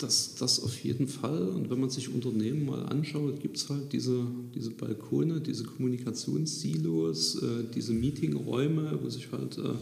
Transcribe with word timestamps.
Das, 0.00 0.34
das 0.36 0.62
auf 0.62 0.82
jeden 0.82 1.06
Fall. 1.08 1.48
Und 1.48 1.68
wenn 1.68 1.78
man 1.78 1.90
sich 1.90 2.08
Unternehmen 2.08 2.64
mal 2.64 2.86
anschaut, 2.86 3.38
gibt 3.38 3.58
es 3.58 3.68
halt 3.68 3.92
diese, 3.92 4.26
diese 4.54 4.70
Balkone, 4.70 5.42
diese 5.42 5.64
Kommunikationssilos, 5.64 7.42
äh, 7.42 7.64
diese 7.74 7.92
Meetingräume, 7.92 8.98
wo 9.02 9.10
sich 9.10 9.30
halt, 9.30 9.58
äh, 9.58 9.74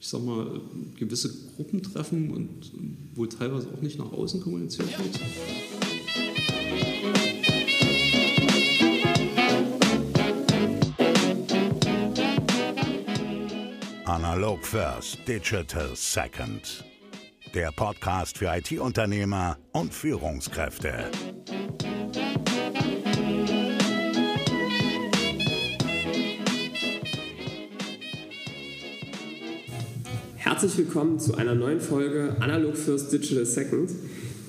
ich 0.00 0.08
sag 0.08 0.24
mal, 0.24 0.62
gewisse 0.96 1.34
Gruppen 1.54 1.82
treffen 1.82 2.30
und 2.30 2.48
wo 3.14 3.26
teilweise 3.26 3.68
auch 3.68 3.82
nicht 3.82 3.98
nach 3.98 4.10
außen 4.10 4.40
kommuniziert 4.40 4.88
wird. 4.98 5.20
Analog 14.06 14.64
First, 14.64 15.18
Digital 15.28 15.90
Second 15.94 16.87
der 17.54 17.72
Podcast 17.72 18.38
für 18.38 18.46
IT-Unternehmer 18.46 19.56
und 19.72 19.94
Führungskräfte. 19.94 21.10
Herzlich 30.36 30.76
willkommen 30.78 31.18
zu 31.18 31.36
einer 31.36 31.54
neuen 31.54 31.80
Folge 31.80 32.36
Analog 32.40 32.76
First 32.76 33.12
Digital 33.12 33.46
Second. 33.46 33.90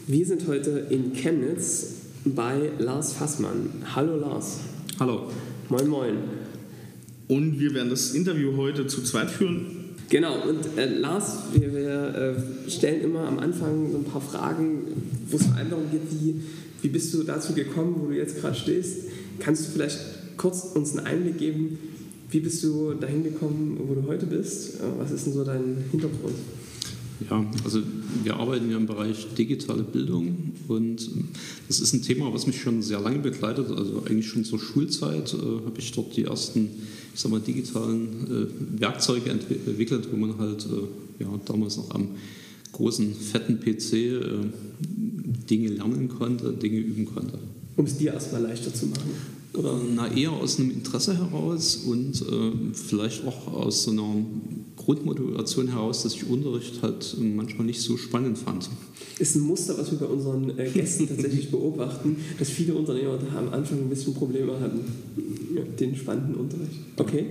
Wir 0.07 0.25
sind 0.25 0.47
heute 0.47 0.87
in 0.89 1.13
Chemnitz 1.13 1.95
bei 2.25 2.71
Lars 2.79 3.13
Fassmann. 3.13 3.69
Hallo 3.95 4.17
Lars. 4.17 4.59
Hallo. 4.99 5.31
Moin 5.69 5.87
Moin. 5.87 6.17
Und 7.27 7.59
wir 7.59 7.73
werden 7.73 7.89
das 7.89 8.11
Interview 8.11 8.57
heute 8.57 8.87
zu 8.87 9.03
zweit 9.03 9.29
führen. 9.29 9.78
Genau, 10.09 10.41
und 10.47 10.77
äh, 10.77 10.87
Lars, 10.97 11.37
wir, 11.53 11.71
wir 11.71 12.35
äh, 12.35 12.69
stellen 12.69 13.01
immer 13.01 13.27
am 13.27 13.37
Anfang 13.37 13.91
so 13.91 13.97
ein 13.99 14.05
paar 14.05 14.21
Fragen, 14.21 14.81
wo 15.27 15.37
es 15.37 15.45
vor 15.45 15.55
allem 15.55 15.69
darum 15.69 15.85
geht, 15.91 16.01
wie, 16.11 16.41
wie 16.81 16.87
bist 16.89 17.13
du 17.13 17.23
dazu 17.23 17.53
gekommen, 17.53 17.95
wo 17.99 18.07
du 18.07 18.17
jetzt 18.17 18.41
gerade 18.41 18.55
stehst. 18.55 19.03
Kannst 19.39 19.67
du 19.67 19.71
vielleicht 19.71 19.99
kurz 20.37 20.63
uns 20.73 20.97
einen 20.97 21.05
Einblick 21.05 21.37
geben, 21.37 21.77
wie 22.31 22.39
bist 22.39 22.63
du 22.63 22.93
dahin 22.93 23.23
gekommen, 23.23 23.79
wo 23.87 23.93
du 23.93 24.07
heute 24.07 24.25
bist? 24.25 24.75
Äh, 24.75 24.83
was 24.97 25.11
ist 25.11 25.27
denn 25.27 25.33
so 25.33 25.43
dein 25.43 25.83
Hintergrund? 25.91 26.35
Ja, 27.29 27.45
also 27.65 27.81
wir 28.23 28.37
arbeiten 28.37 28.71
ja 28.71 28.77
im 28.77 28.85
Bereich 28.85 29.27
digitale 29.37 29.83
Bildung 29.83 30.53
und 30.67 31.01
ähm, 31.01 31.27
das 31.67 31.81
ist 31.81 31.93
ein 31.93 32.01
Thema, 32.01 32.33
was 32.33 32.47
mich 32.47 32.61
schon 32.61 32.81
sehr 32.81 32.99
lange 32.99 33.19
begleitet. 33.19 33.69
Also 33.69 34.03
eigentlich 34.05 34.29
schon 34.29 34.45
zur 34.45 34.59
Schulzeit 34.59 35.33
äh, 35.33 35.37
habe 35.37 35.77
ich 35.77 35.91
dort 35.91 36.15
die 36.15 36.23
ersten, 36.23 36.69
ich 37.13 37.19
sag 37.19 37.31
mal, 37.31 37.39
digitalen 37.39 38.07
äh, 38.77 38.81
Werkzeuge 38.81 39.29
entwickelt, 39.29 40.07
wo 40.11 40.17
man 40.17 40.37
halt 40.37 40.65
äh, 40.65 41.23
ja, 41.23 41.39
damals 41.45 41.77
noch 41.77 41.91
am 41.91 42.09
großen, 42.71 43.13
fetten 43.13 43.59
PC 43.59 43.93
äh, 43.93 44.21
Dinge 45.49 45.69
lernen 45.69 46.09
konnte, 46.09 46.53
Dinge 46.53 46.77
üben 46.77 47.05
konnte. 47.05 47.39
Um 47.75 47.85
es 47.85 47.97
dir 47.97 48.13
erstmal 48.13 48.43
leichter 48.43 48.73
zu 48.73 48.87
machen. 48.87 49.11
Na, 49.53 50.07
eher 50.13 50.31
aus 50.31 50.59
einem 50.59 50.71
Interesse 50.71 51.17
heraus 51.17 51.77
und 51.77 52.21
äh, 52.21 52.73
vielleicht 52.73 53.25
auch 53.25 53.47
aus 53.47 53.83
so 53.83 53.91
einer 53.91 54.15
Grundmotivation 54.75 55.69
heraus, 55.69 56.03
dass 56.03 56.13
ich 56.13 56.29
Unterricht 56.29 56.81
halt 56.83 57.17
manchmal 57.19 57.65
nicht 57.65 57.81
so 57.81 57.97
spannend 57.97 58.37
fand. 58.37 58.69
Ist 59.17 59.35
ein 59.35 59.41
Muster, 59.41 59.77
was 59.77 59.91
wir 59.91 59.97
bei 59.97 60.05
unseren 60.05 60.57
äh, 60.57 60.69
Gästen 60.69 61.07
tatsächlich 61.09 61.49
beobachten, 61.49 62.17
dass 62.37 62.49
viele 62.49 62.75
Unternehmer 62.75 63.17
da 63.17 63.39
am 63.39 63.51
Anfang 63.51 63.79
ein 63.79 63.89
bisschen 63.89 64.13
Probleme 64.13 64.59
hatten 64.59 64.81
mit 65.53 65.79
den 65.79 65.95
spannenden 65.95 66.35
Unterricht. 66.35 66.79
Okay. 66.97 67.25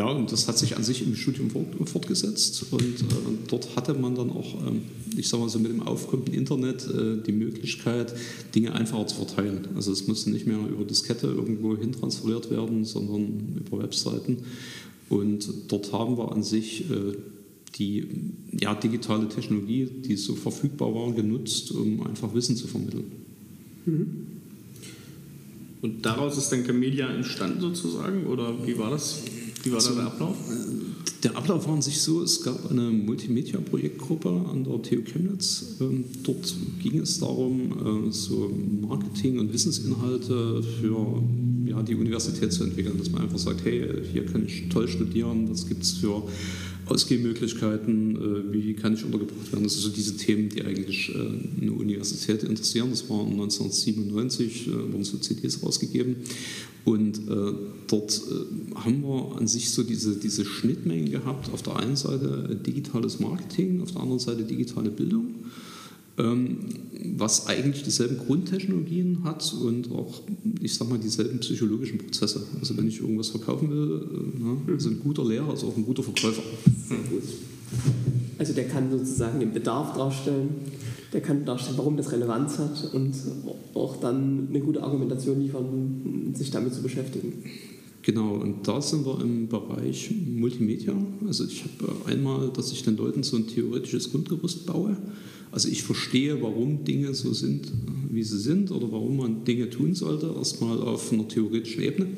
Ja, 0.00 0.06
und 0.06 0.32
das 0.32 0.48
hat 0.48 0.56
sich 0.56 0.78
an 0.78 0.82
sich 0.82 1.02
im 1.06 1.14
Studium 1.14 1.50
fortgesetzt 1.84 2.64
und 2.70 2.80
äh, 2.80 3.04
dort 3.48 3.76
hatte 3.76 3.92
man 3.92 4.14
dann 4.14 4.30
auch, 4.30 4.54
ähm, 4.66 4.80
ich 5.14 5.28
sage 5.28 5.42
mal 5.42 5.50
so 5.50 5.58
mit 5.58 5.70
dem 5.72 5.82
aufkommenden 5.82 6.32
Internet, 6.32 6.88
äh, 6.88 7.22
die 7.22 7.32
Möglichkeit, 7.32 8.14
Dinge 8.54 8.72
einfacher 8.72 9.06
zu 9.08 9.16
verteilen. 9.16 9.68
Also 9.74 9.92
es 9.92 10.08
musste 10.08 10.30
nicht 10.30 10.46
mehr 10.46 10.56
über 10.56 10.86
Diskette 10.86 11.26
irgendwo 11.26 11.76
hin 11.76 11.92
transferiert 11.92 12.50
werden, 12.50 12.86
sondern 12.86 13.58
über 13.58 13.82
Webseiten. 13.82 14.38
Und 15.10 15.46
dort 15.68 15.92
haben 15.92 16.16
wir 16.16 16.32
an 16.32 16.42
sich 16.44 16.90
äh, 16.90 17.18
die 17.74 18.06
ja, 18.58 18.74
digitale 18.74 19.28
Technologie, 19.28 19.84
die 19.84 20.16
so 20.16 20.34
verfügbar 20.34 20.94
war, 20.94 21.12
genutzt, 21.12 21.72
um 21.72 22.06
einfach 22.06 22.32
Wissen 22.32 22.56
zu 22.56 22.68
vermitteln. 22.68 23.04
Mhm. 23.84 24.06
Und 25.82 26.04
daraus 26.04 26.36
ist 26.36 26.50
dann 26.50 26.66
Camelia 26.66 27.08
entstanden 27.08 27.60
sozusagen? 27.60 28.26
Oder 28.26 28.66
wie 28.66 28.78
war 28.78 28.90
das? 28.90 29.22
Wie 29.62 29.70
war 29.70 29.76
also, 29.76 29.94
der 29.94 30.06
Ablauf? 30.06 30.36
Der 31.22 31.36
Ablauf 31.36 31.66
war 31.66 31.74
an 31.74 31.82
sich 31.82 32.00
so, 32.00 32.22
es 32.22 32.42
gab 32.42 32.70
eine 32.70 32.90
Multimedia-Projektgruppe 32.90 34.28
an 34.50 34.64
der 34.64 34.82
TU 34.82 35.02
Chemnitz. 35.02 35.76
Ähm, 35.80 36.04
dort 36.22 36.54
ging 36.82 36.98
es 37.00 37.18
darum, 37.18 38.08
äh, 38.08 38.12
so 38.12 38.50
Marketing- 38.80 39.38
und 39.38 39.52
Wissensinhalte 39.52 40.62
für 40.62 41.22
ja, 41.66 41.82
die 41.82 41.94
Universität 41.94 42.52
zu 42.52 42.64
entwickeln, 42.64 42.96
dass 42.98 43.10
man 43.10 43.22
einfach 43.22 43.38
sagt, 43.38 43.64
hey, 43.64 43.86
hier 44.12 44.24
kann 44.26 44.46
ich 44.46 44.68
toll 44.70 44.88
studieren, 44.88 45.50
was 45.50 45.66
gibt 45.68 45.82
es 45.82 45.92
für 45.92 46.22
Ausgehmöglichkeiten, 46.90 48.16
äh, 48.16 48.52
wie 48.52 48.74
kann 48.74 48.94
ich 48.94 49.04
untergebracht 49.04 49.52
werden. 49.52 49.62
Das 49.62 49.74
sind 49.74 49.82
so 49.82 49.88
diese 49.90 50.16
Themen, 50.16 50.48
die 50.48 50.62
eigentlich 50.62 51.14
äh, 51.14 51.62
eine 51.62 51.72
Universität 51.72 52.42
interessieren. 52.42 52.90
Das 52.90 53.08
war 53.08 53.20
1997, 53.20 54.66
äh, 54.66 54.72
wurden 54.72 55.04
so 55.04 55.18
CDs 55.18 55.62
rausgegeben. 55.62 56.16
Und 56.86 57.20
dort 57.88 58.22
haben 58.74 59.02
wir 59.02 59.36
an 59.36 59.46
sich 59.46 59.68
so 59.68 59.82
diese, 59.82 60.16
diese 60.16 60.46
Schnittmengen 60.46 61.10
gehabt. 61.10 61.52
Auf 61.52 61.60
der 61.62 61.76
einen 61.76 61.94
Seite 61.94 62.58
digitales 62.66 63.20
Marketing, 63.20 63.82
auf 63.82 63.92
der 63.92 64.00
anderen 64.00 64.18
Seite 64.18 64.44
digitale 64.44 64.90
Bildung. 64.90 65.34
Ähm, 66.20 66.58
was 67.16 67.46
eigentlich 67.46 67.82
dieselben 67.82 68.18
Grundtechnologien 68.18 69.24
hat 69.24 69.54
und 69.54 69.90
auch, 69.90 70.20
ich 70.60 70.74
sag 70.74 70.88
mal, 70.88 70.98
dieselben 70.98 71.40
psychologischen 71.40 71.98
Prozesse. 71.98 72.46
Also 72.58 72.76
wenn 72.76 72.88
ich 72.88 73.00
irgendwas 73.00 73.28
verkaufen 73.28 73.70
will, 73.70 74.68
äh, 74.68 74.72
also 74.72 74.90
ein 74.90 75.00
guter 75.00 75.24
Lehrer 75.24 75.54
ist 75.54 75.64
auch 75.64 75.76
ein 75.76 75.84
guter 75.84 76.02
Verkäufer. 76.02 76.42
Also 78.38 78.52
der 78.52 78.68
kann 78.68 78.90
sozusagen 78.90 79.40
den 79.40 79.52
Bedarf 79.52 79.94
darstellen, 79.94 80.48
der 81.12 81.20
kann 81.20 81.44
darstellen, 81.44 81.78
warum 81.78 81.96
das 81.96 82.12
Relevanz 82.12 82.58
hat 82.58 82.94
und 82.94 83.14
auch 83.74 83.96
dann 84.00 84.48
eine 84.48 84.60
gute 84.60 84.82
Argumentation 84.82 85.40
liefern, 85.40 86.32
sich 86.34 86.50
damit 86.50 86.74
zu 86.74 86.82
beschäftigen. 86.82 87.44
Genau, 88.02 88.34
und 88.36 88.66
da 88.66 88.80
sind 88.80 89.04
wir 89.04 89.20
im 89.20 89.48
Bereich 89.48 90.10
Multimedia. 90.26 90.94
Also 91.26 91.44
ich 91.44 91.64
habe 91.64 91.94
einmal, 92.06 92.50
dass 92.50 92.72
ich 92.72 92.82
den 92.82 92.96
Leuten 92.96 93.22
so 93.22 93.36
ein 93.36 93.46
theoretisches 93.46 94.10
Grundgerüst 94.10 94.66
baue 94.66 94.96
also 95.52 95.68
ich 95.68 95.82
verstehe, 95.82 96.40
warum 96.42 96.84
Dinge 96.84 97.12
so 97.14 97.32
sind, 97.32 97.72
wie 98.08 98.22
sie 98.22 98.38
sind 98.38 98.70
oder 98.70 98.90
warum 98.92 99.16
man 99.16 99.44
Dinge 99.44 99.68
tun 99.68 99.94
sollte, 99.94 100.32
erstmal 100.36 100.80
auf 100.80 101.12
einer 101.12 101.26
theoretischen 101.26 101.82
Ebene. 101.82 102.08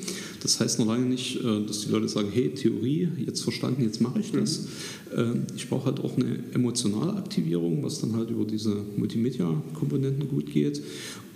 Das 0.43 0.60
heißt 0.60 0.78
noch 0.78 0.87
lange 0.87 1.06
nicht, 1.06 1.37
äh, 1.37 1.66
dass 1.66 1.82
die 1.82 1.91
Leute 1.91 2.09
sagen, 2.09 2.28
hey, 2.32 2.50
Theorie, 2.50 3.09
jetzt 3.25 3.43
verstanden, 3.43 3.82
jetzt 3.82 4.00
mache 4.00 4.20
ich 4.20 4.32
das. 4.32 4.60
Mhm. 4.60 5.43
Ich 5.56 5.69
brauche 5.69 5.87
halt 5.87 6.00
auch 6.00 6.16
eine 6.16 6.38
emotionale 6.54 7.15
Aktivierung, 7.15 7.82
was 7.82 8.00
dann 8.00 8.16
halt 8.16 8.31
über 8.31 8.47
diese 8.47 8.75
Multimedia-Komponenten 8.97 10.28
gut 10.28 10.50
geht. 10.50 10.82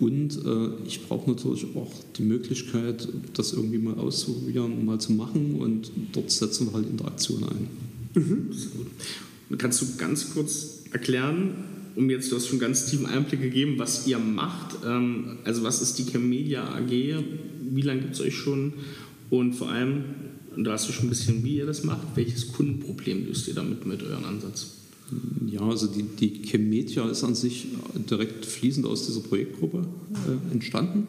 Und 0.00 0.38
äh, 0.44 0.68
ich 0.86 1.06
brauche 1.06 1.30
natürlich 1.30 1.66
auch 1.74 1.92
die 2.16 2.22
Möglichkeit, 2.22 3.08
das 3.34 3.52
irgendwie 3.52 3.78
mal 3.78 3.94
auszuprobieren, 3.94 4.84
mal 4.84 4.98
zu 4.98 5.12
machen 5.12 5.56
und 5.56 5.90
dort 6.12 6.30
setzen 6.30 6.68
wir 6.68 6.74
halt 6.74 6.88
Interaktion 6.88 7.44
ein. 7.44 7.68
Mhm. 8.14 9.58
Kannst 9.58 9.82
du 9.82 9.86
ganz 9.98 10.32
kurz 10.32 10.84
erklären, 10.92 11.75
um 11.96 12.10
jetzt, 12.10 12.30
du 12.30 12.36
hast 12.36 12.46
schon 12.46 12.58
ganz 12.58 12.86
tiefen 12.86 13.06
Einblick 13.06 13.40
gegeben, 13.40 13.74
was 13.78 14.06
ihr 14.06 14.18
macht. 14.18 14.76
Ähm, 14.86 15.38
also 15.44 15.62
was 15.62 15.82
ist 15.82 15.98
die 15.98 16.04
Chemedia 16.04 16.62
AG? 16.62 16.90
Wie 16.90 17.82
lange 17.82 18.02
gibt 18.02 18.14
es 18.14 18.20
euch 18.20 18.34
schon? 18.34 18.74
Und 19.30 19.54
vor 19.54 19.70
allem, 19.70 20.04
da 20.56 20.72
hast 20.72 20.88
du 20.88 20.92
schon 20.92 21.06
ein 21.06 21.10
bisschen, 21.10 21.42
wie 21.42 21.56
ihr 21.56 21.66
das 21.66 21.84
macht. 21.84 22.06
Welches 22.14 22.52
Kundenproblem 22.52 23.26
löst 23.26 23.48
ihr 23.48 23.54
damit 23.54 23.86
mit 23.86 24.02
eurem 24.02 24.24
Ansatz? 24.24 24.72
Ja, 25.46 25.60
also 25.60 25.86
die, 25.86 26.02
die 26.02 26.42
Chemedia 26.42 27.08
ist 27.08 27.24
an 27.24 27.34
sich 27.34 27.68
direkt 28.10 28.44
fließend 28.44 28.86
aus 28.86 29.06
dieser 29.06 29.20
Projektgruppe 29.20 29.86
äh, 30.14 30.52
entstanden. 30.52 31.06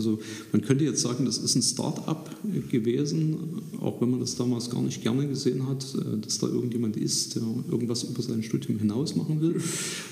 Also 0.00 0.18
man 0.50 0.62
könnte 0.62 0.84
jetzt 0.84 1.02
sagen, 1.02 1.26
das 1.26 1.36
ist 1.36 1.54
ein 1.56 1.62
Start-up 1.62 2.34
gewesen, 2.70 3.36
auch 3.80 4.00
wenn 4.00 4.10
man 4.10 4.20
das 4.20 4.34
damals 4.34 4.70
gar 4.70 4.80
nicht 4.80 5.02
gerne 5.02 5.28
gesehen 5.28 5.68
hat, 5.68 5.84
äh, 5.94 6.18
dass 6.18 6.38
da 6.38 6.46
irgendjemand 6.46 6.96
ist, 6.96 7.36
der 7.36 7.42
irgendwas 7.70 8.04
über 8.04 8.22
sein 8.22 8.42
Studium 8.42 8.78
hinaus 8.78 9.14
machen 9.14 9.42
will. 9.42 9.60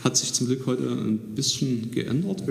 Hat 0.05 0.17
sich 0.17 0.35
zum 0.35 0.47
Glück 0.47 0.67
heute 0.67 0.91
ein 0.91 1.19
bisschen 1.35 1.91
geändert. 1.91 2.43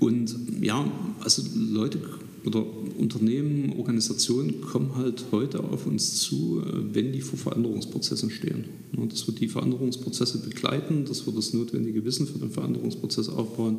Und 0.00 0.34
ja, 0.60 0.90
also 1.20 1.42
Leute 1.54 2.00
oder 2.44 2.64
Unternehmen, 2.98 3.72
Organisationen 3.78 4.60
kommen 4.60 4.96
halt 4.96 5.26
heute 5.32 5.60
auf 5.64 5.86
uns 5.86 6.16
zu, 6.16 6.60
äh, 6.60 6.94
wenn 6.94 7.12
die 7.12 7.20
vor 7.20 7.38
Veränderungsprozessen 7.38 8.30
stehen. 8.30 8.64
Dass 9.08 9.28
wir 9.28 9.34
die 9.34 9.48
Veränderungsprozesse 9.48 10.38
begleiten, 10.38 11.04
dass 11.04 11.24
wir 11.26 11.32
das 11.32 11.52
notwendige 11.52 12.04
Wissen 12.04 12.26
für 12.26 12.38
den 12.38 12.50
Veränderungsprozess 12.50 13.28
aufbauen, 13.28 13.78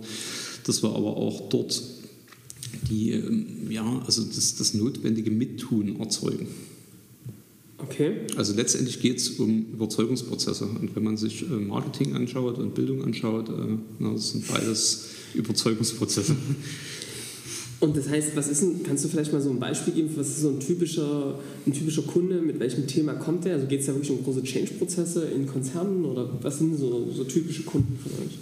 dass 0.63 0.81
wir 0.81 0.89
aber 0.89 1.17
auch 1.17 1.49
dort 1.49 1.81
die, 2.89 3.11
ähm, 3.11 3.69
ja, 3.69 4.03
also 4.05 4.23
das, 4.23 4.55
das 4.55 4.73
notwendige 4.73 5.31
Mittun 5.31 5.99
erzeugen. 5.99 6.47
Okay. 7.77 8.21
Also 8.35 8.55
letztendlich 8.55 9.01
geht 9.01 9.17
es 9.17 9.29
um 9.31 9.65
Überzeugungsprozesse. 9.73 10.65
Und 10.65 10.95
wenn 10.95 11.03
man 11.03 11.17
sich 11.17 11.43
äh, 11.43 11.53
Marketing 11.53 12.15
anschaut 12.15 12.57
und 12.57 12.73
Bildung 12.73 13.03
anschaut, 13.03 13.49
äh, 13.49 13.77
das 13.99 14.31
sind 14.31 14.47
beides 14.47 15.09
Überzeugungsprozesse. 15.33 16.35
Und 17.81 17.97
das 17.97 18.07
heißt, 18.07 18.35
was 18.35 18.47
ist 18.47 18.61
denn, 18.61 18.83
kannst 18.83 19.03
du 19.03 19.09
vielleicht 19.09 19.33
mal 19.33 19.41
so 19.41 19.49
ein 19.49 19.59
Beispiel 19.59 19.93
geben, 19.93 20.09
was 20.15 20.29
ist 20.29 20.41
so 20.41 20.49
ein 20.49 20.59
typischer, 20.59 21.37
ein 21.67 21.73
typischer 21.73 22.03
Kunde, 22.03 22.41
mit 22.41 22.59
welchem 22.59 22.87
Thema 22.87 23.13
kommt 23.13 23.45
der? 23.45 23.55
Also 23.55 23.67
geht 23.67 23.81
es 23.81 23.87
da 23.87 23.93
wirklich 23.93 24.11
um 24.11 24.23
große 24.23 24.43
Change-Prozesse 24.43 25.25
in 25.25 25.45
Konzernen 25.45 26.05
oder 26.05 26.29
was 26.41 26.59
sind 26.59 26.77
so, 26.77 27.11
so 27.11 27.23
typische 27.25 27.63
Kunden 27.63 27.97
von 28.01 28.11
euch? 28.13 28.37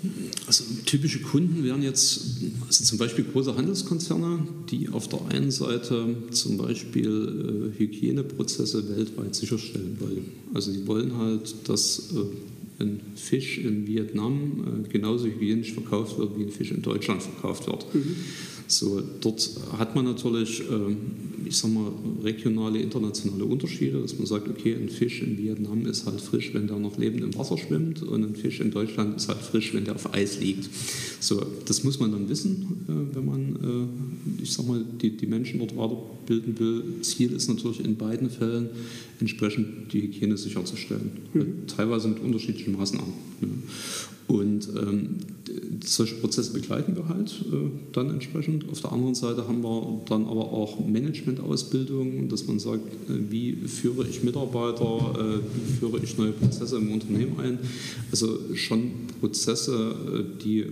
Also 0.46 0.66
typische 0.86 1.20
Kunden 1.22 1.64
wären 1.64 1.82
jetzt 1.82 2.22
also 2.68 2.84
zum 2.84 2.98
Beispiel 3.00 3.26
große 3.26 3.56
Handelskonzerne, 3.56 4.48
die 4.70 4.90
auf 4.90 5.08
der 5.08 5.26
einen 5.30 5.52
Seite 5.52 6.16
zum 6.32 6.58
Beispiel 6.58 7.72
äh, 7.76 7.80
Hygieneprozesse 7.80 8.96
weltweit 8.96 9.34
sicherstellen 9.34 9.98
wollen. 10.00 10.26
Also 10.54 10.72
die 10.72 10.86
wollen 10.86 11.18
halt, 11.18 11.56
dass 11.68 12.12
äh, 12.16 12.84
ein 12.84 13.02
Fisch 13.16 13.58
in 13.58 13.88
Vietnam 13.88 14.86
äh, 14.86 14.90
genauso 14.90 15.26
hygienisch 15.26 15.74
verkauft 15.74 16.18
wird, 16.18 16.38
wie 16.38 16.44
ein 16.44 16.52
Fisch 16.52 16.72
in 16.72 16.82
Deutschland 16.82 17.24
verkauft 17.24 17.68
wird. 17.68 17.94
Mhm. 17.96 18.16
So, 18.78 19.02
dort 19.22 19.50
hat 19.78 19.96
man 19.96 20.06
natürlich, 20.06 20.64
ähm, 20.70 20.98
ich 21.46 21.58
sag 21.58 21.72
mal, 21.72 21.92
regionale, 22.24 22.80
internationale 22.80 23.46
Unterschiede, 23.46 24.02
dass 24.02 24.18
man 24.18 24.26
sagt, 24.26 24.48
okay, 24.48 24.74
ein 24.74 24.90
Fisch 24.90 25.22
in 25.22 25.38
Vietnam 25.38 25.86
ist 25.86 26.06
halt 26.06 26.20
frisch, 26.20 26.54
wenn 26.54 26.68
der 26.68 26.80
noch 26.80 26.98
lebend 26.98 27.24
im 27.24 27.36
Wasser 27.38 27.58
schwimmt 27.58 28.02
und 28.02 28.24
ein 28.24 28.36
Fisch 28.36 28.60
in 28.60 28.72
Deutschland 28.72 29.18
ist 29.18 29.28
halt 29.28 29.40
frisch, 29.40 29.74
wenn 29.74 29.86
der 29.86 29.96
auf 29.96 30.14
Eis 30.14 30.40
liegt. 30.40 30.70
So, 31.20 31.46
das 31.66 31.84
muss 31.84 32.00
man 32.00 32.12
dann 32.12 32.30
wissen, 32.30 32.86
äh, 32.88 33.16
wenn 33.16 33.26
man, 33.26 33.90
äh, 34.40 34.42
ich 34.44 34.52
sag 34.52 34.68
mal, 34.68 34.84
die, 35.02 35.16
die 35.16 35.28
Menschen 35.28 35.60
dort 35.60 35.78
weiterbilden 35.78 36.58
will. 36.58 36.84
Ziel 37.02 37.32
ist 37.34 37.48
natürlich 37.50 37.84
in 37.84 37.96
beiden 37.96 38.30
Fällen 38.30 38.70
entsprechend 39.20 39.94
die 39.94 40.02
Hygiene 40.02 40.38
sicherzustellen, 40.38 41.12
mhm. 41.34 41.68
teilweise 41.68 42.08
mit 42.08 42.20
unterschiedlichen 42.22 42.74
Maßnahmen. 42.74 43.33
Und 44.28 44.70
ähm, 44.78 45.18
solche 45.86 46.16
Prozesse 46.16 46.54
begleiten 46.54 46.96
wir 46.96 47.10
halt 47.10 47.44
äh, 47.52 47.70
dann 47.92 48.10
entsprechend. 48.10 48.70
Auf 48.72 48.82
der 48.82 48.94
anderen 48.94 49.16
Seite 49.16 49.48
haben 49.48 49.62
wir 49.62 50.02
dann 50.08 50.26
aber 50.26 50.52
auch 50.52 50.80
Managementausbildung, 50.86 52.30
dass 52.30 52.48
man 52.48 52.58
sagt, 52.60 52.84
äh, 53.10 53.32
wie 53.32 53.54
führe 53.68 54.08
ich 54.08 54.24
Mitarbeiter, 54.24 55.16
äh, 55.20 55.40
wie 55.40 55.74
führe 55.80 56.00
ich 56.02 56.18
neue 56.18 56.32
Prozesse 56.32 56.78
im 56.78 56.92
Unternehmen 56.94 57.40
ein. 57.40 57.60
Also 58.12 58.40
schon 58.56 58.92
Prozesse, 59.20 59.94
äh, 60.08 60.44
die 60.44 60.66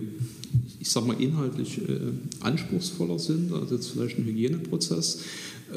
ich 0.80 0.90
sage 0.90 1.06
mal 1.06 1.20
inhaltlich 1.20 1.78
äh, 1.78 2.12
anspruchsvoller 2.40 3.18
sind 3.18 3.52
als 3.52 3.70
jetzt 3.70 3.90
vielleicht 3.90 4.18
ein 4.18 4.24
Hygieneprozess 4.24 5.20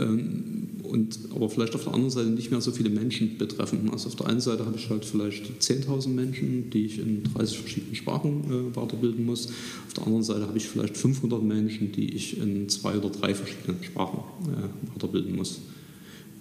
und 0.03 1.19
aber 1.33 1.49
vielleicht 1.49 1.75
auf 1.75 1.83
der 1.83 1.93
anderen 1.93 2.11
Seite 2.11 2.29
nicht 2.29 2.51
mehr 2.51 2.61
so 2.61 2.71
viele 2.71 2.89
Menschen 2.89 3.37
betreffen. 3.37 3.89
Also 3.91 4.09
auf 4.09 4.15
der 4.15 4.27
einen 4.27 4.39
Seite 4.39 4.65
habe 4.65 4.77
ich 4.77 4.89
halt 4.89 5.05
vielleicht 5.05 5.61
10.000 5.61 6.09
Menschen, 6.09 6.69
die 6.69 6.85
ich 6.85 6.99
in 6.99 7.23
30 7.23 7.57
verschiedenen 7.59 7.95
Sprachen 7.95 8.43
äh, 8.71 8.75
weiterbilden 8.75 9.25
muss. 9.25 9.47
Auf 9.87 9.93
der 9.95 10.05
anderen 10.05 10.23
Seite 10.23 10.47
habe 10.47 10.57
ich 10.57 10.67
vielleicht 10.67 10.97
500 10.97 11.41
Menschen, 11.43 11.91
die 11.91 12.13
ich 12.13 12.39
in 12.39 12.69
zwei 12.69 12.97
oder 12.97 13.09
drei 13.09 13.33
verschiedenen 13.33 13.83
Sprachen 13.83 14.19
äh, 14.47 14.93
weiterbilden 14.93 15.35
muss. 15.35 15.59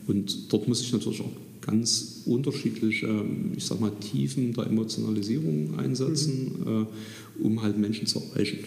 Und 0.06 0.52
dort 0.52 0.68
muss 0.68 0.82
ich 0.82 0.92
natürlich 0.92 1.20
auch 1.20 1.32
ganz 1.60 2.22
unterschiedliche, 2.26 3.24
ich 3.56 3.64
sag 3.64 3.80
mal, 3.80 3.90
Tiefen 3.92 4.52
der 4.52 4.66
Emotionalisierung 4.66 5.78
einsetzen, 5.78 6.52
mhm. 6.58 6.82
äh, 6.82 7.44
um 7.44 7.62
halt 7.62 7.78
Menschen 7.78 8.06
zu 8.06 8.20
erreichen. 8.20 8.58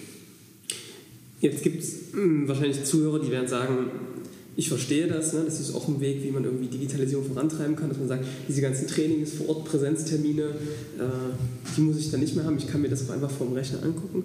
Jetzt 1.39 1.61
gibt 1.63 1.83
es 1.83 2.13
hm, 2.13 2.47
wahrscheinlich 2.47 2.83
Zuhörer, 2.83 3.19
die 3.19 3.29
werden 3.29 3.47
sagen, 3.47 3.91
ich 4.57 4.69
verstehe 4.69 5.07
das, 5.07 5.33
ne? 5.33 5.43
das 5.45 5.59
ist 5.59 5.75
auch 5.75 5.87
ein 5.87 6.01
Weg, 6.01 6.23
wie 6.23 6.31
man 6.31 6.43
irgendwie 6.43 6.65
Digitalisierung 6.65 7.23
vorantreiben 7.25 7.75
kann, 7.75 7.89
dass 7.89 7.99
man 7.99 8.07
sagt, 8.07 8.25
diese 8.47 8.59
ganzen 8.61 8.87
Trainings, 8.87 9.33
vor 9.33 9.49
Ort 9.49 9.65
Präsenztermine, 9.65 10.41
äh, 10.41 11.03
die 11.77 11.81
muss 11.81 11.97
ich 11.99 12.09
dann 12.09 12.21
nicht 12.21 12.35
mehr 12.35 12.43
haben, 12.43 12.57
ich 12.57 12.67
kann 12.67 12.81
mir 12.81 12.89
das 12.89 13.07
einfach 13.07 13.29
vom 13.29 13.53
Rechner 13.53 13.83
angucken. 13.83 14.23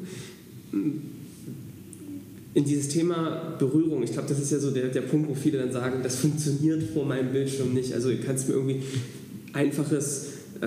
In 2.54 2.64
dieses 2.64 2.88
Thema 2.88 3.56
Berührung, 3.58 4.02
ich 4.02 4.12
glaube, 4.12 4.26
das 4.26 4.40
ist 4.40 4.50
ja 4.50 4.58
so 4.58 4.70
der, 4.70 4.88
der 4.88 5.02
Punkt, 5.02 5.28
wo 5.28 5.34
viele 5.34 5.58
dann 5.58 5.70
sagen, 5.70 6.00
das 6.02 6.16
funktioniert 6.16 6.82
vor 6.94 7.04
meinem 7.04 7.30
Bildschirm 7.30 7.74
nicht. 7.74 7.92
Also 7.92 8.08
du 8.08 8.16
kannst 8.16 8.48
mir 8.48 8.54
irgendwie 8.54 8.80
einfaches 9.52 10.28
äh, 10.62 10.66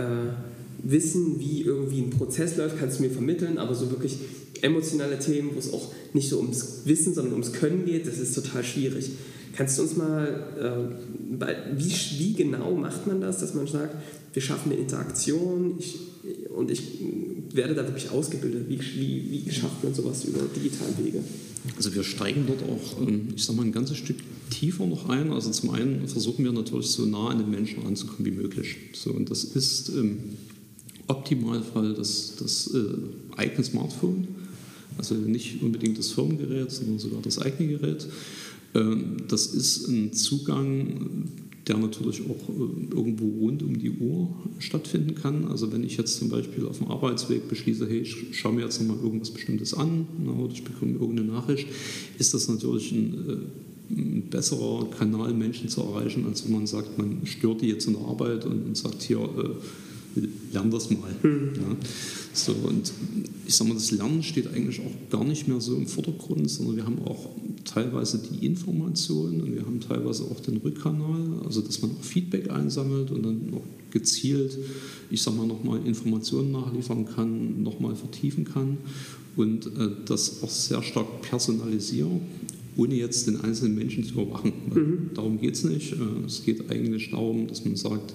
Wissen, 0.84 1.40
wie 1.40 1.64
irgendwie 1.64 2.02
ein 2.02 2.12
Prozess 2.12 2.56
läuft, 2.58 2.78
kannst 2.78 3.00
du 3.00 3.04
mir 3.04 3.10
vermitteln, 3.10 3.58
aber 3.58 3.74
so 3.74 3.90
wirklich 3.90 4.20
emotionale 4.62 5.18
Themen, 5.18 5.52
wo 5.56 5.60
es 5.60 5.74
auch 5.74 5.92
nicht 6.14 6.30
so 6.30 6.38
ums 6.38 6.82
Wissen, 6.86 7.16
sondern 7.16 7.34
ums 7.34 7.52
Können 7.52 7.86
geht, 7.86 8.08
das 8.08 8.20
ist 8.20 8.36
total 8.36 8.64
schwierig. 8.64 9.10
Kannst 9.56 9.78
du 9.78 9.84
uns 9.84 9.96
mal, 9.96 10.44
äh, 10.60 11.78
wie, 11.78 11.94
wie 12.20 12.34
genau 12.34 12.76
macht 12.76 13.08
man 13.08 13.22
das, 13.22 13.40
dass 13.40 13.54
man 13.54 13.68
sagt, 13.68 13.96
wir 14.34 14.42
schaffen 14.42 14.72
eine 14.72 14.82
Interaktion 14.82 15.76
ich, 15.80 15.98
und 16.50 16.70
ich 16.70 16.82
werde 17.54 17.74
da 17.74 17.84
wirklich 17.84 18.10
ausgebildet? 18.12 18.66
Wie, 18.68 18.80
wie, 18.80 19.46
wie 19.46 19.52
schafft 19.52 19.84
man 19.84 19.94
sowas 19.94 20.26
über 20.26 20.42
digitale 20.54 20.92
Wege? 21.04 21.24
Also 21.78 21.96
wir 21.96 22.04
steigen 22.04 22.46
dort 22.48 22.64
auch, 22.64 23.02
ähm, 23.02 23.30
ich 23.36 23.46
sage 23.46 23.58
mal, 23.58 23.66
ein 23.66 23.72
ganzes 23.72 23.98
Stück 23.98 24.18
tiefer 24.50 24.86
noch 24.86 25.10
ein. 25.10 25.32
Also 25.32 25.50
zum 25.52 25.72
einen 25.72 26.08
versuchen 26.08 26.44
wir 26.44 26.52
natürlich 26.52 26.88
so 26.88 27.06
nah 27.06 27.30
an 27.30 27.40
den 27.40 27.50
Menschen 27.50 27.84
ranzukommen 27.84 28.26
wie 28.26 28.32
möglich. 28.32 28.76
So, 28.94 29.12
und 29.12 29.32
das 29.32 29.44
ist 29.44 29.90
im 29.90 30.20
Optimalfall 31.08 31.94
das, 31.94 32.36
das 32.38 32.74
äh, 32.74 33.38
eigene 33.38 33.64
Smartphone. 33.64 34.28
Also 34.98 35.16
nicht 35.16 35.62
unbedingt 35.62 35.98
das 35.98 36.12
Firmengerät, 36.12 36.72
sondern 36.72 37.00
sogar 37.00 37.22
das 37.22 37.40
eigene 37.40 37.78
Gerät. 37.78 38.08
Ähm, 38.76 39.18
das 39.28 39.48
ist 39.48 39.88
ein 39.88 40.14
Zugang, 40.14 41.30
der 41.68 41.78
natürlich 41.78 42.22
auch 42.22 42.50
äh, 42.50 42.96
irgendwo 42.96 43.28
rund 43.46 43.64
um 43.64 43.80
die 43.80 43.92
Uhr 43.92 44.30
stattfinden 44.60 45.16
kann. 45.16 45.48
Also 45.48 45.72
wenn 45.72 45.84
ich 45.84 45.98
jetzt 45.98 46.18
zum 46.18 46.30
Beispiel 46.30 46.66
auf 46.66 46.78
dem 46.78 46.88
Arbeitsweg 46.88 47.48
beschließe, 47.48 47.88
hey, 47.88 48.00
ich 48.00 48.16
schaue 48.38 48.54
mir 48.54 48.62
jetzt 48.62 48.80
nochmal 48.80 49.04
irgendwas 49.04 49.32
Bestimmtes 49.32 49.74
an 49.74 50.06
oder 50.24 50.52
ich 50.54 50.64
bekomme 50.64 50.94
irgendeine 50.94 51.32
Nachricht, 51.32 51.68
ist 52.20 52.34
das 52.34 52.48
natürlich 52.48 52.92
ein, 52.92 53.14
äh, 53.28 53.94
ein 53.94 54.24
besserer 54.30 54.90
Kanal, 54.92 55.34
Menschen 55.34 55.70
zu 55.70 55.82
erreichen, 55.82 56.26
als 56.28 56.46
wenn 56.46 56.54
man 56.54 56.68
sagt, 56.68 56.98
man 56.98 57.26
stört 57.26 57.62
die 57.62 57.68
jetzt 57.68 57.88
in 57.88 57.94
der 57.94 58.04
Arbeit 58.04 58.46
und 58.46 58.76
sagt 58.76 59.02
hier, 59.02 59.20
äh, 59.20 59.50
lern 60.52 60.72
das 60.72 60.90
mal. 60.90 61.14
Mhm. 61.24 61.52
Ja. 61.56 61.76
So, 62.34 62.54
und 62.54 62.92
ich 63.48 63.56
sage 63.56 63.70
mal, 63.70 63.76
das 63.76 63.92
Lernen 63.92 64.24
steht 64.24 64.48
eigentlich 64.48 64.82
auch 64.82 65.10
gar 65.10 65.24
nicht 65.24 65.48
mehr 65.48 65.62
so 65.62 65.76
im 65.76 65.88
Vordergrund, 65.88 66.50
sondern 66.50 66.76
wir 66.76 66.86
haben 66.86 67.00
auch 67.06 67.30
teilweise 67.64 68.20
die 68.20 68.46
Informationen 68.46 69.42
und 69.42 69.56
wir 69.56 69.66
haben 69.66 69.80
teilweise 69.80 70.24
auch 70.24 70.40
den 70.40 70.58
Rückkanal, 70.58 71.42
also 71.46 71.62
dass 71.62 71.82
man 71.82 71.92
auch 71.92 72.04
Feedback 72.04 72.50
einsammelt 72.50 73.12
und 73.12 73.24
dann 73.24 73.50
noch 73.52 73.64
gezielt, 73.92 74.58
ich 75.10 75.22
sage 75.22 75.38
mal, 75.38 75.48
nochmal 75.48 75.80
Informationen 75.86 76.52
nachliefern 76.52 77.06
kann, 77.06 77.64
nochmal 77.64 77.96
vertiefen 77.96 78.46
kann 78.46 78.78
und 79.36 79.68
äh, 79.68 79.90
das 80.06 80.44
auch 80.44 80.50
sehr 80.50 80.84
stark 80.84 81.22
personalisiert, 81.22 82.10
ohne 82.76 82.96
jetzt 82.96 83.28
den 83.28 83.42
einzelnen 83.42 83.76
Menschen 83.76 84.04
zu 84.04 84.14
überwachen. 84.14 84.52
Mhm. 84.74 85.10
Darum 85.14 85.40
geht 85.40 85.56
es 85.56 85.64
nicht. 85.64 85.94
Äh, 85.94 86.26
es 86.26 86.44
geht 86.44 86.70
eigentlich 86.70 87.12
darum, 87.12 87.48
dass 87.48 87.64
man 87.64 87.76
sagt, 87.76 88.14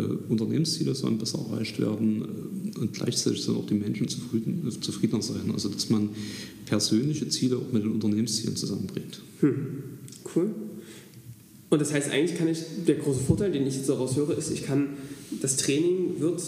Unternehmensziele 0.00 0.94
sollen 0.94 1.18
besser 1.18 1.38
erreicht 1.50 1.78
werden 1.78 2.22
äh, 2.74 2.78
und 2.80 2.92
gleichzeitig 2.94 3.42
sollen 3.42 3.58
auch 3.58 3.66
die 3.66 3.74
Menschen 3.74 4.08
zufrieden, 4.08 4.66
äh, 4.66 4.80
zufriedener 4.80 5.22
sein. 5.22 5.50
Also 5.52 5.68
dass 5.68 5.90
man 5.90 6.10
persönliche 6.66 7.28
Ziele 7.28 7.56
auch 7.56 7.72
mit 7.72 7.82
den 7.82 7.92
Unternehmenszielen 7.92 8.56
zusammenbringt. 8.56 9.20
Hm. 9.40 9.66
Cool. 10.34 10.50
Und 11.68 11.80
das 11.80 11.92
heißt, 11.92 12.10
eigentlich 12.10 12.38
kann 12.38 12.48
ich, 12.48 12.58
der 12.86 12.96
große 12.96 13.20
Vorteil, 13.20 13.52
den 13.52 13.66
ich 13.66 13.76
jetzt 13.76 13.88
daraus 13.88 14.16
höre, 14.16 14.36
ist, 14.36 14.50
ich 14.50 14.64
kann, 14.64 14.88
das 15.40 15.56
Training 15.56 16.20
wird, 16.20 16.42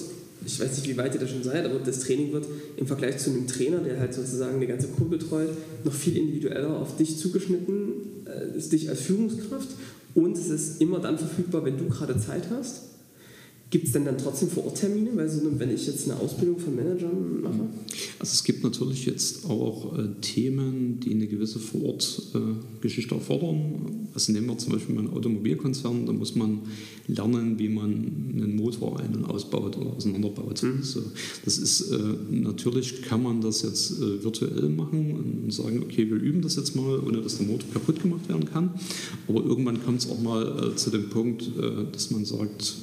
ich 0.45 0.61
weiß 0.61 0.77
nicht, 0.77 0.89
wie 0.89 0.97
weit 0.97 1.15
ihr 1.15 1.21
da 1.21 1.27
schon 1.27 1.43
seid, 1.43 1.65
aber 1.65 1.79
das 1.79 2.01
Training 2.01 2.33
wird 2.33 2.47
im 2.77 2.87
Vergleich 2.87 3.19
zu 3.19 3.31
einem 3.31 3.47
Trainer, 3.47 3.79
der 3.79 4.01
halt 4.01 4.13
sozusagen 4.13 4.57
eine 4.57 4.67
ganze 4.67 4.89
Gruppe 4.89 5.17
betreut, 5.17 5.49
noch 5.85 5.95
viel 5.95 6.17
individueller 6.17 6.79
auf 6.79 6.97
dich 6.97 7.17
zugeschnitten, 7.17 7.93
ist 8.57 8.73
dich 8.73 8.91
als 8.91 9.01
Führungskraft 9.01 9.69
und 10.15 10.37
es 10.37 10.49
ist 10.49 10.81
immer 10.83 11.01
dann 11.01 11.19
verfügbar, 11.19 11.65
wenn 11.65 11.79
du 11.79 11.89
gerade 11.89 12.19
Zeit 12.19 12.51
hast. 12.51 12.83
Gibt 13.75 13.88
es 13.88 13.93
denn 13.93 14.04
dann 14.04 14.16
trotzdem 14.16 14.50
vor 14.50 14.66
Ort 14.66 14.76
Termine, 14.76 15.11
weil 15.14 15.28
so, 15.28 15.40
wenn 15.59 15.69
ich 15.75 15.85
jetzt 15.88 16.09
eine 16.09 16.21
Ausbildung 16.21 16.61
von 16.61 16.76
Managern 16.76 17.43
mache? 17.43 17.66
Also 18.21 18.33
es 18.33 18.45
gibt 18.45 18.62
natürlich 18.62 19.04
jetzt 19.04 19.47
auch 19.47 19.99
äh, 19.99 20.11
Themen, 20.21 21.00
die 21.00 21.11
eine 21.11 21.26
gewisse 21.26 21.59
Vorort-Geschichte 21.59 23.16
äh, 23.16 23.19
erfordern. 23.19 24.07
Also 24.14 24.31
nehmen 24.31 24.47
wir 24.47 24.57
zum 24.59 24.75
Beispiel 24.75 24.97
einen 24.97 25.11
Automobilkonzern, 25.11 26.07
da 26.07 26.12
muss 26.12 26.37
man 26.37 26.61
lernen, 27.09 27.59
wie 27.59 27.69
man 27.69 27.90
einen 27.93 28.54
Motor 28.54 29.00
ein- 29.00 29.16
und 29.16 29.25
ausbaut 29.25 29.76
oder 29.76 29.90
auseinanderbaut. 29.97 30.62
Mhm. 30.62 30.85
So, 30.85 31.02
das 31.45 31.59
ist 31.59 31.90
äh, 31.90 31.99
natürlich 32.31 33.02
kann 33.02 33.25
man 33.25 33.40
das 33.40 33.62
jetzt 33.62 33.99
äh, 33.99 34.23
virtuell 34.23 34.69
machen 34.69 35.43
und 35.43 35.52
sagen, 35.52 35.83
okay, 35.83 36.09
wir 36.09 36.16
üben 36.16 36.43
das 36.43 36.54
jetzt 36.54 36.76
mal, 36.76 37.00
ohne 37.00 37.23
dass 37.23 37.38
der 37.38 37.49
Motor 37.49 37.69
kaputt 37.73 38.00
gemacht 38.00 38.28
werden 38.28 38.45
kann. 38.45 38.71
Aber 39.26 39.45
irgendwann 39.45 39.83
kommt 39.83 40.00
es 40.00 40.09
auch 40.09 40.21
mal 40.21 40.71
äh, 40.75 40.76
zu 40.76 40.90
dem 40.90 41.11
Punkt, 41.11 41.50
äh, 41.59 41.90
dass 41.90 42.12
man 42.12 42.25
sagt, 42.25 42.76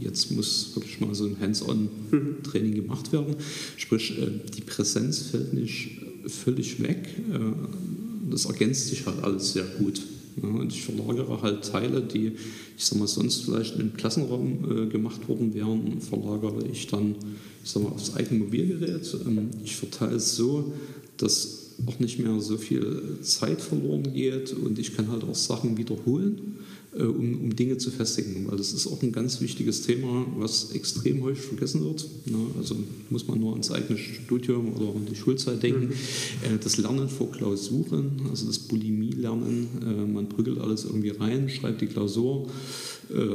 jetzt 0.00 0.30
muss 0.38 0.70
wirklich 0.74 1.00
mal 1.00 1.14
so 1.14 1.26
ein 1.26 1.38
Hands-on-Training 1.38 2.74
gemacht 2.74 3.12
werden. 3.12 3.36
Sprich, 3.76 4.16
äh, 4.18 4.30
die 4.56 4.62
Präsenz 4.62 5.18
fällt 5.18 5.52
nicht 5.52 5.98
völlig 6.26 6.82
weg. 6.82 7.08
Äh, 7.30 8.30
das 8.30 8.46
ergänzt 8.46 8.88
sich 8.88 9.04
halt 9.04 9.22
alles 9.22 9.52
sehr 9.52 9.64
gut. 9.64 10.00
Und 10.40 10.72
ich 10.72 10.82
verlagere 10.82 11.42
halt 11.42 11.64
Teile, 11.64 12.00
die, 12.00 12.32
ich 12.76 12.84
sag 12.84 12.98
mal, 12.98 13.08
sonst 13.08 13.44
vielleicht 13.44 13.78
im 13.78 13.94
Klassenraum 13.94 14.84
äh, 14.84 14.86
gemacht 14.86 15.28
worden 15.28 15.52
wären, 15.52 16.00
verlagere 16.00 16.64
ich 16.70 16.86
dann, 16.86 17.16
ich 17.64 17.70
sag 17.70 17.82
mal, 17.82 17.90
aufs 17.90 18.14
eigene 18.14 18.44
Mobilgerät. 18.44 19.16
Ähm, 19.26 19.50
ich 19.64 19.76
verteile 19.76 20.16
es 20.16 20.36
so, 20.36 20.72
dass 21.16 21.74
auch 21.86 21.98
nicht 21.98 22.18
mehr 22.18 22.40
so 22.40 22.56
viel 22.56 23.18
Zeit 23.22 23.60
verloren 23.60 24.12
geht 24.12 24.52
und 24.52 24.78
ich 24.78 24.96
kann 24.96 25.10
halt 25.10 25.24
auch 25.24 25.34
Sachen 25.34 25.76
wiederholen 25.76 26.38
äh, 26.38 26.68
um, 26.92 27.40
um, 27.40 27.56
Dinge 27.56 27.78
zu 27.78 27.90
festigen. 27.90 28.46
Weil 28.48 28.56
das 28.56 28.72
ist 28.72 28.86
auch 28.86 29.02
ein 29.02 29.12
ganz 29.12 29.40
wichtiges 29.40 29.82
Thema, 29.82 30.26
was 30.36 30.72
extrem 30.72 31.22
häufig 31.22 31.44
vergessen 31.44 31.84
wird. 31.84 32.08
Ne? 32.26 32.38
Also 32.56 32.76
muss 33.10 33.26
man 33.28 33.40
nur 33.40 33.52
ans 33.52 33.70
eigene 33.70 33.98
Studium 33.98 34.74
oder 34.74 34.94
an 34.94 35.06
die 35.10 35.16
Schulzeit 35.16 35.62
denken. 35.62 35.86
Mhm. 35.86 36.54
Äh, 36.54 36.58
das 36.62 36.76
Lernen 36.78 37.08
vor 37.08 37.30
Klausuren, 37.30 38.22
also 38.30 38.46
das 38.46 38.58
Bulimie-Lernen, 38.58 39.68
äh, 39.82 40.12
man 40.12 40.28
prügelt 40.28 40.58
alles 40.58 40.84
irgendwie 40.84 41.10
rein, 41.10 41.48
schreibt 41.48 41.80
die 41.80 41.86
Klausur, 41.86 42.48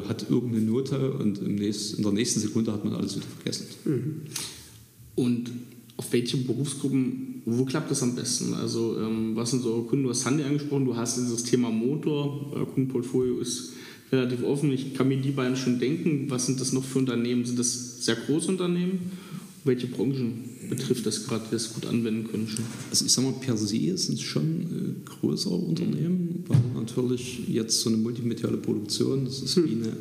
hat 0.08 0.30
irgendeine 0.30 0.66
Note 0.66 1.14
und 1.14 1.42
nächsten, 1.42 1.98
in 1.98 2.04
der 2.04 2.12
nächsten 2.12 2.40
Sekunde 2.40 2.72
hat 2.72 2.86
man 2.86 2.94
alles 2.94 3.16
wieder 3.16 3.26
vergessen. 3.26 3.66
Mhm. 3.86 4.22
Und 5.16 5.52
auf 5.98 6.12
welche 6.12 6.38
Berufsgruppen, 6.38 7.42
wo 7.46 7.66
klappt 7.66 7.92
das 7.92 8.02
am 8.02 8.16
besten? 8.16 8.54
Also 8.54 8.98
ähm, 9.00 9.36
was 9.36 9.52
sind 9.52 9.62
so 9.62 9.74
eure 9.74 9.84
Kunden? 9.84 10.06
Du 10.06 10.10
hast 10.10 10.26
Handy 10.26 10.44
angesprochen, 10.44 10.86
du 10.86 10.96
hast 10.96 11.18
dieses 11.18 11.44
Thema 11.44 11.70
Motor, 11.70 12.52
euer 12.54 12.66
Kundenportfolio 12.66 13.40
ist 13.40 13.74
relativ 14.12 14.44
offen. 14.44 14.72
Ich 14.72 14.94
kann 14.94 15.08
mir 15.08 15.18
die 15.18 15.32
beiden 15.32 15.56
schon 15.56 15.80
denken. 15.80 16.30
Was 16.30 16.46
sind 16.46 16.60
das 16.60 16.74
noch 16.74 16.84
für 16.84 17.00
Unternehmen? 17.00 17.46
Sind 17.46 17.60
das 17.60 18.04
sehr 18.06 18.16
große 18.16 18.48
Unternehmen? 18.48 19.12
Welche 19.66 19.88
Branchen 19.88 20.44
betrifft 20.70 21.06
das 21.06 21.26
gerade, 21.26 21.46
die 21.46 21.52
das 21.52 21.74
gut 21.74 21.86
anwenden 21.86 22.28
können 22.30 22.48
schon? 22.48 22.66
Also 22.90 23.06
ich 23.06 23.12
sage 23.12 23.28
mal, 23.28 23.36
per 23.40 23.56
se 23.56 23.98
sind 23.98 24.16
es 24.16 24.22
schon 24.22 24.62
äh, 24.62 25.10
größere 25.10 25.56
Unternehmen, 25.56 26.44
weil 26.48 26.60
natürlich 26.76 27.48
jetzt 27.48 27.80
so 27.82 27.90
eine 27.90 27.98
multimediale 27.98 28.58
Produktion, 28.58 29.26
das 29.26 29.42
ist 29.42 29.56
hm. 29.56 29.66
wie 29.66 29.72
eine 29.72 29.94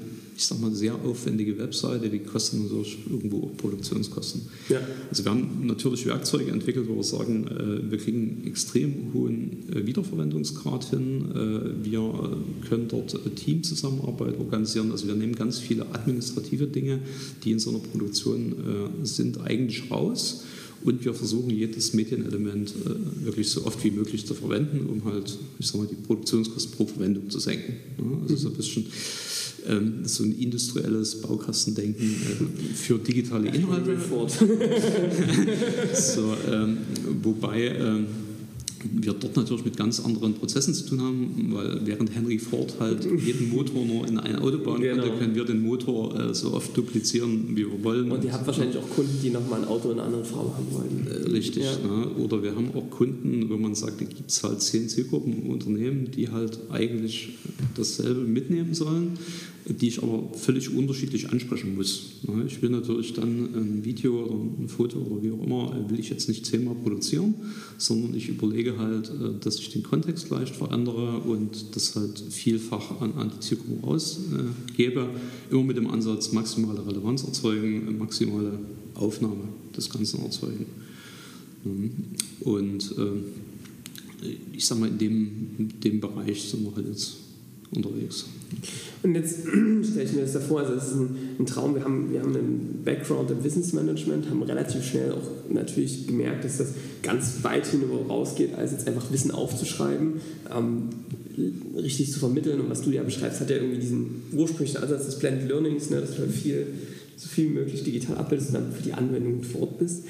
ich 0.43 0.49
sag 0.49 0.61
mal, 0.61 0.75
sehr 0.75 0.97
aufwendige 1.05 1.57
Webseite, 1.57 2.11
die 2.11 2.19
kosten 2.19 2.65
natürlich 2.65 2.99
irgendwo 3.09 3.47
Produktionskosten. 3.59 4.43
Ja. 4.69 4.81
Also 5.09 5.25
wir 5.25 5.31
haben 5.31 5.67
natürlich 5.67 6.05
Werkzeuge 6.05 6.51
entwickelt, 6.51 6.89
wo 6.89 6.97
wir 6.97 7.05
sagen, 7.05 7.47
äh, 7.47 7.89
wir 7.89 7.97
kriegen 7.99 8.43
extrem 8.45 9.13
hohen 9.15 9.69
äh, 9.73 9.87
Wiederverwendungsgrad 9.87 10.91
hin. 10.91 11.31
Äh, 11.31 11.85
wir 11.85 12.37
können 12.69 12.89
dort 12.89 13.17
Teamzusammenarbeit 13.37 14.37
organisieren. 14.41 14.91
Also 14.91 15.07
wir 15.07 15.15
nehmen 15.15 15.37
ganz 15.37 15.61
viele 15.61 15.87
administrative 15.95 16.67
Dinge, 16.67 16.99
die 17.45 17.53
in 17.53 17.61
so 17.61 17.71
einer 17.71 17.79
Produktion 17.79 18.55
sind, 19.05 19.41
eigentlich 19.41 19.91
raus. 19.91 20.45
Und 20.85 21.05
wir 21.05 21.15
versuchen 21.15 21.51
jedes 21.51 21.93
Medienelement 21.93 22.75
wirklich 23.23 23.51
so 23.51 23.65
oft 23.65 23.83
wie 23.85 23.91
möglich 23.91 24.27
zu 24.27 24.35
verwenden, 24.35 24.87
um 24.89 25.05
halt, 25.05 25.39
ich 25.59 25.67
sag 25.67 25.81
mal, 25.81 25.87
die 25.87 25.95
Produktionskosten 25.95 26.73
pro 26.77 26.87
Verwendung 26.87 27.31
zu 27.31 27.39
senken. 27.39 27.75
also 28.23 28.37
so 28.37 28.49
ein 28.49 28.55
bisschen 28.55 28.87
ähm, 29.69 30.01
so 30.05 30.25
ein 30.25 30.33
industrielles 30.39 31.21
Baukastendenken 31.21 32.05
äh, 32.05 32.75
für 32.75 32.99
digitale 32.99 33.49
Inhalte. 33.49 33.97
so, 35.95 36.37
ähm, 36.51 36.79
wobei 37.23 37.69
ähm, 37.69 38.07
wir 38.85 39.13
dort 39.13 39.37
natürlich 39.37 39.65
mit 39.65 39.77
ganz 39.77 40.01
anderen 40.01 40.35
Prozessen 40.35 40.75
zu 40.75 40.87
tun 40.87 41.01
haben, 41.01 41.51
weil 41.53 41.81
während 41.85 42.15
Henry 42.15 42.39
Ford 42.39 42.75
halt 42.81 43.05
jeden 43.05 43.51
Motor 43.51 43.85
nur 43.85 44.07
in 44.07 44.19
ein 44.19 44.37
Auto 44.37 44.59
bauen 44.59 44.81
genau. 44.81 45.03
konnte, 45.03 45.19
können 45.19 45.35
wir 45.35 45.45
den 45.45 45.63
Motor 45.63 46.19
äh, 46.19 46.35
so 46.35 46.53
oft 46.55 46.77
duplizieren, 46.77 47.49
wie 47.51 47.67
wir 47.67 47.85
wollen. 47.85 48.11
Und 48.11 48.25
ihr 48.25 48.33
habt 48.33 48.47
wahrscheinlich 48.47 48.77
auch 48.77 48.89
Kunden, 48.91 49.19
die 49.23 49.31
nochmal 49.31 49.61
ein 49.61 49.69
Auto 49.69 49.91
in 49.91 49.99
einer 49.99 50.07
anderen 50.07 50.25
Farbe 50.25 50.51
haben 50.57 50.67
wollen. 50.71 51.07
Äh, 51.07 51.31
richtig. 51.31 51.65
Ja. 51.65 51.73
Ne? 51.87 52.09
Oder 52.17 52.43
wir 52.43 52.55
haben 52.55 52.71
auch 52.75 52.91
Kunden, 52.91 53.49
wo 53.49 53.57
man 53.57 53.75
sagt, 53.75 54.01
da 54.01 54.05
gibt 54.05 54.31
es 54.31 54.43
halt 54.43 54.61
zehn 54.63 54.89
Zielgruppen 54.89 55.43
Unternehmen, 55.51 56.11
die 56.11 56.29
halt 56.29 56.59
eigentlich 56.71 57.31
dasselbe 57.77 58.21
mitnehmen 58.21 58.75
sollen 58.75 59.19
die 59.65 59.89
ich 59.89 60.03
aber 60.03 60.29
völlig 60.35 60.75
unterschiedlich 60.75 61.31
ansprechen 61.31 61.77
muss. 61.77 62.13
Ich 62.47 62.63
will 62.63 62.71
natürlich 62.71 63.13
dann 63.13 63.55
ein 63.55 63.85
Video 63.85 64.25
oder 64.25 64.35
ein 64.35 64.69
Foto 64.69 64.99
oder 64.99 65.23
wie 65.23 65.31
auch 65.31 65.45
immer, 65.45 65.89
will 65.89 66.01
ich 66.01 66.11
jetzt 66.11 66.29
nicht 66.29 66.45
zehnmal 66.47 66.75
produzieren, 66.75 67.35
sondern 67.79 68.15
ich 68.15 68.29
überlege 68.29 68.79
halt, 68.79 69.09
äh, 69.09 69.39
dass 69.41 69.59
ich 69.59 69.71
den 69.71 69.83
Kontext 69.83 70.31
leicht 70.31 70.57
verändere 70.57 71.19
und 71.19 71.77
das 71.77 71.95
halt 71.95 72.19
vielfach 72.31 73.01
an, 73.01 73.13
an 73.15 73.31
die 73.35 73.41
Zielgruppe 73.41 73.87
ausgebe, 73.87 75.11
immer 75.51 75.63
mit 75.63 75.77
dem 75.77 75.89
Ansatz 75.89 76.33
maximale 76.33 76.85
Relevanz 76.85 77.23
erzeugen, 77.23 77.99
maximale 77.99 78.59
Aufnahme 78.95 79.45
des 79.77 79.89
Ganzen 79.89 80.23
erzeugen. 80.25 80.67
Und 82.41 82.95
äh, 82.99 84.27
ich 84.53 84.67
sage 84.67 84.81
mal, 84.81 84.89
in 84.89 84.99
dem, 84.99 85.47
in 85.59 85.81
dem 85.81 86.01
Bereich 86.01 86.43
sind 86.43 86.65
wir 86.65 86.75
halt 86.75 86.89
jetzt 86.89 87.17
unterwegs. 87.71 88.27
Und 89.03 89.15
jetzt 89.15 89.41
stelle 89.85 90.05
ich 90.05 90.13
mir 90.13 90.23
das 90.23 90.33
davor, 90.33 90.61
also 90.61 90.75
es 90.75 90.89
ist 90.89 90.95
ein, 90.95 91.37
ein, 91.41 91.47
Traum, 91.47 91.75
wir 91.75 91.85
haben, 91.85 92.13
wir 92.13 92.21
haben 92.21 92.35
einen 92.35 92.83
Background 92.85 93.31
im 93.31 93.43
Wissensmanagement, 93.43 94.31
haben 94.31 94.43
relativ 94.43 94.85
schnell 94.85 95.13
auch 95.13 95.53
natürlich 95.53 96.07
gemerkt, 96.07 96.45
dass 96.45 96.59
das 96.59 96.75
ganz 97.03 97.43
weit 97.43 97.67
hinüber 97.67 98.07
rausgeht, 98.09 98.55
als 98.55 98.73
jetzt 98.73 98.87
einfach 98.87 99.11
Wissen 99.11 99.31
aufzuschreiben, 99.31 100.21
ähm, 100.55 100.89
richtig 101.77 102.13
zu 102.13 102.21
vermitteln. 102.21 102.61
Und 102.61 102.71
was 102.71 102.83
du 102.83 102.91
ja 102.91 103.03
beschreibst, 103.03 103.41
hat 103.41 103.51
ja 103.51 103.57
irgendwie 103.57 103.79
diesen 103.79 104.23
ursprünglichen 104.33 104.83
Ansatz 104.83 105.07
des 105.07 105.19
Blended 105.19 105.49
Learnings, 105.49 105.91
ne, 105.91 106.01
dass 106.01 106.15
du 106.15 106.19
halt 106.19 106.33
viel, 106.33 106.67
so 107.17 107.29
viel 107.29 107.51
möglich 107.51 107.83
digital 107.83 108.19
abbildest 108.19 108.51
und 108.51 108.55
dann 108.57 108.73
für 108.73 108.83
die 108.83 108.93
Anwendung 108.93 109.43
vor 109.43 109.63
Ort 109.63 109.79
bist 109.79 110.05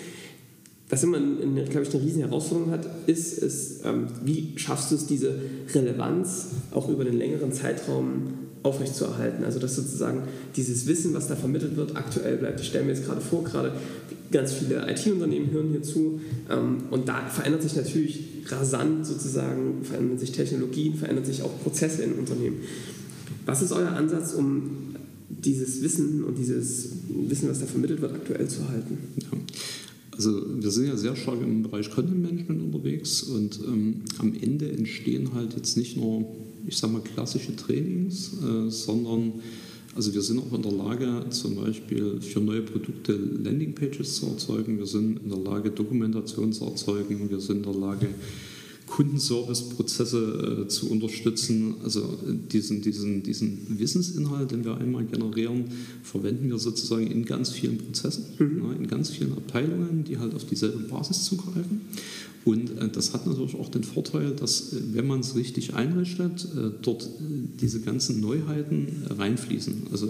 was 0.92 1.02
immer, 1.04 1.16
eine, 1.16 1.64
glaube 1.64 1.86
ich, 1.86 1.94
eine 1.94 2.04
riesen 2.04 2.20
Herausforderung 2.20 2.70
hat, 2.70 2.86
ist, 3.06 3.38
ist 3.38 3.80
ähm, 3.86 4.08
wie 4.24 4.52
schaffst 4.56 4.90
du 4.90 4.96
es, 4.96 5.06
diese 5.06 5.34
Relevanz 5.74 6.48
auch 6.70 6.90
über 6.90 7.00
einen 7.00 7.16
längeren 7.16 7.50
Zeitraum 7.50 8.34
aufrechtzuerhalten. 8.62 9.42
Also 9.42 9.58
dass 9.58 9.74
sozusagen 9.74 10.24
dieses 10.54 10.86
Wissen, 10.86 11.14
was 11.14 11.28
da 11.28 11.34
vermittelt 11.34 11.76
wird, 11.76 11.96
aktuell 11.96 12.36
bleibt. 12.36 12.60
Ich 12.60 12.66
stelle 12.66 12.84
mir 12.84 12.92
jetzt 12.92 13.06
gerade 13.06 13.22
vor, 13.22 13.42
gerade 13.42 13.72
ganz 14.30 14.52
viele 14.52 14.86
IT-Unternehmen 14.86 15.50
hören 15.50 15.70
hier 15.70 15.82
zu 15.82 16.20
ähm, 16.50 16.82
und 16.90 17.08
da 17.08 17.26
verändert 17.26 17.62
sich 17.62 17.74
natürlich 17.74 18.24
rasant 18.48 19.06
sozusagen, 19.06 19.82
verändern 19.84 20.18
sich 20.18 20.32
Technologien, 20.32 20.94
verändern 20.94 21.24
sich 21.24 21.42
auch 21.42 21.62
Prozesse 21.62 22.02
in 22.02 22.12
Unternehmen. 22.12 22.56
Was 23.46 23.62
ist 23.62 23.72
euer 23.72 23.92
Ansatz, 23.92 24.34
um 24.34 24.94
dieses 25.30 25.82
Wissen 25.82 26.22
und 26.22 26.36
dieses 26.36 26.90
Wissen, 27.08 27.48
was 27.48 27.60
da 27.60 27.66
vermittelt 27.66 28.02
wird, 28.02 28.12
aktuell 28.12 28.46
zu 28.46 28.68
halten? 28.68 28.98
Ja. 29.16 29.38
Also 30.14 30.42
wir 30.62 30.70
sind 30.70 30.86
ja 30.86 30.96
sehr 30.96 31.16
stark 31.16 31.40
im 31.40 31.62
Bereich 31.62 31.90
Content 31.90 32.22
Management 32.22 32.62
unterwegs 32.62 33.22
und 33.22 33.58
ähm, 33.66 34.02
am 34.18 34.34
Ende 34.34 34.70
entstehen 34.70 35.32
halt 35.32 35.54
jetzt 35.56 35.76
nicht 35.76 35.96
nur, 35.96 36.26
ich 36.66 36.76
sage 36.76 36.92
mal, 36.92 37.02
klassische 37.02 37.56
Trainings, 37.56 38.32
äh, 38.42 38.70
sondern 38.70 39.34
also 39.94 40.14
wir 40.14 40.22
sind 40.22 40.38
auch 40.38 40.52
in 40.54 40.62
der 40.62 40.72
Lage, 40.72 41.26
zum 41.30 41.56
Beispiel 41.56 42.20
für 42.20 42.40
neue 42.40 42.62
Produkte 42.62 43.12
Landingpages 43.12 44.16
zu 44.16 44.26
erzeugen. 44.26 44.78
Wir 44.78 44.86
sind 44.86 45.20
in 45.22 45.28
der 45.28 45.38
Lage, 45.38 45.70
Dokumentation 45.70 46.52
zu 46.52 46.64
erzeugen. 46.64 47.28
Wir 47.28 47.40
sind 47.40 47.58
in 47.66 47.72
der 47.72 47.74
Lage, 47.74 48.08
Kundenservice-Prozesse 48.92 50.64
äh, 50.64 50.68
zu 50.68 50.90
unterstützen. 50.90 51.76
Also 51.82 52.00
äh, 52.00 52.34
diesen, 52.52 52.82
diesen, 52.82 53.22
diesen 53.22 53.78
Wissensinhalt, 53.78 54.50
den 54.50 54.64
wir 54.66 54.76
einmal 54.76 55.04
generieren, 55.04 55.64
verwenden 56.02 56.50
wir 56.50 56.58
sozusagen 56.58 57.06
in 57.06 57.24
ganz 57.24 57.50
vielen 57.50 57.78
Prozessen, 57.78 58.24
mhm. 58.38 58.62
ja, 58.64 58.72
in 58.74 58.86
ganz 58.88 59.08
vielen 59.08 59.32
Abteilungen, 59.32 60.04
die 60.04 60.18
halt 60.18 60.34
auf 60.34 60.44
dieselbe 60.44 60.78
Basis 60.80 61.24
zugreifen. 61.24 61.80
Und 62.44 62.78
äh, 62.78 62.88
das 62.88 63.14
hat 63.14 63.26
natürlich 63.26 63.54
auch 63.54 63.70
den 63.70 63.82
Vorteil, 63.82 64.32
dass, 64.32 64.74
äh, 64.74 64.80
wenn 64.92 65.06
man 65.06 65.20
es 65.20 65.36
richtig 65.36 65.72
einrichtet, 65.72 66.46
äh, 66.54 66.70
dort 66.82 67.08
diese 67.62 67.80
ganzen 67.80 68.20
Neuheiten 68.20 69.06
reinfließen. 69.08 69.86
Also 69.90 70.06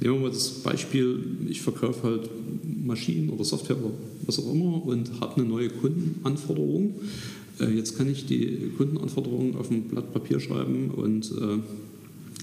nehmen 0.00 0.14
wir 0.14 0.20
mal 0.20 0.30
das 0.30 0.48
Beispiel, 0.48 1.22
ich 1.50 1.60
verkaufe 1.60 2.02
halt 2.02 2.30
Maschinen 2.82 3.28
oder 3.28 3.44
Software 3.44 3.76
oder 3.76 3.92
was 4.24 4.38
auch 4.38 4.50
immer 4.54 4.86
und 4.86 5.20
habe 5.20 5.36
eine 5.36 5.44
neue 5.44 5.68
Kundenanforderung. 5.68 6.94
Äh, 7.60 7.70
jetzt 7.70 7.96
kann 7.96 8.10
ich 8.10 8.26
die 8.26 8.72
Kundenanforderungen 8.76 9.56
auf 9.56 9.70
ein 9.70 9.84
Blatt 9.84 10.12
Papier 10.12 10.40
schreiben 10.40 10.90
und 10.90 11.30
äh, 11.32 11.58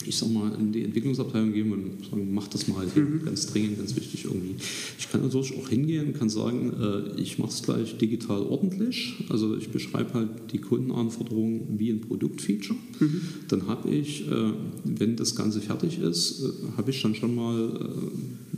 ich 0.06 0.18
sag 0.18 0.30
mal, 0.32 0.54
in 0.60 0.72
die 0.72 0.84
Entwicklungsabteilung 0.84 1.54
gehen 1.54 1.72
und 1.72 2.06
sagen, 2.10 2.34
mach 2.34 2.48
das 2.48 2.68
mal, 2.68 2.86
mhm. 2.86 3.24
ganz 3.26 3.48
dringend, 3.48 3.78
ganz 3.78 3.96
wichtig 3.96 4.26
irgendwie. 4.26 4.56
Ich 5.00 5.10
kann 5.12 5.22
natürlich 5.22 5.58
auch 5.58 5.70
hingehen 5.70 6.08
und 6.08 6.14
kann 6.20 6.30
sagen, 6.30 6.74
äh, 6.80 7.22
ich 7.22 7.40
mache 7.40 7.52
es 7.52 7.64
gleich 7.64 7.98
digital 7.98 8.42
ordentlich. 8.42 9.16
Also 9.30 9.56
ich 9.56 9.70
beschreibe 9.70 10.14
halt 10.14 10.30
die 10.52 10.60
Kundenanforderungen 10.60 11.80
wie 11.80 11.90
ein 11.90 12.02
Produktfeature. 12.02 12.78
Mhm. 13.00 13.22
Dann 13.48 13.68
habe 13.68 13.90
ich, 13.90 14.26
wenn 14.84 15.16
das 15.16 15.36
Ganze 15.36 15.62
fertig 15.62 16.00
ist, 16.00 16.44
habe 16.78 16.92
ich 16.92 17.02
dann 17.02 17.16
schon 17.16 17.36
mal, 17.36 17.90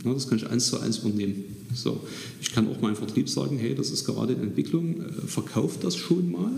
na, 0.04 0.12
das 0.14 0.28
kann 0.28 0.38
ich 0.38 0.46
eins 0.46 0.66
zu 0.68 0.78
eins 0.80 0.98
übernehmen. 0.98 1.44
So, 1.74 2.00
ich 2.40 2.52
kann 2.52 2.68
auch 2.68 2.80
meinem 2.80 2.96
Vertrieb 2.96 3.28
sagen, 3.28 3.58
hey, 3.58 3.74
das 3.74 3.90
ist 3.90 4.04
gerade 4.04 4.32
in 4.32 4.40
Entwicklung, 4.40 5.02
äh, 5.02 5.12
verkauft 5.26 5.84
das 5.84 5.96
schon 5.96 6.30
mal. 6.32 6.52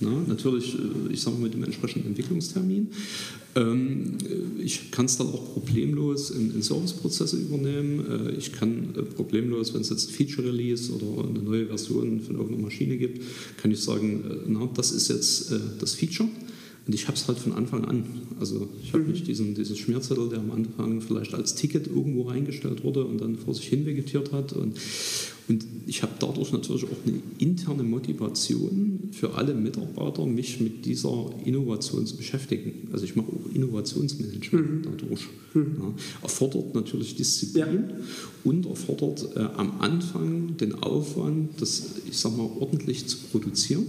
Na, 0.00 0.22
natürlich, 0.26 0.74
äh, 0.74 1.12
ich 1.12 1.20
sage 1.20 1.36
mal 1.36 1.44
mit 1.44 1.54
dem 1.54 1.64
entsprechenden 1.64 2.08
Entwicklungstermin. 2.08 2.88
Ähm, 3.54 4.18
äh, 4.24 4.62
ich 4.62 4.90
kann 4.90 5.06
es 5.06 5.18
dann 5.18 5.28
auch 5.28 5.52
problemlos 5.52 6.30
in, 6.30 6.54
in 6.54 6.62
Serviceprozesse 6.62 7.36
übernehmen. 7.36 8.34
Ich 8.38 8.52
kann 8.52 8.94
problemlos, 9.16 9.74
wenn 9.74 9.82
es 9.82 9.90
jetzt 9.90 10.08
ein 10.08 10.12
Feature 10.14 10.48
Release 10.48 10.92
oder 10.92 11.28
eine 11.28 11.40
neue 11.40 11.66
Version 11.66 12.20
von 12.20 12.36
irgendeiner 12.36 12.62
Maschine 12.62 12.96
gibt, 12.96 13.22
kann 13.56 13.70
ich 13.70 13.80
sagen, 13.80 14.24
na, 14.48 14.68
das 14.74 14.92
ist 14.92 15.08
jetzt 15.08 15.52
das 15.78 15.94
Feature 15.94 16.28
Und 16.86 16.94
ich 16.94 17.06
habe 17.06 17.16
es 17.16 17.28
halt 17.28 17.38
von 17.38 17.52
Anfang 17.52 17.84
an. 17.84 18.04
Also 18.38 18.68
ich 18.82 18.92
habe 18.92 19.04
mhm. 19.04 19.10
nicht 19.12 19.26
diesen, 19.26 19.54
diesen 19.54 19.76
Schmierzettel, 19.76 20.28
der 20.28 20.38
am 20.38 20.50
Anfang 20.50 21.00
vielleicht 21.00 21.34
als 21.34 21.54
Ticket 21.54 21.86
irgendwo 21.86 22.22
reingestellt 22.22 22.82
wurde 22.84 23.04
und 23.04 23.20
dann 23.20 23.36
vor 23.36 23.54
sich 23.54 23.66
hin 23.66 23.86
vegetiert 23.86 24.32
hat. 24.32 24.54
Und, 24.54 24.74
und 25.48 25.66
ich 25.86 26.02
habe 26.02 26.12
dadurch 26.18 26.52
natürlich 26.52 26.84
auch 26.84 27.06
eine 27.06 27.20
interne 27.38 27.82
Motivation 27.82 29.10
für 29.12 29.34
alle 29.34 29.54
Mitarbeiter, 29.54 30.24
mich 30.26 30.60
mit 30.60 30.86
dieser 30.86 31.30
Innovation 31.44 32.06
zu 32.06 32.16
beschäftigen. 32.16 32.88
Also 32.92 33.04
ich 33.04 33.14
mache 33.14 33.28
auch 33.28 33.54
Innovationsmanagement 33.54 34.70
mhm. 34.70 34.82
dadurch. 34.82 35.28
Mhm. 35.54 35.76
Ja, 35.78 35.94
erfordert 36.22 36.74
natürlich 36.74 37.16
Disziplin 37.16 37.64
ja. 37.64 37.96
und 38.44 38.66
erfordert 38.66 39.36
äh, 39.36 39.40
am 39.40 39.80
Anfang 39.80 40.56
den 40.56 40.74
Aufwand, 40.74 41.60
das, 41.60 41.96
ich 42.08 42.16
sag 42.16 42.36
mal, 42.36 42.50
ordentlich 42.58 43.06
zu 43.06 43.18
produzieren. 43.30 43.86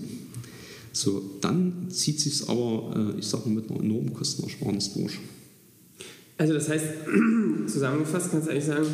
So, 0.93 1.21
dann 1.41 1.89
zieht 1.89 2.19
sich 2.19 2.33
es 2.33 2.49
aber, 2.49 3.13
äh, 3.15 3.19
ich 3.19 3.27
sage 3.27 3.49
mal, 3.49 3.61
mit 3.61 3.69
einer 3.69 3.79
enormen 3.79 4.13
Kostenersparnis 4.13 4.93
durch. 4.93 5.19
Also 6.37 6.53
das 6.53 6.69
heißt, 6.69 6.85
zusammengefasst 7.67 8.31
kannst 8.31 8.47
du 8.47 8.51
eigentlich 8.51 8.65
sagen, 8.65 8.87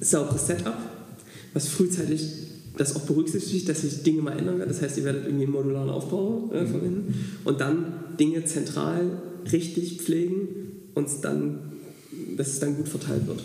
sauberes 0.00 0.46
Setup, 0.46 0.76
was 1.52 1.68
frühzeitig 1.68 2.20
das 2.76 2.96
auch 2.96 3.02
berücksichtigt, 3.02 3.68
dass 3.68 3.82
sich 3.82 4.02
Dinge 4.02 4.22
mal 4.22 4.36
ändern 4.38 4.58
werden. 4.58 4.68
Das 4.68 4.82
heißt, 4.82 4.98
ihr 4.98 5.04
werdet 5.04 5.26
irgendwie 5.26 5.44
einen 5.44 5.52
modularen 5.52 5.90
Aufbau 5.90 6.50
äh, 6.52 6.62
mhm. 6.62 6.66
verwenden 6.68 7.14
und 7.44 7.60
dann 7.60 7.94
Dinge 8.18 8.44
zentral 8.44 9.22
richtig 9.50 10.00
pflegen 10.00 10.48
und 10.94 11.08
dann, 11.22 11.58
dass 12.36 12.48
es 12.48 12.60
dann 12.60 12.76
gut 12.76 12.88
verteilt 12.88 13.26
wird. 13.26 13.40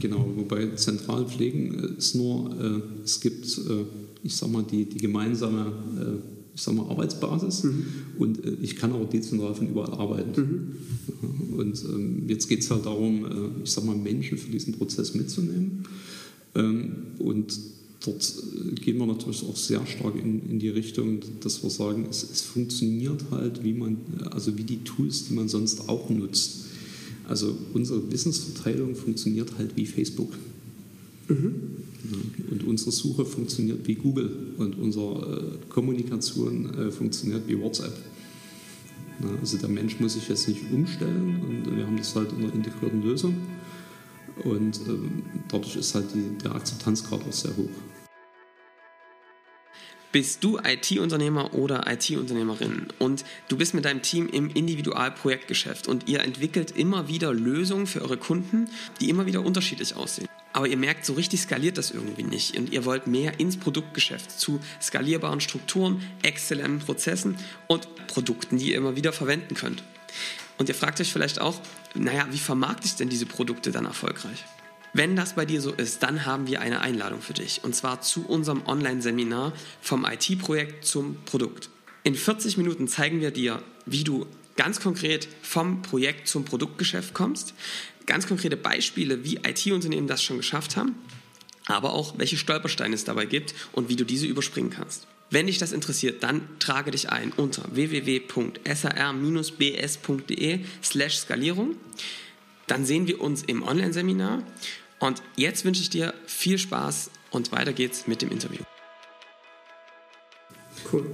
Genau, 0.00 0.26
wobei 0.36 0.74
zentral 0.76 1.26
pflegen 1.26 1.96
ist 1.98 2.14
nur, 2.14 2.50
äh, 2.58 3.02
es 3.04 3.20
gibt, 3.20 3.46
äh, 3.46 3.84
ich 4.22 4.36
sag 4.36 4.50
mal, 4.50 4.64
die, 4.64 4.84
die 4.84 4.98
gemeinsame 4.98 5.72
äh, 5.98 6.31
ich 6.54 6.62
sag 6.62 6.74
mal, 6.74 6.88
Arbeitsbasis 6.88 7.64
mhm. 7.64 7.86
und 8.18 8.44
äh, 8.44 8.56
ich 8.60 8.76
kann 8.76 8.92
auch 8.92 9.08
dezentral 9.08 9.54
von 9.54 9.68
überall 9.68 9.92
arbeiten. 9.94 10.76
Mhm. 11.20 11.58
Und 11.58 11.84
ähm, 11.84 12.28
jetzt 12.28 12.48
geht 12.48 12.60
es 12.60 12.70
halt 12.70 12.86
darum, 12.86 13.24
äh, 13.24 13.64
ich 13.64 13.70
sag 13.70 13.84
mal, 13.84 13.96
Menschen 13.96 14.38
für 14.38 14.50
diesen 14.50 14.74
Prozess 14.74 15.14
mitzunehmen. 15.14 15.84
Ähm, 16.54 16.92
und 17.18 17.58
dort 18.04 18.34
äh, 18.54 18.74
gehen 18.74 18.98
wir 18.98 19.06
natürlich 19.06 19.44
auch 19.44 19.56
sehr 19.56 19.84
stark 19.86 20.14
in, 20.16 20.48
in 20.50 20.58
die 20.58 20.68
Richtung, 20.68 21.20
dass 21.40 21.62
wir 21.62 21.70
sagen, 21.70 22.06
es, 22.10 22.22
es, 22.22 22.42
funktioniert 22.42 23.24
halt, 23.30 23.64
wie 23.64 23.72
man, 23.72 23.98
also 24.30 24.56
wie 24.58 24.64
die 24.64 24.78
Tools, 24.84 25.28
die 25.28 25.34
man 25.34 25.48
sonst 25.48 25.88
auch 25.88 26.10
nutzt. 26.10 26.66
Also 27.28 27.56
unsere 27.72 28.10
Wissensverteilung 28.10 28.94
funktioniert 28.94 29.56
halt 29.56 29.76
wie 29.76 29.86
Facebook. 29.86 30.32
Mhm. 31.28 31.52
Und 32.50 32.64
unsere 32.64 32.90
Suche 32.90 33.24
funktioniert 33.24 33.86
wie 33.86 33.94
Google 33.94 34.54
und 34.58 34.78
unsere 34.78 35.58
äh, 35.62 35.68
Kommunikation 35.68 36.74
äh, 36.74 36.90
funktioniert 36.90 37.46
wie 37.46 37.58
WhatsApp. 37.60 37.96
Also 39.40 39.56
der 39.58 39.68
Mensch 39.68 40.00
muss 40.00 40.14
sich 40.14 40.28
jetzt 40.28 40.48
nicht 40.48 40.60
umstellen 40.72 41.40
und 41.42 41.76
wir 41.76 41.86
haben 41.86 41.96
das 41.96 42.14
halt 42.16 42.32
in 42.32 42.44
einer 42.44 42.54
integrierten 42.54 43.02
Lösung. 43.02 43.36
Und 44.44 44.80
ähm, 44.88 45.22
dadurch 45.48 45.76
ist 45.76 45.94
halt 45.94 46.06
die, 46.14 46.38
der 46.42 46.54
Akzeptanzgrad 46.54 47.20
auch 47.28 47.32
sehr 47.32 47.56
hoch. 47.56 47.70
Bist 50.10 50.44
du 50.44 50.58
IT-Unternehmer 50.58 51.54
oder 51.54 51.90
IT-Unternehmerin 51.90 52.88
und 52.98 53.24
du 53.48 53.56
bist 53.56 53.72
mit 53.72 53.86
deinem 53.86 54.02
Team 54.02 54.28
im 54.28 54.50
Individualprojektgeschäft 54.50 55.88
und 55.88 56.06
ihr 56.06 56.20
entwickelt 56.20 56.72
immer 56.76 57.08
wieder 57.08 57.32
Lösungen 57.32 57.86
für 57.86 58.02
eure 58.02 58.18
Kunden, 58.18 58.68
die 59.00 59.08
immer 59.08 59.24
wieder 59.24 59.42
unterschiedlich 59.42 59.96
aussehen. 59.96 60.28
Aber 60.52 60.66
ihr 60.68 60.76
merkt, 60.76 61.06
so 61.06 61.14
richtig 61.14 61.40
skaliert 61.40 61.78
das 61.78 61.90
irgendwie 61.90 62.24
nicht 62.24 62.56
und 62.58 62.72
ihr 62.72 62.84
wollt 62.84 63.06
mehr 63.06 63.40
ins 63.40 63.56
Produktgeschäft 63.56 64.30
zu 64.30 64.60
skalierbaren 64.80 65.40
Strukturen, 65.40 66.02
exzellenten 66.22 66.80
Prozessen 66.80 67.36
und 67.68 67.88
Produkten, 68.06 68.58
die 68.58 68.70
ihr 68.70 68.76
immer 68.76 68.96
wieder 68.96 69.12
verwenden 69.12 69.54
könnt. 69.54 69.82
Und 70.58 70.68
ihr 70.68 70.74
fragt 70.74 71.00
euch 71.00 71.12
vielleicht 71.12 71.40
auch, 71.40 71.60
naja, 71.94 72.26
wie 72.30 72.38
vermarkte 72.38 72.86
ich 72.86 72.96
denn 72.96 73.08
diese 73.08 73.26
Produkte 73.26 73.72
dann 73.72 73.86
erfolgreich? 73.86 74.44
Wenn 74.94 75.16
das 75.16 75.34
bei 75.34 75.46
dir 75.46 75.62
so 75.62 75.72
ist, 75.72 76.02
dann 76.02 76.26
haben 76.26 76.46
wir 76.46 76.60
eine 76.60 76.82
Einladung 76.82 77.22
für 77.22 77.32
dich 77.32 77.64
und 77.64 77.74
zwar 77.74 78.02
zu 78.02 78.26
unserem 78.26 78.66
Online-Seminar 78.66 79.54
vom 79.80 80.04
IT-Projekt 80.04 80.84
zum 80.84 81.16
Produkt. 81.24 81.70
In 82.02 82.14
40 82.14 82.58
Minuten 82.58 82.88
zeigen 82.88 83.20
wir 83.20 83.30
dir, 83.30 83.62
wie 83.86 84.04
du 84.04 84.26
ganz 84.56 84.80
konkret 84.80 85.28
vom 85.40 85.80
Projekt 85.80 86.28
zum 86.28 86.44
Produktgeschäft 86.44 87.14
kommst, 87.14 87.54
ganz 88.06 88.26
konkrete 88.26 88.56
Beispiele, 88.56 89.24
wie 89.24 89.36
IT-Unternehmen 89.36 90.06
das 90.06 90.22
schon 90.22 90.36
geschafft 90.36 90.76
haben, 90.76 90.94
aber 91.66 91.92
auch 91.92 92.18
welche 92.18 92.36
Stolpersteine 92.36 92.94
es 92.94 93.04
dabei 93.04 93.26
gibt 93.26 93.54
und 93.72 93.88
wie 93.88 93.96
du 93.96 94.04
diese 94.04 94.26
überspringen 94.26 94.70
kannst. 94.70 95.06
Wenn 95.30 95.46
dich 95.46 95.58
das 95.58 95.72
interessiert, 95.72 96.22
dann 96.22 96.42
trage 96.58 96.90
dich 96.90 97.08
ein 97.10 97.32
unter 97.32 97.64
www.sar-bs.de 97.74 98.20
slash 100.82 101.16
Skalierung. 101.16 101.76
Dann 102.66 102.84
sehen 102.84 103.06
wir 103.06 103.20
uns 103.20 103.42
im 103.42 103.62
Online-Seminar 103.62 104.42
und 104.98 105.22
jetzt 105.36 105.64
wünsche 105.64 105.80
ich 105.80 105.88
dir 105.88 106.12
viel 106.26 106.58
Spaß 106.58 107.10
und 107.30 107.50
weiter 107.50 107.72
geht's 107.72 108.06
mit 108.06 108.20
dem 108.20 108.30
Interview. 108.30 108.62
Cool. 110.90 111.04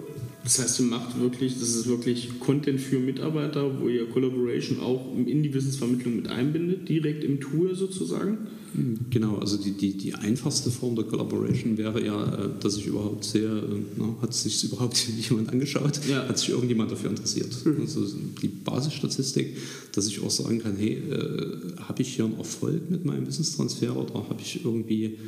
Das 0.45 0.59
heißt, 0.61 0.81
ihr 0.81 0.87
macht 0.87 1.21
wirklich, 1.21 1.59
das 1.59 1.71
ist 1.71 1.89
wirklich 1.89 2.41
Content 2.41 2.81
für 2.81 2.99
Mitarbeiter, 2.99 3.81
wo 3.81 3.89
ihr 3.89 4.09
Collaboration 4.09 4.81
auch 4.81 5.05
in 5.15 5.43
die 5.43 5.53
Wissensvermittlung 5.53 6.17
mit 6.17 6.29
einbindet, 6.29 6.89
direkt 6.89 7.23
im 7.25 7.41
Tool 7.41 7.75
sozusagen? 7.75 8.39
Genau, 9.11 9.37
also 9.39 9.57
die, 9.57 9.73
die, 9.73 9.97
die 9.97 10.15
einfachste 10.15 10.71
Form 10.71 10.95
der 10.95 11.05
Collaboration 11.05 11.79
wäre 11.79 12.05
ja, 12.05 12.45
äh, 12.45 12.49
dass 12.61 12.77
ich 12.77 12.87
überhaupt 12.87 13.25
sehe, 13.25 13.49
äh, 13.49 13.81
na, 13.97 14.17
hat 14.21 14.35
sich 14.35 14.63
überhaupt 14.65 15.09
jemand 15.29 15.51
angeschaut, 15.51 16.01
ja. 16.09 16.29
hat 16.29 16.39
sich 16.39 16.51
irgendjemand 16.51 16.93
dafür 16.93 17.11
interessiert. 17.11 17.55
Mhm. 17.65 17.81
Also 17.81 18.07
die 18.43 18.49
Basisstatistik, 18.49 19.57
dass 19.93 20.07
ich 20.07 20.23
auch 20.23 20.31
sagen 20.31 20.61
kann, 20.61 20.77
hey, 20.77 20.95
äh, 20.95 21.57
habe 21.81 22.03
ich 22.03 22.15
hier 22.15 22.27
einen 22.27 22.39
Erfolg 22.39 22.91
mit 22.91 23.05
meinem 23.05 23.27
Wissenstransfer 23.27 23.97
oder 23.97 24.15
habe 24.15 24.41
ich 24.41 24.65
irgendwie 24.65 25.19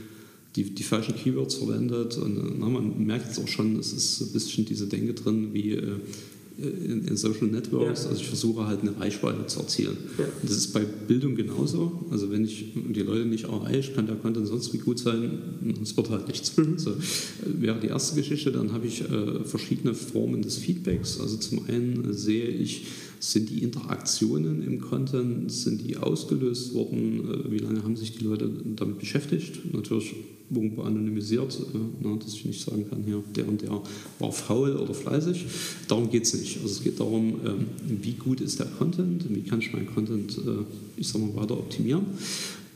die, 0.56 0.74
die 0.74 0.82
falschen 0.82 1.14
Keywords 1.14 1.54
verwendet. 1.54 2.16
Und 2.18 2.58
na, 2.58 2.68
man 2.68 3.04
merkt 3.04 3.26
jetzt 3.26 3.38
auch 3.38 3.48
schon, 3.48 3.78
es 3.78 3.92
ist 3.92 4.20
ein 4.20 4.32
bisschen 4.32 4.64
diese 4.64 4.86
Denke 4.86 5.14
drin, 5.14 5.50
wie 5.52 5.72
äh, 5.72 5.96
in, 6.58 7.06
in, 7.06 7.16
Social 7.16 7.46
Networks. 7.46 8.02
Ja. 8.02 8.10
Also 8.10 8.20
ich 8.20 8.26
versuche 8.26 8.66
halt 8.66 8.80
eine 8.80 8.98
Reichweite 8.98 9.46
zu 9.46 9.60
erzielen. 9.60 9.96
Ja. 10.18 10.24
Das 10.42 10.52
ist 10.52 10.72
bei 10.72 10.80
Bildung 10.80 11.34
genauso. 11.34 12.04
Also 12.10 12.30
wenn 12.30 12.44
ich 12.44 12.72
die 12.74 13.00
Leute 13.00 13.24
nicht 13.24 13.44
erreiche, 13.44 13.92
kann 13.92 14.06
der 14.06 14.16
Content 14.16 14.46
sonst 14.46 14.72
wie 14.74 14.78
gut 14.78 14.98
sein, 14.98 15.38
es 15.82 15.96
wird 15.96 16.10
halt 16.10 16.26
nichts. 16.26 16.56
Mhm. 16.56 16.74
Also, 16.74 16.96
wäre 17.46 17.80
die 17.80 17.86
erste 17.86 18.16
Geschichte, 18.16 18.52
dann 18.52 18.72
habe 18.72 18.86
ich 18.86 19.02
äh, 19.02 19.44
verschiedene 19.44 19.94
Formen 19.94 20.42
des 20.42 20.58
Feedbacks. 20.58 21.20
Also 21.20 21.36
zum 21.36 21.64
einen 21.66 22.12
sehe 22.12 22.48
ich, 22.48 22.86
sind 23.20 23.50
die 23.50 23.62
Interaktionen 23.62 24.62
im 24.62 24.80
Content, 24.80 25.50
sind 25.50 25.86
die 25.86 25.96
ausgelöst 25.96 26.74
worden, 26.74 27.46
äh, 27.46 27.50
wie 27.52 27.58
lange 27.58 27.82
haben 27.84 27.96
sich 27.96 28.18
die 28.18 28.24
Leute 28.24 28.50
damit 28.76 28.98
beschäftigt? 28.98 29.72
Natürlich 29.72 30.14
irgendwo 30.54 30.82
anonymisiert, 30.82 31.58
äh, 31.74 31.78
na, 32.02 32.16
dass 32.16 32.34
ich 32.34 32.44
nicht 32.44 32.60
sagen 32.60 32.86
kann, 32.88 33.02
hier, 33.04 33.22
der 33.34 33.48
und 33.48 33.62
der 33.62 33.80
war 34.18 34.32
faul 34.32 34.76
oder 34.76 34.94
fleißig. 34.94 35.44
Darum 35.88 36.10
geht 36.10 36.24
es 36.24 36.34
nicht. 36.34 36.56
Also 36.62 36.74
es 36.74 36.82
geht 36.82 37.00
darum, 37.00 37.34
ähm, 37.44 37.66
wie 38.02 38.12
gut 38.12 38.40
ist 38.40 38.58
der 38.58 38.66
Content, 38.66 39.24
wie 39.28 39.42
kann 39.42 39.60
ich 39.60 39.72
meinen 39.72 39.86
Content, 39.86 40.36
äh, 40.38 40.64
ich 40.96 41.08
sag 41.08 41.20
mal, 41.20 41.34
weiter 41.42 41.58
optimieren. 41.58 42.06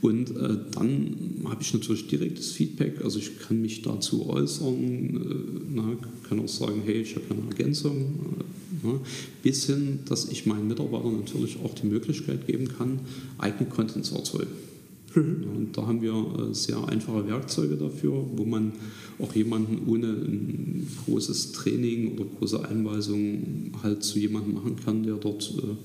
Und 0.05 0.37
äh, 0.37 0.59
dann 0.73 1.17
habe 1.45 1.63
ich 1.63 1.73
natürlich 1.73 2.07
direktes 2.09 2.53
Feedback, 2.53 3.03
also 3.03 3.19
ich 3.19 3.39
kann 3.39 3.63
mich 3.63 3.81
dazu 3.81 4.29
äußern, 4.29 4.75
äh, 4.77 5.61
na, 5.75 5.97
kann 6.29 6.41
auch 6.41 6.49
sagen, 6.49 6.83
hey, 6.85 7.01
ich 7.01 7.17
habe 7.17 7.25
eine 7.31 7.49
Ergänzung, 7.49 7.97
äh, 8.39 8.45
na, 8.83 9.01
bis 9.43 9.65
hin, 9.65 10.01
dass 10.05 10.29
ich 10.29 10.45
meinen 10.45 10.69
Mitarbeitern 10.69 11.21
natürlich 11.21 11.57
auch 11.65 11.75
die 11.75 11.87
Möglichkeit 11.87 12.47
geben 12.47 12.69
kann, 12.69 13.01
eigene 13.39 13.71
Content 13.71 14.05
zu 14.05 14.17
erzeugen. 14.17 14.74
Und 15.15 15.71
da 15.75 15.87
haben 15.87 16.03
wir 16.03 16.13
äh, 16.13 16.55
sehr 16.55 16.87
einfache 16.89 17.27
Werkzeuge 17.29 17.77
dafür, 17.77 18.13
wo 18.35 18.45
man 18.45 18.73
auch 19.19 19.35
jemanden 19.35 19.89
ohne 19.89 20.09
ein 20.09 20.89
großes 21.05 21.53
Training 21.53 22.15
oder 22.15 22.25
große 22.39 22.69
Einweisungen 22.69 23.73
halt 23.83 24.03
zu 24.03 24.19
jemandem 24.19 24.55
machen 24.55 24.77
kann, 24.85 25.03
der 25.05 25.15
dort, 25.15 25.53
äh, 25.59 25.77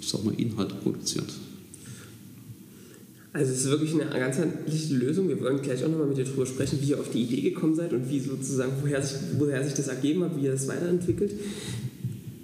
ich 0.00 0.08
sag 0.08 0.24
mal, 0.24 0.34
Inhalte 0.34 0.74
produziert. 0.76 1.32
Also 3.32 3.52
es 3.52 3.64
ist 3.64 3.70
wirklich 3.70 3.92
eine 3.94 4.10
ganzheitliche 4.10 4.94
Lösung. 4.94 5.28
Wir 5.28 5.40
wollen 5.40 5.60
gleich 5.60 5.84
auch 5.84 5.88
nochmal 5.88 6.06
mit 6.06 6.18
dir 6.18 6.24
darüber 6.24 6.46
sprechen, 6.46 6.78
wie 6.80 6.90
ihr 6.90 7.00
auf 7.00 7.10
die 7.10 7.22
Idee 7.22 7.40
gekommen 7.40 7.74
seid 7.74 7.92
und 7.92 8.08
wie 8.08 8.20
sozusagen, 8.20 8.72
woher 8.80 9.02
sich, 9.02 9.18
woher 9.38 9.64
sich 9.64 9.74
das 9.74 9.88
ergeben 9.88 10.22
hat, 10.22 10.36
wie 10.36 10.44
ihr 10.44 10.52
das 10.52 10.68
weiterentwickelt. 10.68 11.32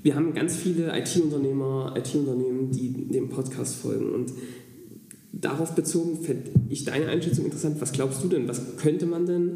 Wir 0.03 0.17
haben 0.17 0.35
ganz 0.35 0.57
viele 0.57 0.97
IT-Unternehmer, 0.99 1.95
IT-Unternehmen, 1.97 2.73
die 2.73 2.91
dem 3.13 3.29
Podcast 3.29 3.77
folgen 3.77 4.11
und 4.11 4.33
darauf 5.33 5.75
bezogen 5.75 6.23
fände 6.23 6.51
ich 6.69 6.85
deine 6.85 7.07
Einschätzung 7.07 7.45
interessant. 7.45 7.81
Was 7.81 7.93
glaubst 7.93 8.23
du 8.23 8.29
denn? 8.29 8.49
Was 8.49 8.77
könnte 8.77 9.07
man 9.07 9.27
denn, 9.27 9.53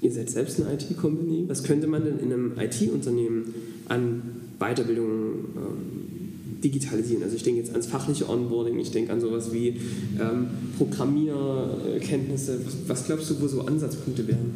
ihr 0.00 0.12
seid 0.12 0.30
selbst 0.30 0.60
eine 0.60 0.74
IT-Company, 0.74 1.44
was 1.48 1.62
könnte 1.62 1.86
man 1.86 2.04
denn 2.04 2.18
in 2.18 2.32
einem 2.32 2.52
IT-Unternehmen 2.58 3.54
an 3.88 4.22
Weiterbildung 4.58 5.08
ähm, 5.56 6.60
digitalisieren? 6.62 7.22
Also 7.22 7.36
ich 7.36 7.42
denke 7.42 7.60
jetzt 7.60 7.70
ans 7.70 7.86
fachliche 7.86 8.28
Onboarding, 8.28 8.78
ich 8.78 8.90
denke 8.90 9.12
an 9.12 9.20
sowas 9.20 9.52
wie 9.52 9.76
ähm, 10.20 10.48
Programmierkenntnisse. 10.78 12.60
Was, 12.88 13.06
glaubst 13.06 13.30
du, 13.30 13.40
wo 13.40 13.46
so 13.46 13.62
Ansatzpunkte 13.62 14.26
wären? 14.26 14.50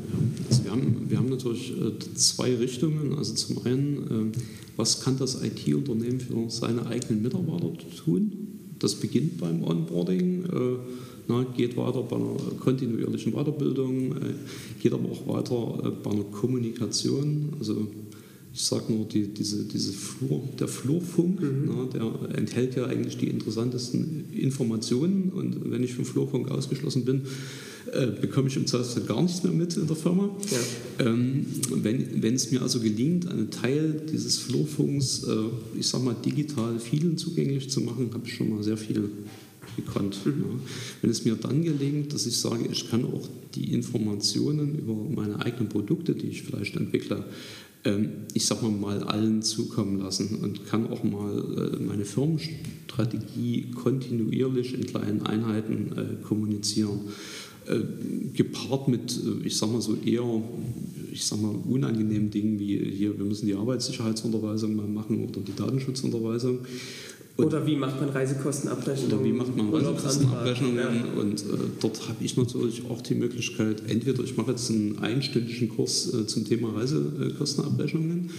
Also 0.49 0.65
wir, 0.65 0.73
haben, 0.73 1.07
wir 1.09 1.19
haben 1.19 1.29
natürlich 1.29 1.73
äh, 1.73 1.93
zwei 2.15 2.55
Richtungen. 2.57 3.17
Also 3.17 3.35
zum 3.35 3.65
einen, 3.65 4.33
äh, 4.33 4.39
was 4.77 5.01
kann 5.01 5.17
das 5.19 5.41
IT-Unternehmen 5.43 6.21
für 6.21 6.51
seine 6.51 6.87
eigenen 6.87 7.23
Mitarbeiter 7.23 7.73
tun? 8.05 8.48
Das 8.79 8.95
beginnt 8.95 9.39
beim 9.39 9.65
Onboarding. 9.65 10.45
Äh, 10.45 10.79
na, 11.29 11.45
geht 11.57 11.77
weiter 11.77 12.03
bei 12.03 12.17
einer 12.17 12.37
kontinuierlichen 12.59 13.33
Weiterbildung, 13.33 14.13
äh, 14.17 14.35
geht 14.81 14.95
aber 14.95 15.11
auch 15.11 15.29
weiter 15.29 15.87
äh, 15.87 15.91
bei 16.03 16.11
einer 16.11 16.25
Kommunikation. 16.25 17.51
Also 17.59 17.87
ich 18.59 18.65
sage 18.65 18.93
nur, 18.93 19.05
die, 19.05 19.29
diese, 19.29 19.63
diese 19.63 19.93
Flur, 19.93 20.43
der 20.59 20.67
Flurfunk, 20.67 21.41
mhm. 21.41 21.69
na, 21.69 21.85
der 21.85 22.37
enthält 22.37 22.75
ja 22.75 22.87
eigentlich 22.87 23.17
die 23.17 23.29
interessantesten 23.29 24.33
Informationen 24.33 25.31
und 25.31 25.71
wenn 25.71 25.85
ich 25.85 25.95
vom 25.95 26.05
Flurfunk 26.05 26.51
ausgeschlossen 26.51 27.05
bin, 27.05 27.23
äh, 27.93 28.09
bekomme 28.21 28.49
ich 28.49 28.57
im 28.57 28.67
Zweifelsfall 28.67 29.05
gar 29.05 29.23
nichts 29.23 29.45
mehr 29.45 29.53
mit 29.53 29.77
in 29.77 29.87
der 29.87 29.95
Firma. 29.95 30.29
Ja. 30.51 31.07
Ähm, 31.07 31.47
wenn, 31.71 32.21
wenn 32.21 32.35
es 32.35 32.51
mir 32.51 32.61
also 32.61 32.81
gelingt, 32.81 33.29
einen 33.29 33.53
Teil 33.53 34.03
dieses 34.13 34.39
Flurfunks, 34.39 35.23
äh, 35.23 35.79
ich 35.79 35.87
sage 35.87 36.03
mal, 36.03 36.17
digital 36.17 36.81
vielen 36.81 37.17
zugänglich 37.17 37.71
zu 37.71 37.81
machen, 37.83 38.11
habe 38.13 38.27
ich 38.27 38.35
schon 38.35 38.51
mal 38.51 38.65
sehr 38.65 38.77
viel 38.77 39.09
gekonnt. 39.77 40.27
Mhm. 40.27 40.33
Ja. 40.33 40.61
Wenn 41.03 41.11
es 41.11 41.25
mir 41.25 41.37
dann 41.37 41.63
gelingt, 41.63 42.13
dass 42.13 42.27
ich 42.27 42.37
sage, 42.37 42.69
ich 42.73 42.91
kann 42.91 43.05
auch 43.05 43.29
die 43.55 43.73
Informationen 43.73 44.77
über 44.77 44.95
meine 44.95 45.39
eigenen 45.39 45.69
Produkte, 45.69 46.17
die 46.17 46.27
ich 46.27 46.43
vielleicht 46.43 46.75
entwickle, 46.75 47.25
ich 48.35 48.47
sag 48.47 48.63
mal, 48.63 48.71
mal 48.71 49.03
allen 49.05 49.43
zukommen 49.43 50.01
lassen 50.01 50.39
und 50.43 50.67
kann 50.67 50.89
auch 50.89 51.05
mal 51.05 51.39
äh, 51.39 51.83
meine 51.83 52.05
Firmenstrategie 52.05 53.71
kontinuierlich 53.71 54.75
in 54.75 54.87
kleinen 54.87 55.23
Einheiten 55.23 55.93
äh, 55.97 56.25
kommunizieren. 56.25 57.01
Äh, 57.67 57.81
gepaart 58.35 58.89
mit, 58.89 59.19
ich 59.45 59.57
sag 59.57 59.71
mal 59.71 59.81
so 59.81 59.97
eher, 59.97 60.43
ich 61.13 61.25
sag 61.25 61.41
mal, 61.41 61.55
unangenehmen 61.69 62.31
Dingen 62.31 62.59
wie 62.59 62.79
hier, 62.79 63.19
wir 63.19 63.25
müssen 63.25 63.47
die 63.47 63.55
Arbeitssicherheitsunterweisung 63.55 64.75
mal 64.75 64.87
machen 64.87 65.29
oder 65.29 65.41
die 65.41 65.55
Datenschutzunterweisung. 65.55 66.61
Oder 67.39 67.65
wie 67.65 67.77
macht 67.77 68.01
man 68.01 68.11
Reisekostenabrechnungen? 68.11 69.15
Oder 69.15 69.25
wie 69.25 69.33
macht 69.33 69.57
man 69.57 69.73
Reisekostenabrechnungen? 69.73 70.77
Ja. 70.77 71.21
Und 71.21 71.41
äh, 71.43 71.47
dort 71.81 72.09
habe 72.09 72.25
ich 72.25 72.37
natürlich 72.37 72.83
auch 72.91 73.01
die 73.01 73.15
Möglichkeit, 73.15 73.83
entweder 73.87 74.25
ich 74.25 74.37
mache 74.37 74.51
jetzt 74.51 74.69
einen 74.71 74.99
einstündigen 74.99 75.69
Kurs 75.69 76.13
äh, 76.13 76.27
zum 76.27 76.45
Thema 76.45 76.71
Reisekostenabrechnungen 76.71 78.31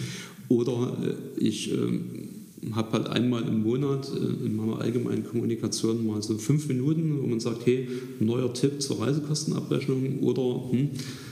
oder 0.48 0.98
äh, 1.02 1.40
ich 1.40 1.72
ähm, 1.72 2.28
habe 2.72 2.92
halt 2.92 3.08
einmal 3.08 3.42
im 3.44 3.62
Monat 3.62 4.10
äh, 4.14 4.46
in 4.46 4.54
meiner 4.54 4.80
allgemeinen 4.80 5.24
Kommunikation 5.24 6.06
mal 6.06 6.20
so 6.22 6.36
fünf 6.36 6.68
Minuten, 6.68 7.22
wo 7.22 7.26
man 7.26 7.40
sagt, 7.40 7.64
hey, 7.64 7.88
neuer 8.18 8.52
Tipp 8.52 8.82
zur 8.82 9.00
Reisekostenabrechnung 9.00 10.18
oder 10.20 10.70
hm, 10.70 10.90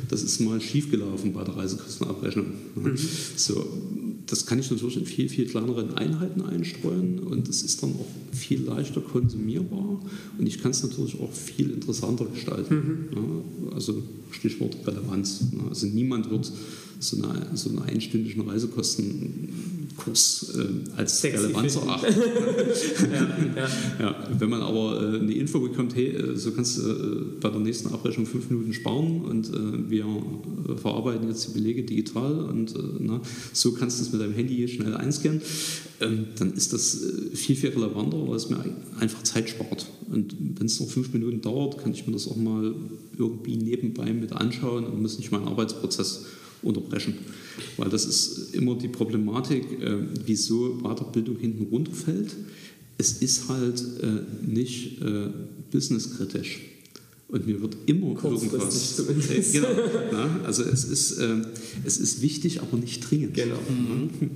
das 0.08 0.22
ist 0.22 0.40
mal 0.40 0.60
schiefgelaufen 0.60 1.32
bei 1.32 1.44
der 1.44 1.56
Reisekostenabrechnung. 1.56 2.46
Mhm. 2.74 2.96
So, 3.36 3.64
das 4.26 4.46
kann 4.46 4.58
ich 4.58 4.70
natürlich 4.70 4.96
in 4.96 5.06
viel, 5.06 5.28
viel 5.28 5.46
kleineren 5.46 5.94
Einheiten 5.94 6.42
einstreuen 6.42 7.18
und 7.20 7.48
es 7.48 7.62
ist 7.62 7.82
dann 7.82 7.92
auch 7.92 8.06
viel 8.32 8.62
leichter 8.62 9.00
konsumierbar 9.00 10.00
und 10.38 10.46
ich 10.46 10.60
kann 10.60 10.70
es 10.70 10.82
natürlich 10.82 11.18
auch 11.20 11.32
viel 11.32 11.70
interessanter 11.70 12.26
gestalten. 12.26 12.74
Mhm. 12.74 13.16
Ja, 13.16 13.74
also 13.74 14.02
Stichwort 14.30 14.76
Relevanz. 14.86 15.44
Also 15.68 15.86
niemand 15.86 16.30
wird 16.30 16.52
so, 17.00 17.16
eine, 17.16 17.48
so 17.54 17.70
einen 17.70 17.78
einstündigen 17.80 18.48
Reisekostenkurs 18.48 20.54
äh, 20.56 20.68
als 20.96 21.20
Sexy 21.20 21.44
relevant 21.44 21.76
erachten. 21.76 22.14
ja, 23.12 23.28
ja. 23.56 23.68
ja, 24.00 24.28
wenn 24.38 24.50
man 24.50 24.62
aber 24.62 25.14
äh, 25.14 25.20
eine 25.20 25.32
Info 25.32 25.60
bekommt, 25.60 25.94
hey, 25.94 26.08
äh, 26.08 26.36
so 26.36 26.50
kannst 26.52 26.78
du 26.78 26.90
äh, 26.90 27.24
bei 27.40 27.50
der 27.50 27.60
nächsten 27.60 27.92
Abrechnung 27.92 28.26
fünf 28.26 28.50
Minuten 28.50 28.72
sparen 28.72 29.20
und 29.22 29.48
äh, 29.48 29.90
wir 29.90 30.04
äh, 30.04 30.76
verarbeiten 30.76 31.28
jetzt 31.28 31.46
die 31.48 31.52
Belege 31.52 31.84
digital 31.84 32.40
und 32.40 32.74
na, 33.00 33.20
so 33.52 33.72
kannst 33.72 34.00
du 34.00 34.04
es 34.04 34.12
mit 34.12 34.20
deinem 34.20 34.34
Handy 34.34 34.66
schnell 34.68 34.94
einscannen, 34.94 35.40
ähm, 36.00 36.26
dann 36.36 36.52
ist 36.54 36.72
das 36.72 36.98
viel, 37.34 37.56
viel 37.56 37.70
relevanter, 37.70 38.28
weil 38.28 38.36
es 38.36 38.50
mir 38.50 38.64
einfach 38.98 39.22
Zeit 39.22 39.48
spart. 39.48 39.86
Und 40.10 40.34
wenn 40.58 40.66
es 40.66 40.80
noch 40.80 40.88
fünf 40.88 41.12
Minuten 41.12 41.42
dauert, 41.42 41.78
kann 41.78 41.92
ich 41.92 42.06
mir 42.06 42.12
das 42.12 42.28
auch 42.28 42.36
mal 42.36 42.74
irgendwie 43.18 43.56
nebenbei 43.56 44.12
mit 44.12 44.32
anschauen 44.32 44.86
und 44.86 45.02
muss 45.02 45.18
nicht 45.18 45.30
meinen 45.30 45.46
Arbeitsprozess 45.46 46.24
unterbrechen. 46.62 47.14
Weil 47.76 47.88
das 47.90 48.04
ist 48.04 48.54
immer 48.54 48.76
die 48.76 48.88
Problematik, 48.88 49.64
äh, 49.80 49.98
wieso 50.24 50.80
Weiterbildung 50.82 51.36
hinten 51.38 51.64
runterfällt. 51.64 52.36
Es 52.98 53.12
ist 53.12 53.48
halt 53.48 53.82
äh, 54.02 54.46
nicht 54.46 55.00
äh, 55.02 55.28
businesskritisch. 55.70 56.60
Und 57.28 57.46
mir 57.46 57.60
wird 57.60 57.76
immer 57.86 58.16
irgendwas. 58.24 58.98
Äh, 59.00 59.42
genau. 59.52 59.68
Na, 60.12 60.40
also 60.44 60.62
es 60.62 60.84
ist, 60.84 61.18
äh, 61.18 61.42
es 61.84 61.98
ist 61.98 62.22
wichtig, 62.22 62.62
aber 62.62 62.78
nicht 62.78 63.08
dringend. 63.08 63.34
Genau. 63.34 63.58
Mhm. 63.68 64.30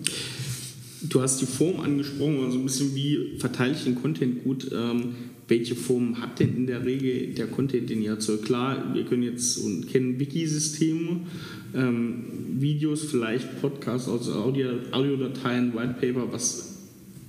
Du 1.09 1.21
hast 1.21 1.41
die 1.41 1.47
Form 1.47 1.81
angesprochen, 1.81 2.45
also 2.45 2.59
ein 2.59 2.65
bisschen 2.65 2.95
wie 2.95 3.39
verteile 3.39 3.75
ich 3.75 3.85
den 3.85 3.97
Content 3.97 4.45
gut. 4.45 4.71
Ähm, 4.73 5.15
welche 5.49 5.75
Form 5.75 6.21
hat 6.21 6.39
denn 6.39 6.57
in 6.57 6.67
der 6.67 6.85
Regel 6.85 7.35
der 7.35 7.47
Content, 7.47 7.91
den 7.91 8.03
ihr 8.03 8.11
erzeugt? 8.11 8.45
Klar, 8.45 8.95
wir 8.95 9.05
können 9.05 9.23
jetzt 9.23 9.57
und 9.59 9.89
kennen 9.89 10.19
Wiki-Systeme, 10.19 11.21
ähm, 11.75 12.25
Videos, 12.59 13.05
vielleicht 13.05 13.61
Podcasts, 13.61 14.09
also 14.09 14.35
Audio, 14.35 14.71
Audiodateien, 14.91 15.75
White 15.75 15.97
Paper, 16.01 16.33
was 16.33 16.73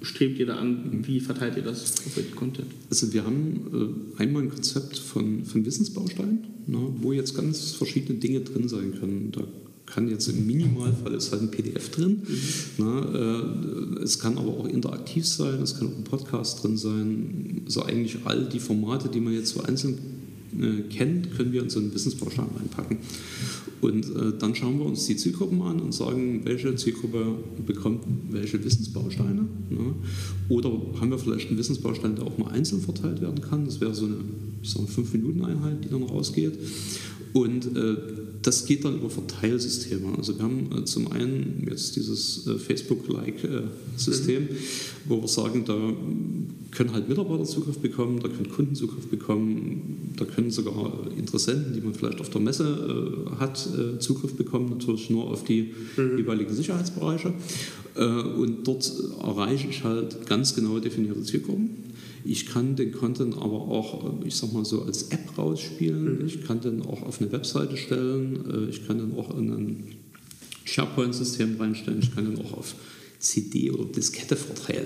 strebt 0.02 0.38
ihr 0.40 0.46
da 0.46 0.56
an? 0.56 1.04
Wie 1.04 1.20
verteilt 1.20 1.56
ihr 1.56 1.64
das 1.64 2.06
auf 2.06 2.18
welchen 2.18 2.36
Content? 2.36 2.68
Also 2.90 3.12
wir 3.14 3.26
haben 3.26 4.06
äh, 4.18 4.22
einmal 4.22 4.44
ein 4.44 4.50
Konzept 4.50 5.00
von, 5.00 5.46
von 5.46 5.66
Wissensbausteinen, 5.66 6.40
na, 6.68 6.80
ne, 6.80 6.88
wo 7.02 7.14
jetzt 7.14 7.36
ganz 7.36 7.72
verschiedene 7.72 8.20
Dinge 8.20 8.42
drin 8.42 8.68
sein 8.68 8.94
können. 9.00 9.32
Da 9.32 9.44
kann 9.86 10.10
jetzt 10.10 10.28
im 10.28 10.46
Minimalfall 10.46 11.14
ist 11.14 11.32
halt 11.32 11.44
ein 11.44 11.52
PDF 11.52 11.90
drin. 11.92 12.22
Mhm. 12.28 12.38
Na, 12.80 14.00
äh, 14.00 14.04
es 14.04 14.20
kann 14.20 14.38
aber 14.38 14.50
auch 14.50 14.68
interaktiv 14.68 15.26
sein, 15.26 15.62
es 15.62 15.78
kann 15.78 15.88
auch 15.88 15.98
ein 15.98 16.04
Podcast 16.04 16.64
drin 16.64 16.78
sein. 16.78 17.62
Also 17.66 17.84
eigentlich 17.84 18.18
all 18.26 18.46
die 18.46 18.60
Formate, 18.60 19.10
die 19.10 19.20
man 19.20 19.34
jetzt 19.34 19.54
so 19.54 19.62
einzeln 19.62 19.98
äh, 20.60 20.82
kennt, 20.90 21.36
können 21.36 21.52
wir 21.52 21.64
in 21.64 21.70
so 21.70 21.80
einen 21.80 21.94
Wissensbaustein 21.94 22.48
reinpacken. 22.58 22.98
Und 23.84 24.06
äh, 24.16 24.34
dann 24.40 24.56
schauen 24.56 24.80
wir 24.80 24.86
uns 24.86 25.06
die 25.08 25.18
Zielgruppen 25.18 25.62
an 25.62 25.80
und 25.82 25.94
sagen, 25.94 26.42
welche 26.46 26.74
Zielgruppe 26.76 27.36
bekommt 27.66 28.04
welche 28.32 28.64
Wissensbausteine. 28.64 29.42
Ne? 29.70 29.96
Oder 30.50 30.72
haben 31.00 31.12
wir 31.12 31.20
vielleicht 31.20 31.50
einen 31.50 31.58
Wissensbaustein, 31.58 32.16
der 32.16 32.26
auch 32.26 32.38
mal 32.38 32.50
einzeln 32.52 32.82
verteilt 32.82 33.22
werden 33.22 33.42
kann. 33.42 33.66
Das 33.66 33.82
wäre 33.82 33.94
so 33.94 34.06
eine 34.06 34.16
5-Minuten-Einheit, 34.64 35.84
die 35.84 35.90
dann 35.90 36.04
rausgeht. 36.04 36.58
Und 37.34 37.76
äh, 37.76 37.96
das 38.44 38.66
geht 38.66 38.86
dann 38.86 38.98
über 38.98 39.10
Verteilsysteme. 39.10 40.16
Also 40.18 40.38
wir 40.38 40.44
haben 40.44 40.70
äh, 40.72 40.86
zum 40.86 41.12
einen 41.12 41.66
jetzt 41.68 41.96
dieses 41.96 42.46
äh, 42.46 42.60
Facebook-like-System, 42.60 44.44
mhm. 44.44 44.48
wo 45.06 45.22
wir 45.22 45.28
sagen, 45.28 45.66
da 45.66 45.76
können 46.72 46.94
halt 46.94 47.10
Mitarbeiter 47.10 47.44
Zugriff 47.46 47.80
bekommen, 47.80 48.20
da 48.20 48.28
können 48.28 48.52
Kunden 48.52 48.76
Zugriff 48.76 49.08
bekommen, 49.08 50.14
da 50.16 50.26
können 50.26 50.52
sogar 50.52 51.08
Interessenten, 51.18 51.74
die 51.74 51.82
man 51.82 51.96
vielleicht 51.96 52.22
auf 52.22 52.30
der 52.30 52.42
Messe 52.42 53.26
äh, 53.34 53.36
hat, 53.40 53.68
äh, 53.78 53.98
Zugriff 53.98 54.36
bekommen, 54.36 54.70
natürlich 54.70 55.10
nur 55.10 55.32
auf 55.32 55.44
die 55.44 55.74
mhm. 55.98 56.18
jeweiligen 56.18 56.54
Sicherheitsbereiche. 56.54 57.34
Äh, 57.96 58.04
und 58.04 58.68
dort 58.68 58.92
erreiche 59.24 59.68
ich 59.68 59.84
halt 59.84 60.28
ganz 60.28 60.54
genau 60.54 60.80
definierte 60.80 61.24
Zielgruppen. 61.24 61.93
Ich 62.26 62.46
kann 62.46 62.76
den 62.76 62.92
Content 62.92 63.36
aber 63.36 63.54
auch, 63.54 64.24
ich 64.24 64.36
sag 64.36 64.54
mal 64.54 64.66
so, 64.66 64.84
als 64.84 65.04
App 65.10 65.38
rausspielen. 65.38 66.20
Mhm. 66.20 66.26
Ich 66.26 66.46
kann 66.46 66.62
den 66.62 66.82
auch 66.82 67.02
auf 67.04 67.22
eine 67.22 67.32
Webseite 67.32 67.78
stellen. 67.78 68.68
Äh, 68.68 68.70
ich 68.70 68.88
kann 68.88 68.98
den 68.98 69.18
auch 69.18 69.38
in 69.38 69.52
ein 69.52 69.84
SharePoint-System 70.66 71.58
reinstellen. 71.60 72.00
Ich 72.02 72.16
kann 72.16 72.26
den 72.26 72.46
auch 72.46 72.54
auf 72.54 72.76
CD 73.20 73.72
oder 73.72 73.86
Diskette 73.86 74.36
verteilen. 74.36 74.86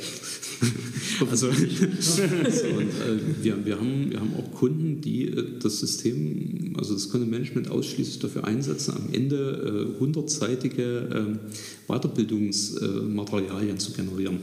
also, 1.29 1.51
so, 1.99 2.21
und, 2.21 2.31
äh, 2.31 3.19
wir, 3.41 3.65
wir, 3.65 3.79
haben, 3.79 4.11
wir 4.11 4.19
haben 4.19 4.33
auch 4.35 4.51
Kunden, 4.51 5.01
die 5.01 5.27
äh, 5.27 5.59
das 5.59 5.79
System, 5.79 6.73
also 6.77 6.93
das 6.93 7.09
Content 7.09 7.31
Management 7.31 7.69
ausschließlich 7.69 8.19
dafür 8.19 8.45
einsetzen, 8.45 8.93
am 8.95 9.11
Ende 9.11 9.95
äh, 9.95 9.99
hundertseitige 9.99 11.09
ähm, 11.13 11.39
Weiterbildungsmaterialien 11.87 13.79
zu 13.79 13.93
generieren 13.93 14.39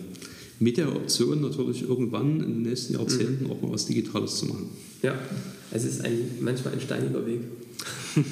mit 0.65 0.79
der 0.79 0.97
Option 0.97 1.43
natürlich 1.43 1.83
irgendwann 1.87 2.41
in 2.41 2.55
den 2.55 2.63
nächsten 2.63 2.95
Jahrzehnten 2.95 3.45
mhm. 3.45 3.51
auch 3.51 3.61
mal 3.61 3.73
was 3.73 3.85
Digitales 3.85 4.37
zu 4.37 4.47
machen. 4.47 4.71
Ja, 5.03 5.15
es 5.71 5.85
ist 5.85 6.03
ein, 6.03 6.39
manchmal 6.41 6.73
ein 6.73 6.81
steiniger 6.81 7.27
Weg. 7.27 7.41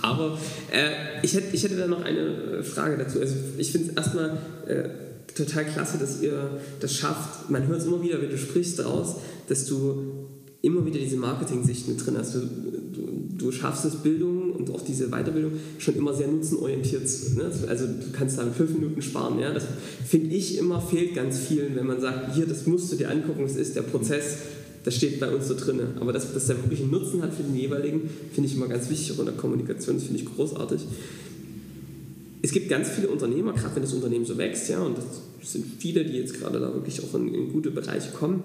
Aber 0.00 0.38
äh, 0.72 1.22
ich, 1.22 1.34
hätte, 1.34 1.54
ich 1.54 1.62
hätte 1.64 1.76
da 1.76 1.86
noch 1.86 2.00
eine 2.00 2.20
äh, 2.20 2.62
Frage 2.62 2.96
dazu. 2.96 3.20
Also 3.20 3.34
ich 3.58 3.70
finde 3.70 3.90
es 3.90 3.96
erstmal 3.96 4.38
äh, 4.66 4.88
total 5.34 5.66
klasse, 5.66 5.98
dass 5.98 6.22
ihr 6.22 6.58
das 6.80 6.94
schafft. 6.94 7.50
Man 7.50 7.66
hört 7.66 7.80
es 7.80 7.86
immer 7.86 8.02
wieder, 8.02 8.22
wenn 8.22 8.30
du 8.30 8.38
sprichst 8.38 8.78
daraus, 8.78 9.16
dass 9.48 9.66
du 9.66 10.28
immer 10.62 10.86
wieder 10.86 10.98
diese 10.98 11.16
Marketing-Sicht 11.16 11.88
mit 11.88 12.06
drin 12.06 12.16
hast. 12.16 12.36
Du, 12.36 12.40
du, 12.40 13.28
du 13.36 13.52
schaffst 13.52 13.84
es, 13.84 13.96
Bildung 13.96 14.31
und 14.62 14.74
auch 14.74 14.82
diese 14.82 15.08
Weiterbildung 15.08 15.52
schon 15.78 15.96
immer 15.96 16.14
sehr 16.14 16.28
nutzenorientiert. 16.28 17.02
Ne? 17.36 17.50
Also 17.68 17.86
du 17.86 18.12
kannst 18.12 18.38
da 18.38 18.46
fünf 18.50 18.72
Minuten 18.72 19.02
sparen. 19.02 19.38
Ja? 19.38 19.52
Das 19.52 19.64
finde 20.06 20.34
ich 20.34 20.58
immer 20.58 20.80
fehlt 20.80 21.14
ganz 21.14 21.38
vielen, 21.38 21.74
wenn 21.76 21.86
man 21.86 22.00
sagt, 22.00 22.34
hier, 22.34 22.46
das 22.46 22.66
musst 22.66 22.92
du 22.92 22.96
dir 22.96 23.10
angucken, 23.10 23.42
das 23.42 23.56
ist 23.56 23.76
der 23.76 23.82
Prozess, 23.82 24.38
das 24.84 24.96
steht 24.96 25.20
bei 25.20 25.28
uns 25.28 25.48
so 25.48 25.54
drin. 25.54 25.80
Aber 26.00 26.12
dass, 26.12 26.32
dass 26.32 26.46
der 26.46 26.56
wirklich 26.58 26.80
einen 26.80 26.90
Nutzen 26.90 27.22
hat 27.22 27.34
für 27.34 27.42
den 27.42 27.56
jeweiligen, 27.56 28.08
finde 28.32 28.48
ich 28.48 28.56
immer 28.56 28.68
ganz 28.68 28.88
wichtig, 28.88 29.12
auch 29.12 29.20
in 29.20 29.26
der 29.26 29.34
Kommunikation, 29.34 29.96
das 29.96 30.04
finde 30.04 30.20
ich 30.20 30.26
großartig. 30.26 30.80
Es 32.42 32.50
gibt 32.50 32.68
ganz 32.68 32.88
viele 32.88 33.08
Unternehmer, 33.08 33.52
gerade 33.52 33.76
wenn 33.76 33.82
das 33.82 33.92
Unternehmen 33.92 34.24
so 34.24 34.36
wächst, 34.36 34.68
ja, 34.68 34.80
und 34.80 34.96
das 34.98 35.52
sind 35.52 35.64
viele, 35.78 36.04
die 36.04 36.14
jetzt 36.14 36.34
gerade 36.34 36.58
da 36.58 36.72
wirklich 36.74 37.02
auch 37.02 37.14
in, 37.14 37.32
in 37.32 37.52
gute 37.52 37.70
Bereiche 37.70 38.10
kommen, 38.10 38.42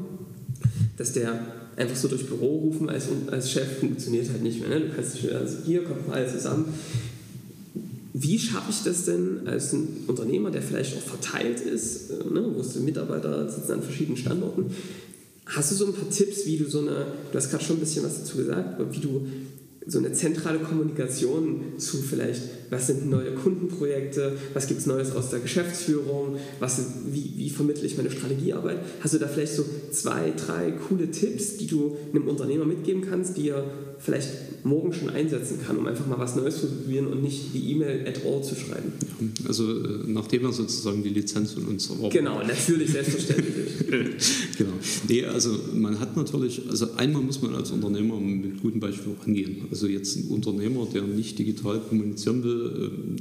dass 0.97 1.13
der 1.13 1.39
einfach 1.77 1.95
so 1.95 2.07
durch 2.07 2.25
Büro 2.25 2.57
rufen 2.57 2.89
als, 2.89 3.05
als 3.31 3.51
Chef 3.51 3.79
funktioniert 3.79 4.29
halt 4.29 4.41
nicht 4.41 4.59
mehr. 4.59 4.69
Ne? 4.69 4.87
Du 4.87 4.95
kannst 4.95 5.13
nicht 5.13 5.25
mehr, 5.25 5.39
also 5.39 5.57
hier 5.65 5.83
kommt 5.83 6.07
mal 6.07 6.27
zusammen. 6.27 6.73
Wie 8.13 8.39
schaffe 8.39 8.71
ich 8.71 8.83
das 8.83 9.05
denn 9.05 9.47
als 9.47 9.73
ein 9.73 9.87
Unternehmer, 10.07 10.49
der 10.49 10.63
vielleicht 10.63 10.97
auch 10.97 11.01
verteilt 11.01 11.59
ist, 11.59 12.09
äh, 12.09 12.33
ne, 12.33 12.43
wo 12.51 12.61
es 12.61 12.75
Mitarbeiter 12.75 13.47
sitzen 13.47 13.73
an 13.73 13.83
verschiedenen 13.83 14.17
Standorten? 14.17 14.65
Hast 15.45 15.71
du 15.71 15.75
so 15.75 15.85
ein 15.85 15.93
paar 15.93 16.09
Tipps, 16.09 16.47
wie 16.47 16.57
du 16.57 16.67
so 16.67 16.79
eine, 16.79 17.05
du 17.31 17.37
hast 17.37 17.51
gerade 17.51 17.63
schon 17.63 17.77
ein 17.77 17.79
bisschen 17.79 18.03
was 18.03 18.17
dazu 18.17 18.37
gesagt, 18.37 18.79
wie 18.91 18.99
du 18.99 19.27
so 19.85 19.99
eine 19.99 20.11
zentrale 20.13 20.59
Kommunikation 20.59 21.61
zu 21.77 21.97
vielleicht, 21.97 22.41
was 22.69 22.87
sind 22.87 23.09
neue 23.09 23.33
Kundenprojekte, 23.33 24.37
was 24.53 24.67
gibt 24.67 24.81
es 24.81 24.85
Neues 24.85 25.11
aus 25.11 25.29
der 25.29 25.39
Geschäftsführung, 25.39 26.37
was, 26.59 26.81
wie, 27.11 27.33
wie 27.37 27.49
vermittle 27.49 27.85
ich 27.85 27.97
meine 27.97 28.11
Strategiearbeit? 28.11 28.79
Hast 29.01 29.13
du 29.13 29.19
da 29.19 29.27
vielleicht 29.27 29.53
so 29.53 29.65
zwei, 29.91 30.33
drei 30.35 30.71
coole 30.71 31.11
Tipps, 31.11 31.57
die 31.57 31.67
du 31.67 31.97
einem 32.13 32.27
Unternehmer 32.27 32.65
mitgeben 32.65 33.03
kannst, 33.07 33.37
die 33.37 33.49
er 33.49 33.63
vielleicht 33.99 34.29
morgen 34.63 34.93
schon 34.93 35.09
einsetzen 35.09 35.59
kann, 35.65 35.77
um 35.77 35.87
einfach 35.87 36.05
mal 36.05 36.19
was 36.19 36.35
Neues 36.35 36.59
zu 36.59 36.67
probieren 36.67 37.07
und 37.07 37.23
nicht 37.23 37.53
die 37.53 37.71
E-Mail 37.71 38.05
at 38.07 38.25
all 38.25 38.43
zu 38.43 38.55
schreiben. 38.55 38.93
Also 39.47 39.71
äh, 39.71 39.99
nachdem 40.05 40.45
er 40.45 40.53
sozusagen 40.53 41.03
die 41.03 41.09
Lizenz 41.09 41.53
von 41.53 41.65
uns 41.65 41.89
erworben 41.89 42.13
Genau, 42.13 42.43
natürlich, 42.43 42.91
selbstverständlich. 42.91 43.67
genau. 44.57 44.73
Nee, 45.07 45.25
also 45.25 45.57
man 45.73 45.99
hat 45.99 46.15
natürlich, 46.15 46.61
also 46.69 46.93
einmal 46.97 47.21
muss 47.21 47.41
man 47.41 47.55
als 47.55 47.71
Unternehmer 47.71 48.19
mit 48.19 48.61
gutem 48.61 48.79
Beispiel 48.79 49.13
angehen. 49.25 49.65
Also 49.71 49.87
jetzt 49.87 50.17
ein 50.17 50.27
Unternehmer, 50.29 50.87
der 50.93 51.03
nicht 51.03 51.39
digital 51.39 51.79
kommunizieren 51.79 52.43
will, 52.43 52.56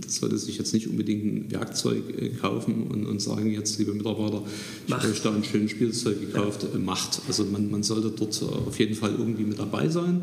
das 0.04 0.16
sollte 0.16 0.38
sich 0.38 0.58
jetzt 0.58 0.72
nicht 0.74 0.88
unbedingt 0.88 1.24
ein 1.24 1.50
Werkzeug 1.50 2.02
äh, 2.18 2.28
kaufen 2.30 2.84
und, 2.84 3.06
und 3.06 3.20
sagen, 3.20 3.52
jetzt 3.52 3.78
liebe 3.78 3.92
Mitarbeiter, 3.92 4.42
ich 4.86 4.94
habe 4.94 5.08
euch 5.08 5.22
da 5.22 5.34
ein 5.34 5.44
schönes 5.44 5.70
Spielzeug 5.70 6.20
gekauft, 6.20 6.66
ja. 6.72 6.78
macht. 6.78 7.20
Also 7.28 7.44
man, 7.44 7.70
man 7.70 7.82
sollte 7.82 8.10
dort 8.10 8.42
auf 8.42 8.78
jeden 8.78 8.94
Fall 8.94 9.12
irgendwie 9.18 9.44
mit 9.44 9.58
dabei 9.58 9.88
sein. 9.88 10.22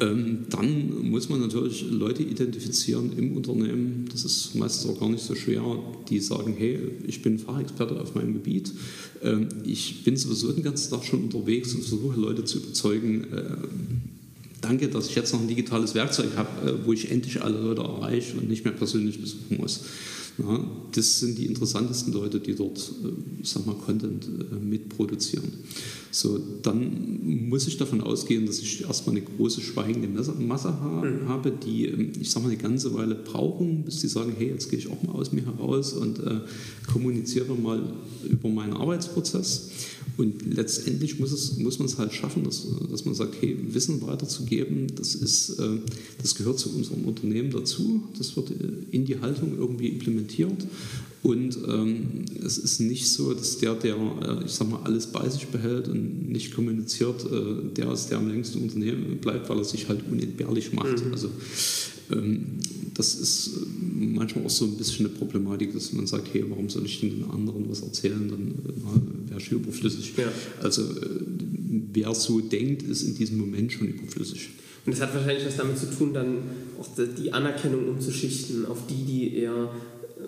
Ähm, 0.00 0.46
dann 0.50 1.08
muss 1.08 1.28
man 1.28 1.40
natürlich 1.40 1.84
Leute 1.88 2.24
identifizieren 2.24 3.12
im 3.16 3.36
Unternehmen, 3.36 4.08
das 4.10 4.24
ist 4.24 4.54
meistens 4.56 4.90
auch 4.90 4.98
gar 4.98 5.08
nicht 5.08 5.22
so 5.22 5.36
schwer, 5.36 5.62
die 6.08 6.18
sagen, 6.18 6.54
hey, 6.58 6.80
ich 7.06 7.22
bin 7.22 7.38
Fachexperte 7.38 8.00
auf 8.00 8.16
meinem 8.16 8.32
Gebiet, 8.32 8.72
ähm, 9.22 9.48
ich 9.64 10.02
bin 10.02 10.16
sowieso 10.16 10.50
den 10.50 10.64
ganzen 10.64 10.90
Tag 10.90 11.04
schon 11.04 11.22
unterwegs 11.22 11.74
und 11.74 11.84
versuche 11.84 12.18
Leute 12.20 12.44
zu 12.44 12.58
überzeugen, 12.58 13.24
äh, 13.32 13.56
danke, 14.64 14.88
dass 14.88 15.08
ich 15.08 15.14
jetzt 15.14 15.32
noch 15.32 15.40
ein 15.40 15.48
digitales 15.48 15.94
Werkzeug 15.94 16.36
habe, 16.36 16.70
äh, 16.70 16.86
wo 16.86 16.92
ich 16.92 17.10
endlich 17.10 17.42
alle 17.42 17.58
Leute 17.58 17.82
erreiche 17.82 18.36
und 18.36 18.48
nicht 18.48 18.64
mehr 18.64 18.74
persönlich 18.74 19.20
besuchen 19.20 19.58
muss. 19.58 19.80
Ja, 20.38 20.64
das 20.92 21.20
sind 21.20 21.38
die 21.38 21.46
interessantesten 21.46 22.12
Leute, 22.12 22.40
die 22.40 22.54
dort, 22.54 22.78
äh, 22.78 23.44
sag 23.44 23.66
mal, 23.66 23.76
Content 23.76 24.26
mitproduzieren. 24.62 25.52
So, 26.14 26.40
dann 26.62 27.48
muss 27.48 27.66
ich 27.66 27.76
davon 27.76 28.00
ausgehen, 28.00 28.46
dass 28.46 28.60
ich 28.60 28.82
erstmal 28.82 29.16
eine 29.16 29.24
große 29.24 29.60
schweigende 29.60 30.06
Masse 30.38 30.68
mhm. 30.68 31.28
habe, 31.28 31.50
die, 31.50 31.86
ähm, 31.86 32.12
ich 32.20 32.30
sag 32.30 32.44
mal, 32.44 32.50
eine 32.50 32.56
ganze 32.56 32.94
Weile 32.94 33.16
brauchen, 33.16 33.82
bis 33.82 34.00
sie 34.00 34.06
sagen, 34.06 34.32
hey, 34.38 34.50
jetzt 34.50 34.70
gehe 34.70 34.78
ich 34.78 34.88
auch 34.92 35.02
mal 35.02 35.12
aus 35.12 35.32
mir 35.32 35.44
heraus 35.44 35.92
und 35.92 36.20
äh, 36.20 36.42
kommuniziere 36.86 37.56
mal 37.56 37.82
über 38.30 38.48
meinen 38.48 38.74
Arbeitsprozess. 38.74 39.70
Und 40.16 40.54
letztendlich 40.54 41.18
muss, 41.18 41.32
es, 41.32 41.56
muss 41.58 41.80
man 41.80 41.86
es 41.86 41.98
halt 41.98 42.12
schaffen, 42.12 42.44
dass, 42.44 42.64
dass 42.88 43.04
man 43.04 43.16
sagt, 43.16 43.34
hey, 43.40 43.58
Wissen 43.74 44.00
weiterzugeben, 44.00 44.94
das, 44.94 45.16
ist, 45.16 45.58
äh, 45.58 45.78
das 46.22 46.36
gehört 46.36 46.60
zu 46.60 46.72
unserem 46.76 47.06
Unternehmen 47.06 47.50
dazu, 47.50 48.04
das 48.16 48.36
wird 48.36 48.52
äh, 48.52 48.54
in 48.92 49.04
die 49.04 49.20
Haltung 49.20 49.58
irgendwie 49.58 49.88
implementiert 49.88 50.64
und 51.24 51.56
ähm, 51.66 52.26
es 52.44 52.58
ist 52.58 52.80
nicht 52.80 53.10
so, 53.10 53.32
dass 53.32 53.56
der, 53.56 53.72
der, 53.72 53.96
äh, 53.96 54.44
ich 54.44 54.52
sag 54.52 54.68
mal, 54.68 54.80
alles 54.84 55.06
bei 55.06 55.26
sich 55.26 55.46
behält 55.46 55.88
und 55.88 56.28
nicht 56.30 56.54
kommuniziert, 56.54 57.24
äh, 57.24 57.74
der 57.74 57.90
ist, 57.92 58.08
der 58.08 58.18
am 58.18 58.28
längsten 58.28 58.60
Unternehmen 58.60 59.16
bleibt, 59.22 59.48
weil 59.48 59.56
er 59.56 59.64
sich 59.64 59.88
halt 59.88 60.00
unentbehrlich 60.10 60.74
macht. 60.74 61.02
Mhm. 61.02 61.12
Also 61.12 61.30
ähm, 62.12 62.58
das 62.92 63.14
ist 63.14 63.56
äh, 63.56 63.60
manchmal 63.90 64.44
auch 64.44 64.50
so 64.50 64.66
ein 64.66 64.76
bisschen 64.76 65.06
eine 65.06 65.14
Problematik, 65.14 65.72
dass 65.72 65.94
man 65.94 66.06
sagt, 66.06 66.28
hey, 66.34 66.44
warum 66.46 66.68
soll 66.68 66.84
ich 66.84 67.00
den 67.00 67.24
anderen 67.30 67.70
was 67.70 67.80
erzählen, 67.80 68.28
dann 68.28 68.48
äh, 68.48 69.30
wäre 69.30 69.40
ich 69.40 69.50
überflüssig. 69.50 70.12
Ja. 70.18 70.30
Also 70.60 70.82
äh, 70.82 71.20
wer 71.94 72.14
so 72.14 72.40
denkt, 72.40 72.82
ist 72.82 73.00
in 73.00 73.14
diesem 73.14 73.38
Moment 73.38 73.72
schon 73.72 73.88
überflüssig. 73.88 74.50
Und 74.84 74.92
das 74.92 75.00
hat 75.00 75.14
wahrscheinlich 75.14 75.46
was 75.46 75.56
damit 75.56 75.78
zu 75.78 75.86
tun, 75.86 76.12
dann 76.12 76.36
auch 76.78 76.88
die 77.18 77.32
Anerkennung 77.32 77.88
umzuschichten 77.88 78.66
auf 78.66 78.86
die, 78.86 79.04
die 79.04 79.36
eher 79.36 79.70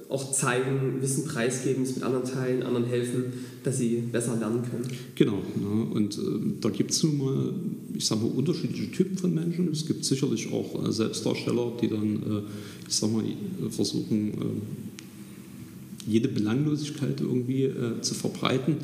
auch 0.08 0.32
zeigen, 0.32 1.00
Wissen 1.00 1.24
preisgeben, 1.24 1.82
es 1.82 1.94
mit 1.96 2.04
anderen 2.04 2.24
teilen, 2.24 2.62
anderen 2.62 2.86
helfen, 2.86 3.24
dass 3.64 3.78
sie 3.78 4.02
besser 4.12 4.36
lernen 4.36 4.62
können. 4.62 4.86
Genau, 5.16 5.38
ja, 5.60 5.94
und 5.94 6.16
äh, 6.16 6.60
da 6.60 6.68
gibt 6.68 6.92
es 6.92 7.02
nun 7.02 7.18
mal, 7.18 7.54
ich 7.94 8.06
sage 8.06 8.22
mal, 8.22 8.30
unterschiedliche 8.30 8.90
Typen 8.92 9.18
von 9.18 9.34
Menschen. 9.34 9.68
Es 9.72 9.86
gibt 9.86 10.04
sicherlich 10.04 10.52
auch 10.52 10.86
äh, 10.86 10.92
Selbstdarsteller, 10.92 11.72
die 11.80 11.88
dann, 11.88 12.14
äh, 12.16 12.42
ich 12.88 12.94
sage 12.94 13.12
mal, 13.14 13.24
versuchen, 13.70 14.28
äh, 14.34 16.08
jede 16.08 16.28
Belanglosigkeit 16.28 17.20
irgendwie 17.20 17.64
äh, 17.64 18.00
zu 18.00 18.14
verbreiten. 18.14 18.76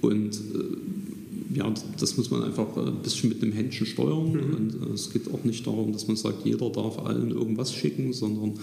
Und 0.00 0.34
äh, 0.34 1.58
ja, 1.58 1.72
das 1.98 2.16
muss 2.16 2.30
man 2.30 2.44
einfach 2.44 2.76
ein 2.76 3.02
bisschen 3.02 3.28
mit 3.28 3.42
dem 3.42 3.52
Händchen 3.52 3.86
steuern. 3.86 4.32
Mhm. 4.32 4.54
Und 4.54 4.94
es 4.94 5.12
geht 5.12 5.32
auch 5.32 5.42
nicht 5.44 5.66
darum, 5.66 5.92
dass 5.92 6.06
man 6.06 6.16
sagt, 6.16 6.46
jeder 6.46 6.70
darf 6.70 6.98
allen 7.00 7.30
irgendwas 7.30 7.74
schicken, 7.74 8.12
sondern 8.12 8.54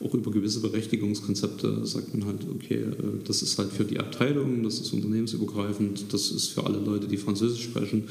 auch 0.00 0.14
über 0.14 0.30
gewisse 0.30 0.60
Berechtigungskonzepte 0.60 1.86
sagt 1.86 2.14
man 2.14 2.26
halt, 2.26 2.46
okay, 2.54 2.74
äh, 2.74 3.24
das 3.24 3.42
ist 3.42 3.58
halt 3.58 3.72
für 3.72 3.84
die 3.84 3.98
Abteilung, 3.98 4.62
das 4.62 4.80
ist 4.80 4.92
unternehmensübergreifend, 4.92 6.12
das 6.12 6.30
ist 6.30 6.48
für 6.48 6.64
alle 6.64 6.78
Leute, 6.78 7.08
die 7.08 7.16
Französisch 7.16 7.64
sprechen, 7.64 8.04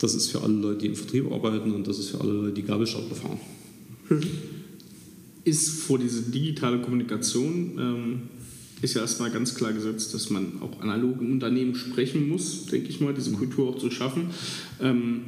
das 0.00 0.14
ist 0.14 0.30
für 0.30 0.42
alle 0.42 0.54
Leute, 0.54 0.80
die 0.80 0.86
im 0.86 0.96
Vertrieb 0.96 1.30
arbeiten 1.30 1.72
und 1.72 1.86
das 1.86 1.98
ist 1.98 2.10
für 2.10 2.20
alle 2.20 2.32
Leute, 2.32 2.52
die 2.52 2.62
Gabelstapler 2.62 3.14
fahren. 3.14 3.40
Hm. 4.08 4.20
Ist 5.44 5.68
vor 5.70 5.98
diese 5.98 6.22
digitale 6.22 6.80
Kommunikation 6.80 7.78
ähm, 7.78 8.22
ist 8.80 8.94
ja 8.94 9.00
erstmal 9.02 9.30
ganz 9.30 9.54
klar 9.54 9.72
gesetzt, 9.72 10.14
dass 10.14 10.30
man 10.30 10.62
auch 10.62 10.80
analog 10.80 11.20
im 11.20 11.32
Unternehmen 11.32 11.74
sprechen 11.74 12.28
muss, 12.28 12.66
denke 12.66 12.88
ich 12.88 13.00
mal, 13.00 13.12
diese 13.12 13.32
Kultur 13.32 13.70
auch 13.70 13.78
zu 13.78 13.90
schaffen. 13.90 14.30
Ähm, 14.80 15.22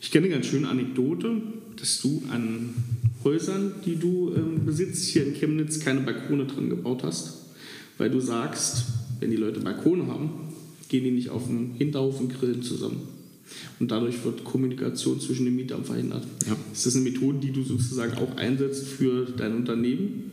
ich 0.00 0.10
kenne 0.10 0.26
eine 0.26 0.34
ganz 0.34 0.46
schöne 0.46 0.68
Anekdote, 0.68 1.42
dass 1.76 2.00
du 2.00 2.22
an 2.30 2.74
Häusern, 3.24 3.72
die 3.84 3.96
du 3.96 4.32
ähm, 4.36 4.64
besitzt, 4.64 5.04
hier 5.06 5.26
in 5.26 5.34
Chemnitz 5.34 5.80
keine 5.80 6.00
Balkone 6.00 6.46
drin 6.46 6.70
gebaut 6.70 7.02
hast, 7.02 7.46
weil 7.98 8.10
du 8.10 8.20
sagst, 8.20 8.86
wenn 9.20 9.30
die 9.30 9.36
Leute 9.36 9.60
Balkone 9.60 10.06
haben, 10.06 10.30
gehen 10.88 11.04
die 11.04 11.10
nicht 11.10 11.30
auf 11.30 11.46
dem 11.46 11.74
Hinterhof 11.74 12.20
und 12.20 12.32
grillen 12.32 12.62
zusammen. 12.62 13.02
Und 13.80 13.90
dadurch 13.90 14.24
wird 14.24 14.44
Kommunikation 14.44 15.20
zwischen 15.20 15.46
den 15.46 15.56
Mietern 15.56 15.84
verhindert. 15.84 16.26
Ja. 16.46 16.56
Ist 16.72 16.86
das 16.86 16.96
eine 16.96 17.04
Methode, 17.04 17.38
die 17.38 17.52
du 17.52 17.62
sozusagen 17.62 18.12
auch 18.18 18.36
einsetzt 18.36 18.84
für 18.84 19.24
dein 19.24 19.56
Unternehmen? 19.56 20.30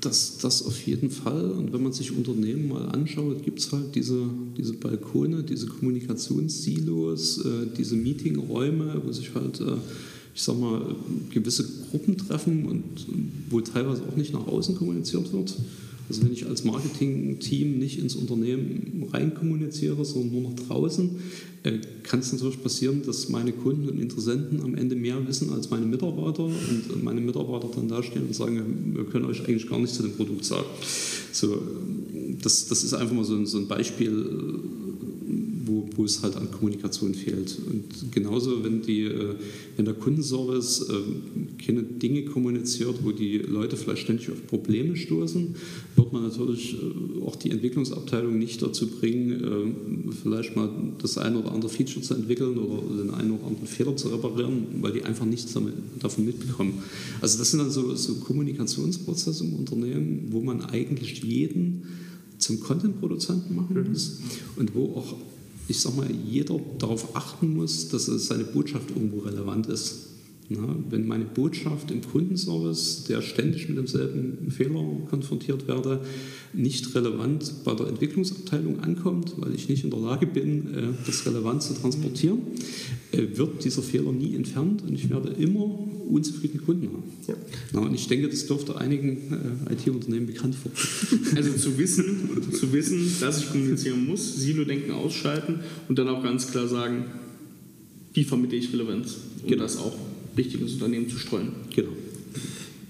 Das, 0.00 0.38
das 0.38 0.64
auf 0.66 0.80
jeden 0.82 1.10
Fall. 1.10 1.52
Und 1.52 1.72
wenn 1.72 1.82
man 1.82 1.92
sich 1.92 2.14
Unternehmen 2.14 2.68
mal 2.68 2.88
anschaut, 2.88 3.42
gibt 3.42 3.60
es 3.60 3.72
halt 3.72 3.94
diese, 3.94 4.22
diese 4.56 4.74
Balkone, 4.74 5.42
diese 5.42 5.66
Kommunikationssilos, 5.66 7.44
äh, 7.44 7.66
diese 7.76 7.96
Meetingräume, 7.96 9.00
wo 9.04 9.12
sich 9.12 9.34
halt 9.34 9.60
äh, 9.60 9.76
ich 10.34 10.42
sag 10.42 10.58
mal, 10.58 10.94
gewisse 11.30 11.64
Gruppen 11.90 12.16
treffen 12.16 12.66
und 12.66 12.82
wo 13.50 13.60
teilweise 13.60 14.02
auch 14.02 14.16
nicht 14.16 14.32
nach 14.32 14.46
außen 14.46 14.74
kommuniziert 14.74 15.32
wird. 15.32 15.54
Also 16.08 16.22
wenn 16.22 16.32
ich 16.32 16.46
als 16.46 16.64
Marketing-Team 16.64 17.78
nicht 17.78 17.98
ins 17.98 18.14
Unternehmen 18.14 19.08
rein 19.12 19.34
kommuniziere, 19.34 20.04
sondern 20.04 20.32
nur 20.32 20.50
nach 20.50 20.66
draußen, 20.66 21.10
äh, 21.62 21.78
kann 22.02 22.20
es 22.20 22.30
natürlich 22.32 22.62
passieren, 22.62 23.02
dass 23.06 23.30
meine 23.30 23.52
Kunden 23.52 23.88
und 23.88 23.98
Interessenten 23.98 24.60
am 24.60 24.74
Ende 24.74 24.96
mehr 24.96 25.26
wissen 25.26 25.50
als 25.50 25.70
meine 25.70 25.86
Mitarbeiter 25.86 26.44
und 26.44 27.02
meine 27.02 27.22
Mitarbeiter 27.22 27.70
dann 27.74 27.88
dastehen 27.88 28.26
und 28.26 28.34
sagen, 28.34 28.92
wir 28.94 29.04
können 29.04 29.24
euch 29.24 29.40
eigentlich 29.48 29.68
gar 29.68 29.78
nichts 29.78 29.96
zu 29.96 30.02
dem 30.02 30.12
Produkt 30.12 30.44
sagen. 30.44 30.66
So, 31.32 31.62
das, 32.42 32.66
das 32.66 32.84
ist 32.84 32.92
einfach 32.92 33.14
mal 33.14 33.24
so 33.24 33.36
ein, 33.36 33.46
so 33.46 33.56
ein 33.56 33.66
Beispiel, 33.66 34.12
wo, 35.64 35.88
wo 35.94 36.04
es 36.04 36.22
halt 36.22 36.36
an 36.36 36.50
Kommunikation 36.50 37.14
fehlt. 37.14 37.58
Und 37.66 38.12
genauso, 38.12 38.62
wenn, 38.64 38.82
die, 38.82 39.02
äh, 39.02 39.34
wenn 39.76 39.84
der 39.84 39.94
Kundenservice 39.94 40.88
äh, 40.88 41.64
keine 41.64 41.82
Dinge 41.82 42.24
kommuniziert, 42.24 42.96
wo 43.02 43.12
die 43.12 43.38
Leute 43.38 43.76
vielleicht 43.76 44.02
ständig 44.02 44.30
auf 44.30 44.46
Probleme 44.46 44.96
stoßen, 44.96 45.54
wird 45.96 46.12
man 46.12 46.22
natürlich 46.22 46.74
äh, 46.74 47.22
auch 47.22 47.36
die 47.36 47.50
Entwicklungsabteilung 47.50 48.38
nicht 48.38 48.62
dazu 48.62 48.86
bringen, 48.88 50.12
vielleicht 50.22 50.56
mal 50.56 50.68
das 51.00 51.18
eine 51.18 51.38
oder 51.38 51.52
andere 51.52 51.70
Feature 51.70 52.04
zu 52.04 52.14
entwickeln 52.14 52.58
oder 52.58 53.02
den 53.02 53.10
einen 53.10 53.32
oder 53.32 53.46
anderen 53.46 53.66
Fehler 53.66 53.96
zu 53.96 54.08
reparieren, 54.08 54.66
weil 54.80 54.92
die 54.92 55.02
einfach 55.02 55.24
nichts 55.24 55.52
davon 56.00 56.24
mitbekommen. 56.24 56.82
Also 57.20 57.38
das 57.38 57.50
sind 57.50 57.60
dann 57.60 57.70
so, 57.70 57.94
so 57.94 58.14
Kommunikationsprozesse 58.16 59.44
im 59.44 59.54
Unternehmen, 59.54 60.28
wo 60.30 60.40
man 60.40 60.62
eigentlich 60.62 61.22
jeden 61.22 61.82
zum 62.38 62.60
Content-Produzenten 62.60 63.54
machen 63.54 63.76
mhm. 63.76 63.88
muss 63.88 64.18
und 64.56 64.74
wo 64.74 64.96
auch, 64.96 65.16
ich 65.68 65.80
sag 65.80 65.96
mal, 65.96 66.10
jeder 66.10 66.58
darauf 66.78 67.16
achten 67.16 67.54
muss, 67.54 67.88
dass 67.88 68.06
seine 68.06 68.44
Botschaft 68.44 68.90
irgendwo 68.90 69.20
relevant 69.20 69.66
ist. 69.66 70.13
Na, 70.56 70.76
wenn 70.90 71.06
meine 71.06 71.24
Botschaft 71.24 71.90
im 71.90 72.02
Kundenservice, 72.02 73.04
der 73.04 73.22
ständig 73.22 73.68
mit 73.68 73.78
demselben 73.78 74.50
Fehler 74.50 74.84
konfrontiert 75.08 75.66
werde, 75.66 76.00
nicht 76.52 76.94
relevant 76.94 77.64
bei 77.64 77.74
der 77.74 77.88
Entwicklungsabteilung 77.88 78.80
ankommt, 78.80 79.34
weil 79.38 79.54
ich 79.54 79.68
nicht 79.68 79.84
in 79.84 79.90
der 79.90 80.00
Lage 80.00 80.26
bin, 80.26 80.74
äh, 80.74 80.82
das 81.06 81.26
relevant 81.26 81.62
zu 81.62 81.74
transportieren, 81.74 82.38
äh, 83.12 83.36
wird 83.36 83.64
dieser 83.64 83.82
Fehler 83.82 84.12
nie 84.12 84.34
entfernt 84.34 84.82
und 84.82 84.94
ich 84.94 85.10
werde 85.10 85.30
immer 85.30 85.64
unzufriedene 86.08 86.62
Kunden 86.62 86.88
haben. 86.88 87.02
Ja. 87.26 87.34
Na, 87.72 87.80
und 87.80 87.94
ich 87.94 88.06
denke, 88.06 88.28
das 88.28 88.46
dürfte 88.46 88.76
einigen 88.76 89.66
äh, 89.68 89.72
IT-Unternehmen 89.72 90.26
bekannt 90.26 90.54
vorkommen. 90.54 90.84
Also 91.36 91.52
zu 91.52 91.78
wissen, 91.78 92.28
zu 92.52 92.72
wissen, 92.72 93.10
dass 93.20 93.40
ich 93.40 93.50
kommunizieren 93.50 94.06
muss, 94.06 94.36
Silo-Denken 94.36 94.92
ausschalten 94.92 95.60
und 95.88 95.98
dann 95.98 96.08
auch 96.08 96.22
ganz 96.22 96.50
klar 96.50 96.68
sagen, 96.68 97.06
wie 98.12 98.24
vermittle 98.24 98.56
ich 98.56 98.72
Relevanz, 98.72 99.16
um 99.42 99.48
genau. 99.48 99.62
das 99.64 99.76
auch 99.76 99.96
richtig 100.36 100.60
ins 100.60 100.74
Unternehmen 100.74 101.08
zu 101.08 101.18
streuen. 101.18 101.52
Genau. 101.74 101.92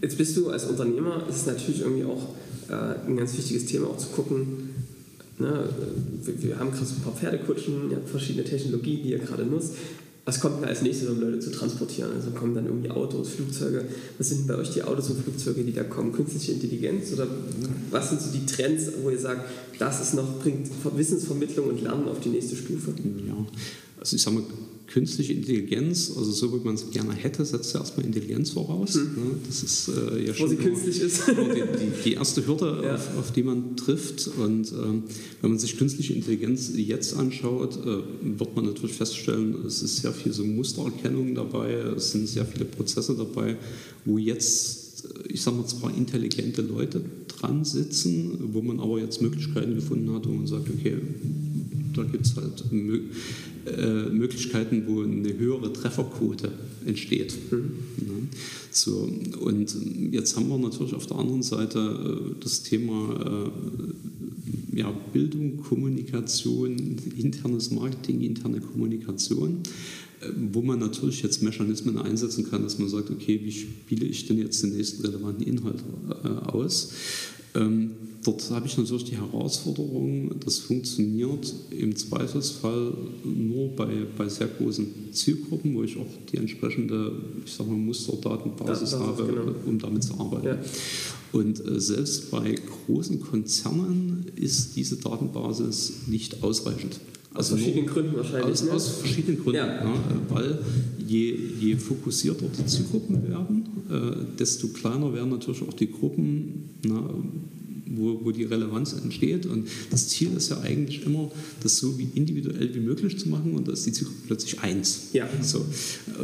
Jetzt 0.00 0.18
bist 0.18 0.36
du 0.36 0.50
als 0.50 0.64
Unternehmer, 0.66 1.24
ist 1.28 1.36
es 1.36 1.46
natürlich 1.46 1.80
irgendwie 1.80 2.04
auch 2.04 2.34
äh, 2.68 3.06
ein 3.06 3.16
ganz 3.16 3.36
wichtiges 3.36 3.66
Thema, 3.66 3.88
auch 3.88 3.98
zu 3.98 4.08
gucken, 4.08 4.70
ne, 5.38 5.68
wir, 6.22 6.42
wir, 6.42 6.58
haben 6.58 6.70
gerade 6.70 6.86
so 6.86 6.96
ein 6.96 7.02
paar 7.02 7.14
Pferdekutschen, 7.14 7.90
ihr 7.90 7.96
habt 7.96 8.08
verschiedene 8.08 8.44
Technologien, 8.44 9.02
die 9.02 9.10
ihr 9.10 9.18
gerade 9.18 9.44
nutzt. 9.44 9.74
Was 10.26 10.40
kommt 10.40 10.62
denn 10.62 10.68
als 10.68 10.80
nächstes, 10.80 11.10
um 11.10 11.20
Leute 11.20 11.38
zu 11.38 11.50
transportieren? 11.50 12.10
Also 12.14 12.30
kommen 12.30 12.54
dann 12.54 12.64
irgendwie 12.64 12.90
Autos, 12.90 13.28
Flugzeuge. 13.30 13.84
Was 14.16 14.30
sind 14.30 14.46
bei 14.46 14.54
euch 14.54 14.70
die 14.70 14.82
Autos 14.82 15.10
und 15.10 15.22
Flugzeuge, 15.22 15.62
die 15.62 15.72
da 15.72 15.84
kommen? 15.84 16.12
Künstliche 16.12 16.52
Intelligenz? 16.52 17.12
Oder 17.12 17.26
was 17.90 18.08
sind 18.08 18.22
so 18.22 18.30
die 18.30 18.46
Trends, 18.46 18.90
wo 19.02 19.10
ihr 19.10 19.18
sagt, 19.18 19.50
das 19.78 20.00
ist 20.00 20.14
noch, 20.14 20.40
bringt 20.40 20.70
Wissensvermittlung 20.96 21.68
und 21.68 21.82
Lernen 21.82 22.08
auf 22.08 22.20
die 22.20 22.30
nächste 22.30 22.56
Stufe? 22.56 22.94
Ja, 23.26 23.36
also 24.00 24.16
ich 24.16 24.22
sage 24.22 24.36
mal, 24.36 24.44
künstliche 24.86 25.32
Intelligenz, 25.32 26.12
also 26.16 26.30
so 26.30 26.52
wie 26.52 26.64
man 26.64 26.74
es 26.74 26.90
gerne 26.90 27.14
hätte, 27.14 27.44
setzt 27.44 27.74
ja 27.74 27.80
erstmal 27.80 28.06
Intelligenz 28.06 28.50
voraus. 28.50 28.94
Mhm. 28.96 29.36
Das 29.46 29.62
ist 29.62 29.88
äh, 29.88 30.26
ja 30.26 30.34
schon 30.34 30.50
sie 30.50 30.56
künstlich 30.56 31.00
ist. 31.00 31.26
die, 31.28 31.32
die, 31.32 32.02
die, 32.04 32.12
erste 32.14 32.46
Hürde, 32.46 32.82
ja. 32.84 32.94
auf, 32.94 33.18
auf, 33.18 33.32
die 33.32 33.42
man 33.42 33.76
trifft. 33.76 34.28
Und 34.38 34.72
äh, 34.72 35.02
wenn 35.40 35.50
man 35.50 35.58
sich 35.58 35.78
künstliche 35.78 36.12
Intelligenz 36.12 36.72
jetzt 36.74 37.16
anschaut, 37.16 37.78
äh, 37.84 38.38
wird 38.38 38.54
man 38.54 38.66
natürlich 38.66 38.96
feststellen, 38.96 39.56
es 39.66 39.82
ist 39.82 40.02
sehr 40.02 40.12
viel 40.12 40.32
so 40.32 40.44
Mustererkennung 40.44 41.34
dabei, 41.34 41.72
es 41.96 42.12
sind 42.12 42.28
sehr 42.28 42.44
viele 42.44 42.66
Prozesse 42.66 43.14
dabei, 43.16 43.56
wo 44.04 44.18
jetzt, 44.18 45.08
ich 45.28 45.42
sage 45.42 45.56
mal, 45.56 45.66
zwar 45.66 45.96
intelligente 45.96 46.62
Leute 46.62 47.02
dran 47.28 47.64
sitzen, 47.64 48.50
wo 48.52 48.60
man 48.60 48.80
aber 48.80 49.00
jetzt 49.00 49.22
Möglichkeiten 49.22 49.74
gefunden 49.74 50.12
hat, 50.12 50.28
wo 50.28 50.32
man 50.32 50.46
sagt, 50.46 50.68
okay, 50.68 50.98
da 51.94 52.02
gibt 52.02 52.26
es 52.26 52.36
halt 52.36 52.64
äh, 52.72 53.00
Möglichkeiten, 54.10 54.84
wo 54.86 55.02
eine 55.02 55.36
höhere 55.38 55.72
Trefferquote 55.72 56.52
entsteht. 56.84 57.34
Mhm. 57.50 58.28
So, 58.70 59.08
und 59.40 59.74
jetzt 60.10 60.36
haben 60.36 60.48
wir 60.48 60.58
natürlich 60.58 60.94
auf 60.94 61.06
der 61.06 61.18
anderen 61.18 61.42
Seite 61.42 61.78
äh, 61.78 62.42
das 62.42 62.62
Thema 62.62 63.50
äh, 64.74 64.78
ja, 64.78 64.92
Bildung, 65.12 65.58
Kommunikation, 65.58 66.76
internes 67.16 67.70
Marketing, 67.70 68.20
interne 68.20 68.60
Kommunikation 68.60 69.62
wo 70.36 70.62
man 70.62 70.78
natürlich 70.78 71.22
jetzt 71.22 71.42
Mechanismen 71.42 71.98
einsetzen 71.98 72.48
kann, 72.48 72.62
dass 72.62 72.78
man 72.78 72.88
sagt, 72.88 73.10
okay, 73.10 73.40
wie 73.42 73.52
spiele 73.52 74.06
ich 74.06 74.26
denn 74.26 74.38
jetzt 74.38 74.62
den 74.62 74.76
nächsten 74.76 75.04
relevanten 75.04 75.46
Inhalt 75.46 75.82
aus? 76.46 76.92
Ähm, 77.54 77.92
dort 78.24 78.50
habe 78.50 78.66
ich 78.66 78.76
natürlich 78.76 79.04
die 79.04 79.16
Herausforderung, 79.16 80.34
das 80.44 80.58
funktioniert 80.58 81.52
im 81.70 81.94
Zweifelsfall 81.94 82.94
nur 83.22 83.68
bei, 83.76 84.06
bei 84.16 84.28
sehr 84.28 84.48
großen 84.48 85.12
Zielgruppen, 85.12 85.74
wo 85.74 85.84
ich 85.84 85.96
auch 85.96 86.06
die 86.32 86.38
entsprechende, 86.38 87.12
ich 87.44 87.52
sage 87.52 87.70
mal, 87.70 87.78
Musterdatenbasis 87.78 88.92
ja, 88.92 89.00
habe, 89.00 89.26
genau. 89.26 89.54
um 89.66 89.78
damit 89.78 90.02
zu 90.02 90.14
arbeiten. 90.18 90.46
Ja. 90.46 90.58
Und 91.32 91.64
äh, 91.64 91.80
selbst 91.80 92.30
bei 92.30 92.54
großen 92.86 93.20
Konzernen 93.20 94.26
ist 94.36 94.76
diese 94.76 94.96
Datenbasis 94.96 96.06
nicht 96.06 96.42
ausreichend. 96.42 96.98
Aus 97.34 97.50
also 97.50 97.56
verschiedenen 97.56 97.86
Gründen 97.86 98.16
wahrscheinlich. 98.16 98.52
Aus, 98.52 98.64
ne? 98.64 98.72
aus 98.72 98.88
verschiedenen 98.88 99.38
Gründen, 99.42 99.56
ja. 99.56 99.66
Ja, 99.66 99.94
weil 100.28 100.58
je, 101.04 101.36
je 101.60 101.76
fokussierter 101.76 102.46
die 102.46 102.64
Zielgruppen 102.64 103.28
werden, 103.28 103.66
äh, 103.90 104.38
desto 104.38 104.68
kleiner 104.68 105.12
werden 105.12 105.30
natürlich 105.30 105.62
auch 105.62 105.74
die 105.74 105.90
Gruppen, 105.90 106.70
na, 106.84 107.10
wo, 107.86 108.24
wo 108.24 108.30
die 108.30 108.44
Relevanz 108.44 108.92
entsteht. 108.92 109.46
Und 109.46 109.68
das 109.90 110.08
Ziel 110.08 110.30
ist 110.36 110.50
ja 110.50 110.60
eigentlich 110.60 111.04
immer, 111.04 111.30
das 111.62 111.78
so 111.78 111.98
wie 111.98 112.08
individuell 112.14 112.74
wie 112.74 112.80
möglich 112.80 113.18
zu 113.18 113.28
machen 113.28 113.54
und 113.54 113.68
da 113.68 113.72
ist 113.72 113.86
die 113.86 113.92
Zielgruppe 113.92 114.20
plötzlich 114.26 114.60
eins. 114.60 115.08
Ja. 115.12 115.28
So. 115.42 115.64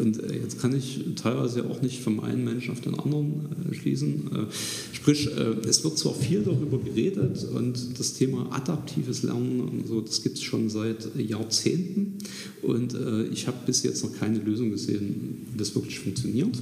Und 0.00 0.22
äh, 0.22 0.38
jetzt 0.38 0.60
kann 0.60 0.76
ich 0.76 1.00
teilweise 1.16 1.64
auch 1.66 1.82
nicht 1.82 2.00
vom 2.00 2.20
einen 2.20 2.44
Menschen 2.44 2.72
auf 2.72 2.80
den 2.80 2.94
anderen 2.94 3.46
äh, 3.70 3.74
schließen. 3.74 4.30
Äh, 4.32 4.94
sprich, 4.94 5.28
es 5.66 5.82
wird 5.84 5.98
zwar 5.98 6.14
viel 6.14 6.42
darüber 6.42 6.78
geredet 6.78 7.44
und 7.54 7.98
das 7.98 8.14
Thema 8.14 8.52
adaptives 8.52 9.22
Lernen 9.22 9.60
und 9.60 9.86
so, 9.86 10.00
das 10.00 10.22
gibt 10.22 10.36
es 10.36 10.42
schon 10.42 10.68
seit 10.68 11.08
Jahrzehnten 11.16 12.18
und 12.62 12.96
ich 13.32 13.46
habe 13.46 13.56
bis 13.64 13.82
jetzt 13.82 14.02
noch 14.02 14.12
keine 14.18 14.38
Lösung 14.38 14.70
gesehen, 14.70 15.46
wie 15.52 15.58
das 15.58 15.74
wirklich 15.74 15.98
funktioniert. 16.00 16.56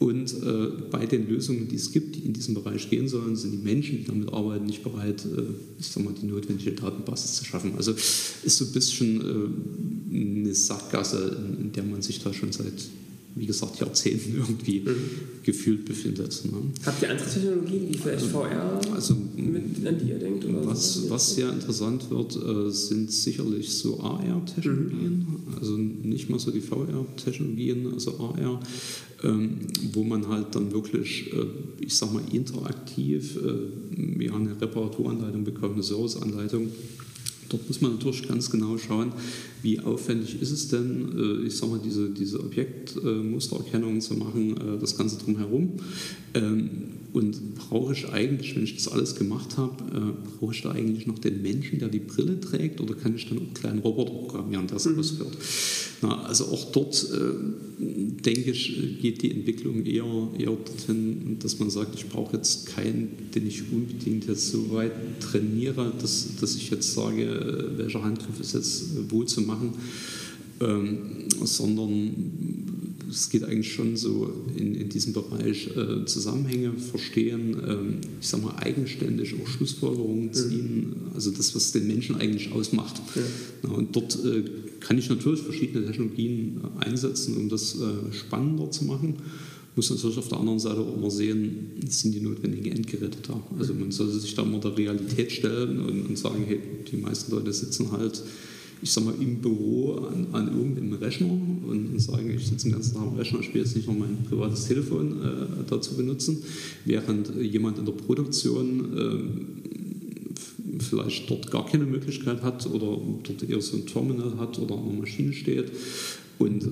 Und 0.00 0.32
äh, 0.42 0.68
bei 0.90 1.04
den 1.04 1.28
Lösungen, 1.28 1.68
die 1.68 1.76
es 1.76 1.92
gibt, 1.92 2.16
die 2.16 2.20
in 2.20 2.32
diesem 2.32 2.54
Bereich 2.54 2.88
gehen 2.88 3.06
sollen, 3.06 3.36
sind 3.36 3.52
die 3.52 3.58
Menschen, 3.58 3.98
die 3.98 4.04
damit 4.04 4.32
arbeiten, 4.32 4.64
nicht 4.64 4.82
bereit, 4.82 5.26
äh, 5.26 5.42
ich 5.78 5.88
sag 5.88 6.02
mal, 6.02 6.14
die 6.14 6.24
notwendige 6.24 6.72
Datenbasis 6.72 7.36
zu 7.36 7.44
schaffen. 7.44 7.74
Also 7.76 7.92
ist 7.92 8.56
so 8.56 8.64
ein 8.64 8.72
bisschen 8.72 9.20
äh, 9.20 10.16
eine 10.16 10.54
Sackgasse, 10.54 11.36
in, 11.46 11.66
in 11.66 11.72
der 11.72 11.84
man 11.84 12.00
sich 12.00 12.22
da 12.22 12.32
schon 12.32 12.50
seit 12.50 12.72
wie 13.34 13.46
gesagt, 13.46 13.80
Jahrzehnten 13.80 14.36
irgendwie 14.36 14.80
mhm. 14.80 14.96
gefühlt 15.42 15.84
befindet. 15.84 16.42
Ne? 16.44 16.58
Habt 16.84 17.02
ihr 17.02 17.10
andere 17.10 17.28
Technologien, 17.28 17.88
wie 17.88 17.96
vielleicht 17.96 18.22
also, 18.24 18.40
VR, 18.40 18.80
also, 18.92 19.16
mit, 19.36 19.86
an 19.86 19.98
die 19.98 20.10
ihr 20.10 20.18
denkt? 20.18 20.44
Oder 20.44 20.66
was, 20.66 21.08
was 21.08 21.34
sehr 21.34 21.50
interessant 21.52 22.10
wird, 22.10 22.36
äh, 22.36 22.70
sind 22.70 23.12
sicherlich 23.12 23.72
so 23.72 24.00
AR-Technologien, 24.00 25.26
mhm. 25.46 25.54
also 25.58 25.76
nicht 25.76 26.28
mal 26.28 26.38
so 26.38 26.50
die 26.50 26.60
VR-Technologien, 26.60 27.92
also 27.92 28.18
AR, 28.18 28.60
wo 29.92 30.02
man 30.02 30.28
halt 30.28 30.54
dann 30.54 30.72
wirklich, 30.72 31.32
äh, 31.32 31.46
ich 31.80 31.94
sag 31.96 32.12
mal, 32.12 32.22
interaktiv 32.32 33.36
äh, 33.36 34.24
ja, 34.24 34.34
eine 34.34 34.60
Reparaturanleitung 34.60 35.44
bekommt, 35.44 35.74
eine 35.74 35.82
Serviceanleitung 35.82 36.68
Dort 37.48 37.66
muss 37.66 37.80
man 37.80 37.94
natürlich 37.94 38.28
ganz 38.28 38.48
genau 38.48 38.78
schauen, 38.78 39.12
wie 39.62 39.80
aufwendig 39.80 40.40
ist 40.40 40.52
es 40.52 40.68
denn, 40.68 41.42
äh, 41.42 41.46
ich 41.48 41.56
sage 41.56 41.72
mal, 41.72 41.80
diese, 41.84 42.08
diese 42.10 42.38
Objektmustererkennung 42.38 44.00
zu 44.00 44.14
machen, 44.14 44.78
das 44.80 44.96
Ganze 44.96 45.18
drumherum. 45.18 45.72
Und 47.12 47.56
brauche 47.56 47.92
ich 47.92 48.08
eigentlich, 48.08 48.54
wenn 48.54 48.62
ich 48.62 48.76
das 48.76 48.88
alles 48.88 49.16
gemacht 49.16 49.56
habe, 49.56 49.84
äh, 49.96 50.38
brauche 50.38 50.54
ich 50.54 50.62
da 50.62 50.70
eigentlich 50.70 51.06
noch 51.06 51.18
den 51.18 51.42
Menschen, 51.42 51.78
der 51.78 51.88
die 51.88 51.98
Brille 51.98 52.40
trägt, 52.40 52.80
oder 52.80 52.94
kann 52.94 53.16
ich 53.16 53.28
dann 53.28 53.38
auch 53.38 53.42
einen 53.42 53.54
kleinen 53.54 53.78
Roboter 53.80 54.12
programmieren, 54.12 54.66
der 54.68 54.76
es 54.76 54.86
mhm. 54.86 54.98
ausführt? 54.98 55.36
Na, 56.02 56.22
also 56.22 56.46
auch 56.46 56.70
dort, 56.72 57.04
äh, 57.12 57.84
denke 58.24 58.52
ich, 58.52 59.00
geht 59.02 59.22
die 59.22 59.32
Entwicklung 59.32 59.84
eher, 59.84 60.04
eher 60.38 60.46
dorthin, 60.46 61.36
dass 61.40 61.58
man 61.58 61.70
sagt, 61.70 61.96
ich 61.96 62.08
brauche 62.08 62.36
jetzt 62.36 62.66
keinen, 62.66 63.08
den 63.34 63.46
ich 63.46 63.62
unbedingt 63.72 64.26
jetzt 64.28 64.50
so 64.50 64.70
weit 64.72 64.92
trainiere, 65.20 65.92
dass, 66.00 66.36
dass 66.40 66.54
ich 66.54 66.70
jetzt 66.70 66.94
sage, 66.94 67.24
äh, 67.24 67.78
welcher 67.78 68.04
Handgriff 68.04 68.38
ist 68.40 68.54
jetzt 68.54 69.10
wo 69.10 69.24
zu 69.24 69.40
machen, 69.40 69.72
ähm, 70.60 70.98
sondern 71.42 72.59
es 73.10 73.28
geht 73.28 73.44
eigentlich 73.44 73.72
schon 73.72 73.96
so 73.96 74.32
in, 74.56 74.74
in 74.74 74.88
diesem 74.88 75.12
Bereich 75.12 75.68
äh, 75.76 76.04
Zusammenhänge 76.04 76.72
verstehen, 76.72 77.56
ähm, 77.66 78.00
ich 78.20 78.28
sage 78.28 78.44
mal 78.44 78.56
eigenständig 78.56 79.34
auch 79.40 79.46
Schlussfolgerungen 79.46 80.26
mhm. 80.26 80.32
ziehen, 80.32 80.78
mhm. 80.78 80.94
also 81.14 81.30
das, 81.30 81.54
was 81.54 81.72
den 81.72 81.86
Menschen 81.86 82.16
eigentlich 82.16 82.52
ausmacht. 82.52 83.00
Ja. 83.14 83.22
Na, 83.62 83.70
und 83.70 83.94
dort 83.94 84.24
äh, 84.24 84.44
kann 84.80 84.98
ich 84.98 85.08
natürlich 85.08 85.40
verschiedene 85.40 85.86
Technologien 85.86 86.60
äh, 86.80 86.86
einsetzen, 86.86 87.36
um 87.36 87.48
das 87.48 87.74
äh, 87.74 88.12
spannender 88.12 88.70
zu 88.70 88.84
machen. 88.84 89.16
Muss 89.76 89.90
natürlich 89.90 90.18
auf 90.18 90.28
der 90.28 90.38
anderen 90.38 90.58
Seite 90.58 90.80
auch 90.80 90.96
immer 90.96 91.10
sehen, 91.10 91.74
sind 91.86 92.12
die 92.12 92.20
notwendigen 92.20 92.72
Endgeräte 92.72 93.18
da. 93.26 93.40
Also 93.58 93.72
man 93.74 93.92
sollte 93.92 94.18
sich 94.18 94.34
da 94.34 94.42
immer 94.42 94.58
der 94.58 94.76
Realität 94.76 95.30
stellen 95.30 95.78
und, 95.80 96.06
und 96.06 96.18
sagen, 96.18 96.44
hey, 96.46 96.60
die 96.90 96.96
meisten 96.96 97.30
Leute 97.32 97.52
sitzen 97.52 97.92
halt 97.92 98.22
ich 98.82 98.90
sag 98.90 99.04
mal, 99.04 99.14
im 99.20 99.36
Büro 99.36 99.94
an, 99.94 100.26
an 100.32 100.48
irgendeinem 100.48 100.94
Rechner 100.94 101.30
und, 101.30 101.90
und 101.92 101.98
sagen, 102.00 102.30
ich 102.30 102.46
sitze 102.46 102.66
den 102.66 102.72
ganzen 102.72 102.94
Tag 102.94 103.02
am 103.02 103.16
Rechner, 103.16 103.40
ich 103.40 103.52
will 103.52 103.62
jetzt 103.62 103.76
nicht 103.76 103.88
noch 103.88 103.96
mein 103.96 104.18
privates 104.28 104.66
Telefon 104.66 105.22
äh, 105.22 105.64
dazu 105.68 105.96
benutzen, 105.96 106.42
während 106.84 107.34
jemand 107.36 107.78
in 107.78 107.84
der 107.84 107.92
Produktion 107.92 108.96
äh, 108.96 110.80
vielleicht 110.82 111.30
dort 111.30 111.50
gar 111.50 111.66
keine 111.66 111.84
Möglichkeit 111.84 112.42
hat 112.42 112.66
oder 112.66 112.98
dort 113.22 113.48
eher 113.48 113.60
so 113.60 113.76
ein 113.76 113.86
Terminal 113.86 114.38
hat 114.38 114.58
oder 114.58 114.74
an 114.76 114.88
einer 114.88 115.00
Maschine 115.00 115.32
steht 115.32 115.70
und 116.40 116.64
äh, 116.64 116.66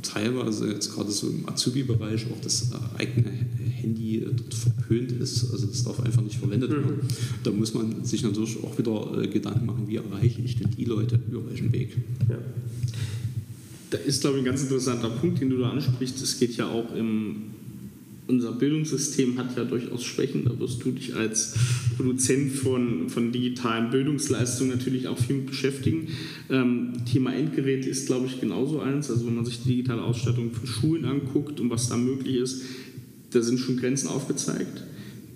teilweise 0.00 0.70
jetzt 0.70 0.94
gerade 0.94 1.10
so 1.10 1.28
im 1.28 1.46
Azubi-Bereich 1.46 2.24
auch 2.32 2.40
das 2.42 2.70
äh, 2.70 3.00
eigene 3.00 3.30
Handy 3.30 4.16
äh, 4.16 4.30
dort 4.34 4.54
verpönt 4.54 5.12
ist. 5.12 5.52
Also 5.52 5.66
das 5.66 5.84
darf 5.84 6.00
einfach 6.00 6.22
nicht 6.22 6.38
verwendet 6.38 6.70
werden. 6.70 6.96
Mhm. 6.96 7.08
Da 7.42 7.50
muss 7.50 7.74
man 7.74 8.02
sich 8.02 8.22
natürlich 8.22 8.56
auch 8.64 8.78
wieder 8.78 9.22
äh, 9.22 9.28
Gedanken 9.28 9.66
machen, 9.66 9.88
wie 9.88 9.96
erreiche 9.96 10.40
ich 10.40 10.58
denn 10.58 10.70
die 10.70 10.86
Leute 10.86 11.20
über 11.30 11.46
welchen 11.50 11.70
Weg. 11.72 11.98
Ja. 12.30 12.38
Da 13.90 13.98
ist, 13.98 14.22
glaube 14.22 14.38
ich, 14.38 14.42
ein 14.42 14.46
ganz 14.46 14.62
interessanter 14.62 15.10
Punkt, 15.10 15.38
den 15.38 15.50
du 15.50 15.58
da 15.58 15.68
ansprichst. 15.68 16.22
Es 16.22 16.38
geht 16.38 16.56
ja 16.56 16.66
auch 16.66 16.94
im 16.96 17.42
unser 18.26 18.52
Bildungssystem 18.52 19.38
hat 19.38 19.56
ja 19.56 19.64
durchaus 19.64 20.02
Schwächen. 20.02 20.44
Da 20.44 20.58
wirst 20.58 20.84
du 20.84 20.90
dich 20.90 21.14
als 21.14 21.54
Produzent 21.96 22.52
von, 22.52 23.08
von 23.08 23.32
digitalen 23.32 23.90
Bildungsleistungen 23.90 24.72
natürlich 24.72 25.08
auch 25.08 25.18
viel 25.18 25.36
mit 25.36 25.46
beschäftigen. 25.46 26.08
Ähm, 26.50 26.92
Thema 27.10 27.34
Endgeräte 27.34 27.88
ist, 27.88 28.06
glaube 28.06 28.26
ich, 28.26 28.40
genauso 28.40 28.80
eins. 28.80 29.10
Also 29.10 29.26
wenn 29.26 29.34
man 29.34 29.44
sich 29.44 29.62
die 29.62 29.68
digitale 29.68 30.02
Ausstattung 30.02 30.52
von 30.52 30.66
Schulen 30.66 31.04
anguckt 31.04 31.60
und 31.60 31.70
was 31.70 31.88
da 31.88 31.96
möglich 31.96 32.36
ist, 32.36 32.62
da 33.30 33.42
sind 33.42 33.58
schon 33.58 33.76
Grenzen 33.76 34.08
aufgezeigt. 34.08 34.84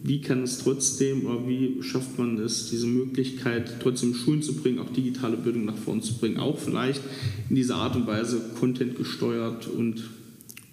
Wie 0.04 0.20
kann 0.20 0.44
es 0.44 0.58
trotzdem 0.58 1.26
oder 1.26 1.46
wie 1.48 1.82
schafft 1.82 2.18
man 2.18 2.38
es, 2.38 2.70
diese 2.70 2.86
Möglichkeit 2.86 3.80
trotzdem 3.82 4.14
Schulen 4.14 4.42
zu 4.42 4.54
bringen, 4.54 4.78
auch 4.78 4.92
digitale 4.92 5.36
Bildung 5.36 5.64
nach 5.64 5.76
vorne 5.76 6.02
zu 6.02 6.14
bringen, 6.14 6.38
auch 6.38 6.58
vielleicht 6.58 7.02
in 7.50 7.56
dieser 7.56 7.76
Art 7.76 7.96
und 7.96 8.06
Weise 8.06 8.40
Content 8.58 8.96
gesteuert 8.96 9.66
und 9.66 10.04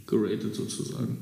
geratet 0.05 0.53
sozusagen? 0.53 1.17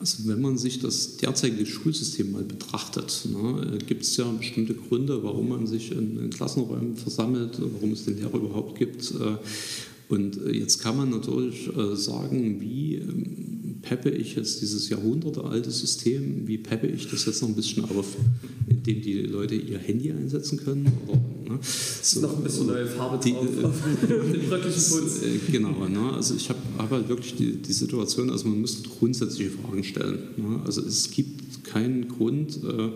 Also 0.00 0.28
wenn 0.28 0.40
man 0.40 0.56
sich 0.56 0.78
das 0.78 1.16
derzeitige 1.16 1.66
Schulsystem 1.66 2.30
mal 2.30 2.44
betrachtet, 2.44 3.26
ne, 3.32 3.78
gibt 3.86 4.02
es 4.02 4.16
ja 4.16 4.30
bestimmte 4.30 4.74
Gründe, 4.74 5.24
warum 5.24 5.48
man 5.48 5.66
sich 5.66 5.90
in, 5.90 6.18
in, 6.18 6.30
Klassenräumen 6.30 6.96
versammelt, 6.96 7.60
warum 7.60 7.92
es 7.92 8.04
den 8.04 8.16
Lehrer 8.16 8.36
überhaupt 8.36 8.78
gibt. 8.78 9.10
Äh, 9.10 9.36
und 10.08 10.40
jetzt 10.52 10.78
kann 10.78 10.96
man 10.96 11.10
natürlich 11.10 11.68
äh, 11.76 11.96
sagen, 11.96 12.60
wie 12.60 12.94
ähm, 12.94 13.78
peppe 13.82 14.10
ich 14.10 14.36
jetzt 14.36 14.62
dieses 14.62 14.88
jahrhundertealte 14.88 15.70
System, 15.70 16.46
wie 16.46 16.58
peppe 16.58 16.86
ich 16.86 17.08
das 17.08 17.26
jetzt 17.26 17.42
noch 17.42 17.48
ein 17.48 17.54
bisschen 17.54 17.84
auf, 17.84 18.16
indem 18.88 19.02
die 19.02 19.22
Leute 19.22 19.54
ihr 19.54 19.78
Handy 19.78 20.10
einsetzen 20.10 20.58
können? 20.58 20.90
Oder, 21.06 21.54
ne? 21.54 21.58
so, 21.62 22.20
noch 22.20 22.36
ein 22.36 22.42
bisschen 22.42 22.66
neue 22.66 22.86
Farbe 22.86 23.22
die, 23.22 23.32
drauf 23.32 23.64
auf 23.64 23.82
den 24.08 24.48
Putz. 24.48 25.22
Äh, 25.22 25.52
genau, 25.52 25.86
ne? 25.88 26.12
also 26.14 26.34
ich 26.34 26.48
habe 26.48 26.58
hab 26.78 26.90
halt 26.90 27.08
wirklich 27.08 27.36
die, 27.36 27.56
die 27.56 27.72
Situation, 27.72 28.30
also 28.30 28.48
man 28.48 28.60
müsste 28.60 28.88
grundsätzliche 28.88 29.50
Fragen 29.50 29.84
stellen. 29.84 30.18
Ne? 30.36 30.60
Also 30.64 30.82
es 30.82 31.10
gibt 31.10 31.64
keinen 31.64 32.08
Grund, 32.08 32.60
äh, 32.64 32.90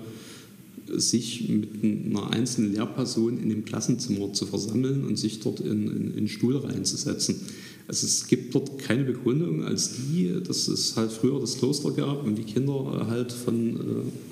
sich 0.99 1.49
mit 1.49 1.71
einer 1.83 2.31
einzelnen 2.33 2.75
Lehrperson 2.75 3.39
in 3.39 3.49
dem 3.49 3.65
Klassenzimmer 3.65 4.33
zu 4.33 4.47
versammeln 4.47 5.05
und 5.05 5.17
sich 5.17 5.41
dort 5.41 5.61
in, 5.61 5.89
in, 5.89 6.19
in 6.19 6.29
Stuhl 6.29 6.57
reinzusetzen. 6.57 7.37
Also 7.89 8.07
es 8.07 8.27
gibt 8.27 8.55
dort 8.55 8.79
keine 8.79 9.05
Begründung 9.05 9.65
als 9.65 9.97
die, 9.97 10.33
dass 10.47 10.69
es 10.69 10.97
halt 10.97 11.11
früher 11.11 11.41
das 11.41 11.59
Kloster 11.59 11.91
gab 11.91 12.25
und 12.25 12.37
die 12.37 12.45
Kinder 12.45 13.07
halt 13.09 13.33
von, 13.33 13.77
äh, 13.77 13.81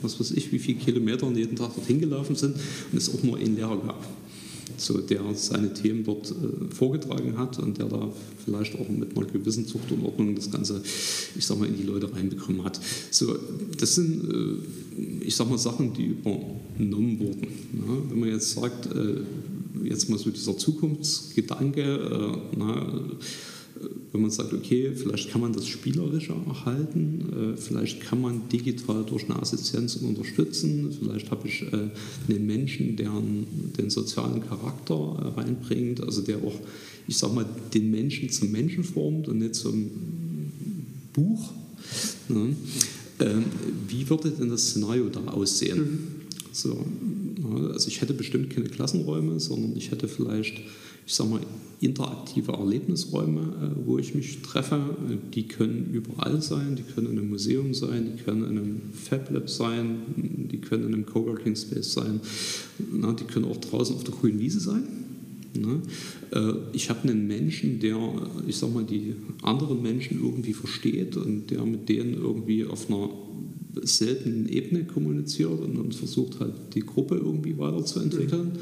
was 0.03 0.19
weiß 0.19 0.31
ich, 0.33 0.53
wie 0.53 0.59
viele 0.59 0.79
Kilometern 0.79 1.37
jeden 1.37 1.57
Tag 1.57 1.75
dorthin 1.75 2.01
gelaufen 2.01 2.37
sind 2.37 2.57
und 2.93 2.99
es 2.99 3.13
auch 3.13 3.23
nur 3.23 3.37
einen 3.37 3.57
Lehrer 3.57 3.77
gab 3.79 4.07
so, 4.81 4.99
der 4.99 5.23
seine 5.35 5.73
Themen 5.73 6.05
dort 6.05 6.31
äh, 6.31 6.75
vorgetragen 6.75 7.37
hat 7.37 7.59
und 7.59 7.79
der 7.79 7.87
da 7.87 8.09
vielleicht 8.45 8.79
auch 8.79 8.89
mit 8.89 9.17
einer 9.17 9.27
gewissen 9.27 9.67
Zucht 9.67 9.91
und 9.93 10.05
Ordnung 10.05 10.35
das 10.35 10.51
Ganze, 10.51 10.83
ich 11.37 11.45
sag 11.45 11.59
mal, 11.59 11.67
in 11.69 11.77
die 11.77 11.85
Leute 11.85 12.13
reinbekommen 12.13 12.65
hat. 12.65 12.81
So, 13.11 13.37
das 13.79 13.95
sind, 13.95 14.25
äh, 14.33 15.25
ich 15.25 15.37
sag 15.37 15.49
mal, 15.49 15.59
Sachen, 15.59 15.93
die 15.93 16.07
übernommen 16.07 17.19
wurden. 17.21 17.47
Ja, 17.75 18.11
wenn 18.11 18.21
man 18.21 18.29
jetzt 18.31 18.53
sagt, 18.53 18.89
jetzt 19.85 20.09
mal 20.09 20.19
so 20.19 20.31
dieser 20.31 20.57
Zukunftsgedanke, 20.57 21.83
äh, 21.83 22.57
na, 22.57 23.01
wenn 24.13 24.23
man 24.23 24.31
sagt, 24.31 24.53
okay, 24.53 24.93
vielleicht 24.95 25.31
kann 25.31 25.41
man 25.41 25.53
das 25.53 25.67
spielerischer 25.67 26.37
erhalten, 26.47 27.55
äh, 27.55 27.57
vielleicht 27.57 28.01
kann 28.01 28.21
man 28.21 28.49
digital 28.49 29.05
durch 29.05 29.25
eine 29.25 29.41
Assistenz 29.41 29.97
unterstützen, 29.97 30.95
vielleicht 30.99 31.31
habe 31.31 31.49
ich 31.49 31.63
äh, 31.63 31.89
einen 32.29 32.47
Menschen, 32.47 32.97
der 32.97 33.13
den 33.79 33.91
sozialen 33.91 34.47
Charakter 34.47 34.95
äh, 34.95 35.41
reinbringt, 35.41 36.03
also 36.03 36.23
der 36.23 36.39
auch, 36.39 36.59
ich 37.07 37.17
sag 37.17 37.35
mal, 37.35 37.47
den 37.73 37.91
Menschen 37.91 38.29
zum 38.31 38.51
Menschen 38.51 38.85
formt 38.85 39.29
und 39.29 39.39
nicht 39.39 39.55
zum 39.55 39.91
Buch. 41.13 41.53
Ne? 42.29 42.55
Ähm, 43.21 43.45
wie 43.89 44.09
würde 44.09 44.31
denn 44.31 44.49
das 44.51 44.71
Szenario 44.71 45.09
da 45.09 45.21
aussehen? 45.25 45.79
Mhm. 45.79 45.99
So, 46.53 46.85
also 47.57 47.89
ich 47.89 48.01
hätte 48.01 48.15
bestimmt 48.15 48.51
keine 48.51 48.69
Klassenräume, 48.69 49.41
sondern 49.41 49.77
ich 49.77 49.91
hätte 49.91 50.09
vielleicht 50.09 50.61
ich 51.11 51.17
sage 51.17 51.31
mal, 51.31 51.41
interaktive 51.81 52.53
Erlebnisräume, 52.53 53.41
äh, 53.41 53.87
wo 53.87 53.99
ich 53.99 54.15
mich 54.15 54.43
treffe. 54.43 54.97
Die 55.35 55.43
können 55.43 55.91
überall 55.93 56.41
sein, 56.41 56.77
die 56.77 56.83
können 56.83 57.11
in 57.11 57.19
einem 57.19 57.31
Museum 57.31 57.75
sein, 57.75 58.13
die 58.17 58.23
können 58.23 58.45
in 58.45 58.59
einem 58.59 58.81
Fab 58.93 59.29
Lab 59.33 59.51
sein, 59.51 59.97
die 60.17 60.59
können 60.59 60.87
in 60.87 60.95
einem 60.95 61.07
Coworking 61.07 61.57
Space 61.57 61.95
sein, 61.95 62.21
die 62.79 63.25
können 63.25 63.47
auch 63.47 63.57
draußen 63.57 63.97
auf 63.97 64.05
der 64.05 64.15
grünen 64.15 64.39
Wiese 64.39 64.61
sein. 64.61 64.85
Äh, 66.31 66.53
ich 66.73 66.91
habe 66.91 67.09
einen 67.09 67.27
Menschen, 67.27 67.81
der, 67.81 67.99
ich 68.47 68.57
sag 68.57 68.73
mal, 68.73 68.85
die 68.85 69.15
anderen 69.43 69.83
Menschen 69.83 70.23
irgendwie 70.23 70.53
versteht 70.53 71.17
und 71.17 71.51
der 71.51 71.65
mit 71.65 71.89
denen 71.89 72.15
irgendwie 72.15 72.67
auf 72.67 72.89
einer 72.89 73.09
seltenen 73.83 74.49
Ebene 74.49 74.85
kommuniziert 74.85 75.61
und, 75.61 75.95
versucht 75.95 76.41
halt 76.41 76.55
die 76.75 76.81
Gruppe 76.81 77.17
irgendwie 77.17 77.57
weiterzuentwickeln. 77.59 78.53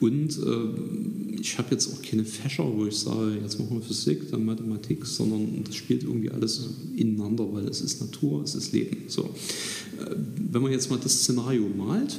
Und 0.00 0.36
äh, 0.38 1.40
ich 1.40 1.58
habe 1.58 1.68
jetzt 1.70 1.92
auch 1.92 2.02
keine 2.02 2.24
Fächer, 2.24 2.64
wo 2.64 2.86
ich 2.86 2.96
sage, 2.96 3.38
jetzt 3.40 3.60
machen 3.60 3.76
wir 3.76 3.82
Physik, 3.82 4.30
dann 4.30 4.44
Mathematik, 4.44 5.06
sondern 5.06 5.62
das 5.64 5.76
spielt 5.76 6.02
irgendwie 6.02 6.30
alles 6.30 6.68
ineinander, 6.96 7.52
weil 7.52 7.68
es 7.68 7.80
ist 7.80 8.00
Natur, 8.00 8.42
es 8.42 8.54
ist 8.54 8.72
Leben. 8.72 9.04
So. 9.06 9.22
Äh, 10.00 10.16
wenn 10.50 10.62
man 10.62 10.72
jetzt 10.72 10.90
mal 10.90 10.98
das 11.00 11.20
Szenario 11.20 11.68
malt 11.68 12.18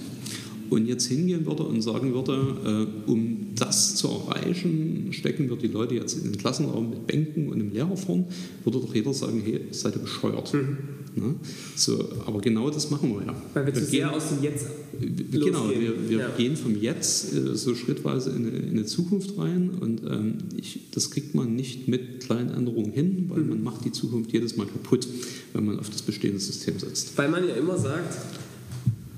und 0.73 0.87
jetzt 0.87 1.07
hingehen 1.07 1.45
würde 1.45 1.63
und 1.63 1.81
sagen 1.81 2.13
würde, 2.13 2.87
äh, 3.07 3.11
um 3.11 3.47
das 3.55 3.95
zu 3.95 4.07
erreichen, 4.07 5.07
stecken 5.11 5.49
wir 5.49 5.57
die 5.57 5.67
Leute 5.67 5.95
jetzt 5.95 6.17
in 6.17 6.23
den 6.23 6.37
Klassenraum 6.37 6.89
mit 6.89 7.07
Bänken 7.07 7.49
und 7.49 7.55
einem 7.55 7.71
Lehrer 7.71 7.95
vorn, 7.95 8.25
würde 8.63 8.79
doch 8.79 8.93
jeder 8.93 9.13
sagen, 9.13 9.41
hey, 9.43 9.61
seid 9.71 9.95
ihr 9.95 10.01
bescheuert. 10.01 10.53
Mhm. 10.53 10.77
Ne? 11.15 11.35
So, 11.75 12.09
aber 12.25 12.41
genau 12.41 12.69
das 12.69 12.89
machen 12.89 13.13
wir 13.13 13.25
ja. 13.25 13.35
Weil 13.53 13.67
wir, 13.67 13.75
wir 13.75 13.81
zu 13.81 13.87
sehr 13.87 14.11
aus 14.11 14.29
dem 14.29 14.43
Jetzt 14.43 14.67
Genau, 15.31 15.69
wir, 15.69 16.09
wir 16.09 16.19
ja. 16.19 16.29
gehen 16.37 16.55
vom 16.55 16.79
Jetzt 16.79 17.33
äh, 17.33 17.55
so 17.55 17.73
schrittweise 17.75 18.29
in 18.29 18.47
eine, 18.47 18.57
in 18.57 18.69
eine 18.71 18.85
Zukunft 18.85 19.37
rein 19.37 19.71
und 19.79 20.01
ähm, 20.03 20.37
ich, 20.55 20.91
das 20.91 21.09
kriegt 21.09 21.33
man 21.33 21.55
nicht 21.55 21.87
mit 21.87 22.21
kleinen 22.21 22.51
Änderungen 22.51 22.91
hin, 22.91 23.25
weil 23.29 23.41
mhm. 23.41 23.49
man 23.49 23.63
macht 23.63 23.85
die 23.85 23.91
Zukunft 23.91 24.31
jedes 24.31 24.55
Mal 24.55 24.67
kaputt, 24.67 25.07
wenn 25.53 25.65
man 25.65 25.79
auf 25.79 25.89
das 25.89 26.01
bestehende 26.03 26.39
System 26.39 26.77
setzt. 26.77 27.17
Weil 27.17 27.29
man 27.29 27.47
ja 27.47 27.55
immer 27.55 27.77
sagt, 27.77 28.17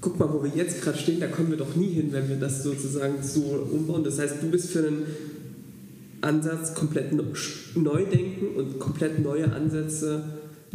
guck 0.06 0.20
mal, 0.20 0.32
wo 0.32 0.44
wir 0.44 0.52
jetzt 0.54 0.84
gerade 0.84 1.00
stehen, 1.00 1.20
da 1.20 1.26
kommen 1.26 1.50
wir 1.50 1.58
doch 1.58 1.76
nie 1.76 1.90
hin, 1.90 2.10
wenn 2.12 2.30
wir 2.30 2.36
das 2.36 2.62
sozusagen 2.62 3.16
so 3.24 3.68
umbauen. 3.72 4.04
Das 4.04 4.20
heißt, 4.20 4.36
du 4.40 4.52
bist 4.52 4.70
für 4.70 4.86
einen 4.86 5.08
Ansatz 6.22 6.76
komplett 6.76 7.12
neu 7.12 8.06
denken 8.06 8.56
und 8.56 8.78
komplett 8.78 9.24
neue 9.24 9.52
Ansätze 9.52 10.24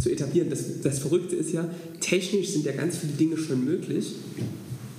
zu 0.00 0.10
etablieren. 0.10 0.50
Das, 0.50 0.80
das 0.82 0.98
Verrückte 0.98 1.36
ist 1.36 1.52
ja, 1.52 1.64
technisch 2.00 2.48
sind 2.48 2.64
ja 2.64 2.72
ganz 2.72 2.96
viele 2.96 3.12
Dinge 3.12 3.36
schon 3.36 3.64
möglich. 3.64 4.16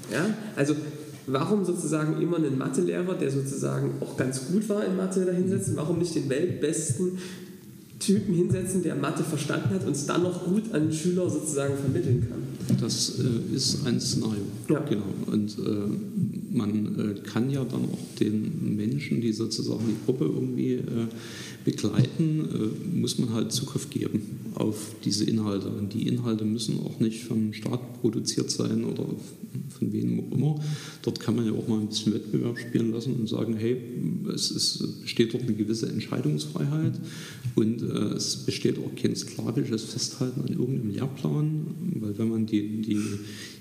Ja? 0.09 0.33
Also 0.55 0.77
warum 1.27 1.65
sozusagen 1.65 2.21
immer 2.21 2.37
einen 2.37 2.57
Mathelehrer, 2.57 3.15
der 3.15 3.31
sozusagen 3.31 3.95
auch 3.99 4.15
ganz 4.15 4.47
gut 4.47 4.69
war 4.69 4.85
in 4.85 4.95
Mathe, 4.95 5.25
da 5.25 5.33
hinsetzen? 5.33 5.75
Warum 5.75 5.99
nicht 5.99 6.15
den 6.15 6.29
weltbesten 6.29 7.17
Typen 8.01 8.33
hinsetzen, 8.33 8.83
der 8.83 8.95
Mathe 8.95 9.23
verstanden 9.23 9.69
hat 9.69 9.85
und 9.85 9.91
es 9.91 10.05
dann 10.05 10.23
noch 10.23 10.45
gut 10.45 10.73
an 10.73 10.91
Schüler 10.91 11.29
sozusagen 11.29 11.77
vermitteln 11.77 12.27
kann? 12.27 12.77
Das 12.81 13.19
äh, 13.19 13.55
ist 13.55 13.85
ein 13.85 13.99
Szenario. 13.99 14.43
Ja. 14.69 14.79
Genau. 14.79 15.05
Und 15.27 15.57
äh, 15.59 16.55
man 16.55 16.99
äh, 16.99 17.19
kann 17.21 17.49
ja 17.49 17.63
dann 17.63 17.85
auch 17.85 18.17
den 18.19 18.75
Menschen, 18.75 19.21
die 19.21 19.31
sozusagen 19.31 19.83
die 19.87 20.05
Gruppe 20.05 20.25
irgendwie 20.25 20.73
äh, 20.73 21.07
begleiten, 21.63 22.47
äh, 22.53 22.97
muss 22.97 23.17
man 23.17 23.33
halt 23.33 23.51
Zugriff 23.51 23.89
geben 23.89 24.21
auf 24.55 24.95
diese 25.03 25.25
Inhalte. 25.25 25.69
Und 25.69 25.93
die 25.93 26.07
Inhalte 26.07 26.45
müssen 26.45 26.79
auch 26.79 26.99
nicht 26.99 27.23
vom 27.23 27.53
Staat 27.53 28.01
produziert 28.01 28.51
sein 28.51 28.83
oder 28.83 29.05
von 29.77 29.91
wem 29.93 30.19
auch 30.19 30.31
immer. 30.31 30.59
Dort 31.01 31.19
kann 31.19 31.35
man 31.35 31.45
ja 31.45 31.51
auch 31.53 31.67
mal 31.67 31.79
ein 31.79 31.87
bisschen 31.87 32.13
Wettbewerb 32.13 32.57
spielen 32.57 32.91
lassen 32.91 33.15
und 33.15 33.27
sagen, 33.27 33.55
hey, 33.57 33.77
es 34.33 34.51
ist, 34.51 35.01
besteht 35.01 35.33
dort 35.33 35.43
eine 35.43 35.53
gewisse 35.53 35.89
Entscheidungsfreiheit 35.89 36.93
und 37.55 37.81
äh, 37.81 38.13
es 38.15 38.37
besteht 38.37 38.77
auch 38.77 38.95
kein 38.95 39.15
sklavisches 39.15 39.83
Festhalten 39.85 40.41
an 40.41 40.47
irgendeinem 40.47 40.91
Lehrplan, 40.91 41.65
weil 41.99 42.17
wenn 42.17 42.29
man 42.29 42.45
die, 42.45 42.81
die 42.81 42.99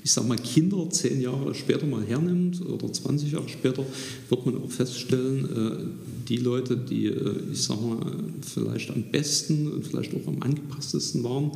ich 0.03 0.12
sag 0.12 0.26
mal, 0.26 0.36
Kinder 0.36 0.88
zehn 0.90 1.20
Jahre 1.20 1.55
später 1.55 1.86
mal 1.86 2.05
hernimmt 2.05 2.64
oder 2.64 2.92
20 2.92 3.32
Jahre 3.32 3.48
später, 3.48 3.84
wird 4.28 4.46
man 4.46 4.57
auch 4.62 4.70
feststellen, 4.70 5.44
äh, 5.44 6.26
die 6.28 6.38
Leute, 6.38 6.76
die, 6.76 7.07
äh, 7.07 7.34
ich 7.53 7.62
sag 7.62 7.80
mal, 7.80 7.98
vielleicht 8.42 8.90
am 8.90 9.05
besten 9.11 9.70
und 9.70 9.86
vielleicht 9.86 10.14
auch 10.14 10.26
am 10.26 10.42
angepasstesten 10.42 11.24
waren, 11.24 11.53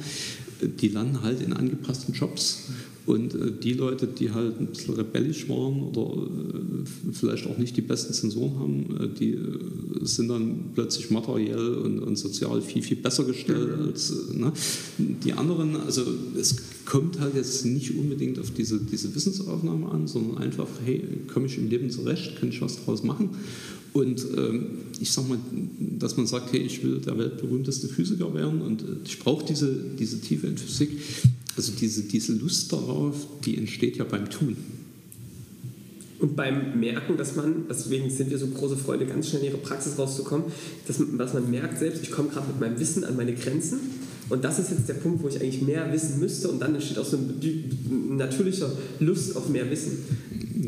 die 0.60 0.88
landen 0.88 1.22
halt 1.22 1.40
in 1.40 1.52
angepassten 1.52 2.14
Jobs. 2.14 2.70
Und 3.06 3.34
äh, 3.34 3.52
die 3.52 3.74
Leute, 3.74 4.06
die 4.06 4.30
halt 4.30 4.60
ein 4.60 4.68
bisschen 4.68 4.94
rebellisch 4.94 5.48
waren 5.48 5.82
oder 5.82 6.22
äh, 6.22 7.12
vielleicht 7.12 7.46
auch 7.46 7.58
nicht 7.58 7.76
die 7.76 7.82
besten 7.82 8.14
Sensoren 8.14 8.58
haben, 8.58 8.96
äh, 8.98 9.08
die 9.08 9.38
sind 10.02 10.28
dann 10.28 10.70
plötzlich 10.74 11.10
materiell 11.10 11.74
und, 11.74 11.98
und 12.00 12.16
sozial 12.16 12.62
viel, 12.62 12.82
viel 12.82 12.96
besser 12.96 13.24
gestellt 13.24 13.78
mhm. 13.78 13.84
als 13.84 14.14
ne? 14.32 14.52
die 14.98 15.34
anderen. 15.34 15.76
Also 15.76 16.02
es 16.38 16.56
kommt 16.86 17.20
halt 17.20 17.34
jetzt 17.34 17.64
nicht 17.66 17.96
unbedingt 17.96 18.38
auf 18.38 18.50
diese, 18.52 18.78
diese 18.80 19.14
Wissensaufnahme 19.14 19.88
an, 19.90 20.06
sondern 20.06 20.38
einfach, 20.38 20.68
hey, 20.84 21.02
komme 21.32 21.46
ich 21.46 21.58
im 21.58 21.68
Leben 21.68 21.90
zurecht, 21.90 22.36
kann 22.40 22.48
ich 22.48 22.60
was 22.62 22.76
daraus 22.76 23.02
machen? 23.02 23.30
Und 23.92 24.26
ähm, 24.36 24.66
ich 24.98 25.12
sage 25.12 25.28
mal, 25.28 25.38
dass 25.78 26.16
man 26.16 26.26
sagt, 26.26 26.52
hey, 26.52 26.60
ich 26.60 26.82
will 26.82 26.98
der 26.98 27.16
weltberühmteste 27.16 27.86
Physiker 27.86 28.34
werden 28.34 28.60
und 28.60 28.82
äh, 28.82 28.86
ich 29.04 29.18
brauche 29.20 29.44
diese, 29.46 29.72
diese 29.98 30.20
Tiefe 30.20 30.48
in 30.48 30.58
Physik. 30.58 30.90
Also 31.56 31.72
diese, 31.78 32.02
diese 32.02 32.32
Lust 32.32 32.72
darauf, 32.72 33.14
die 33.44 33.56
entsteht 33.56 33.96
ja 33.96 34.04
beim 34.04 34.28
Tun. 34.28 34.56
Und 36.20 36.36
beim 36.36 36.78
Merken, 36.80 37.16
dass 37.16 37.36
man, 37.36 37.66
deswegen 37.68 38.08
sind 38.08 38.30
wir 38.30 38.38
so 38.38 38.46
große 38.46 38.76
Freunde, 38.76 39.06
ganz 39.06 39.28
schnell 39.28 39.42
in 39.42 39.48
ihre 39.48 39.58
Praxis 39.58 39.98
rauszukommen, 39.98 40.46
dass, 40.86 41.00
dass 41.18 41.34
man 41.34 41.50
merkt 41.50 41.78
selbst, 41.78 42.02
ich 42.02 42.10
komme 42.10 42.28
gerade 42.30 42.46
mit 42.46 42.60
meinem 42.60 42.78
Wissen 42.78 43.04
an 43.04 43.16
meine 43.16 43.34
Grenzen 43.34 43.78
und 44.30 44.42
das 44.42 44.58
ist 44.58 44.70
jetzt 44.70 44.88
der 44.88 44.94
Punkt, 44.94 45.22
wo 45.22 45.28
ich 45.28 45.40
eigentlich 45.40 45.62
mehr 45.62 45.92
wissen 45.92 46.18
müsste 46.18 46.48
und 46.48 46.60
dann 46.60 46.74
entsteht 46.74 46.98
auch 46.98 47.04
so 47.04 47.18
ein 47.18 48.16
natürlicher 48.16 48.70
Lust 49.00 49.36
auf 49.36 49.48
mehr 49.48 49.70
Wissen. 49.70 49.98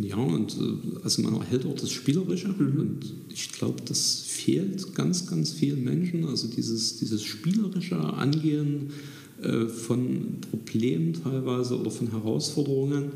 Ja, 0.02 0.16
und 0.16 0.56
äh, 0.56 0.98
also 1.02 1.22
man 1.22 1.40
erhält 1.40 1.64
auch 1.64 1.74
das 1.74 1.90
Spielerische 1.90 2.48
mhm. 2.48 2.80
und 2.80 3.14
ich 3.32 3.52
glaube, 3.52 3.82
das 3.86 4.22
fehlt 4.26 4.94
ganz, 4.94 5.26
ganz 5.26 5.52
vielen 5.52 5.84
Menschen. 5.84 6.26
Also 6.26 6.48
dieses, 6.48 6.98
dieses 6.98 7.22
spielerische 7.24 7.96
Angehen 7.96 8.90
von 9.68 10.38
Problemen 10.50 11.12
teilweise 11.22 11.78
oder 11.78 11.90
von 11.90 12.10
Herausforderungen 12.10 13.12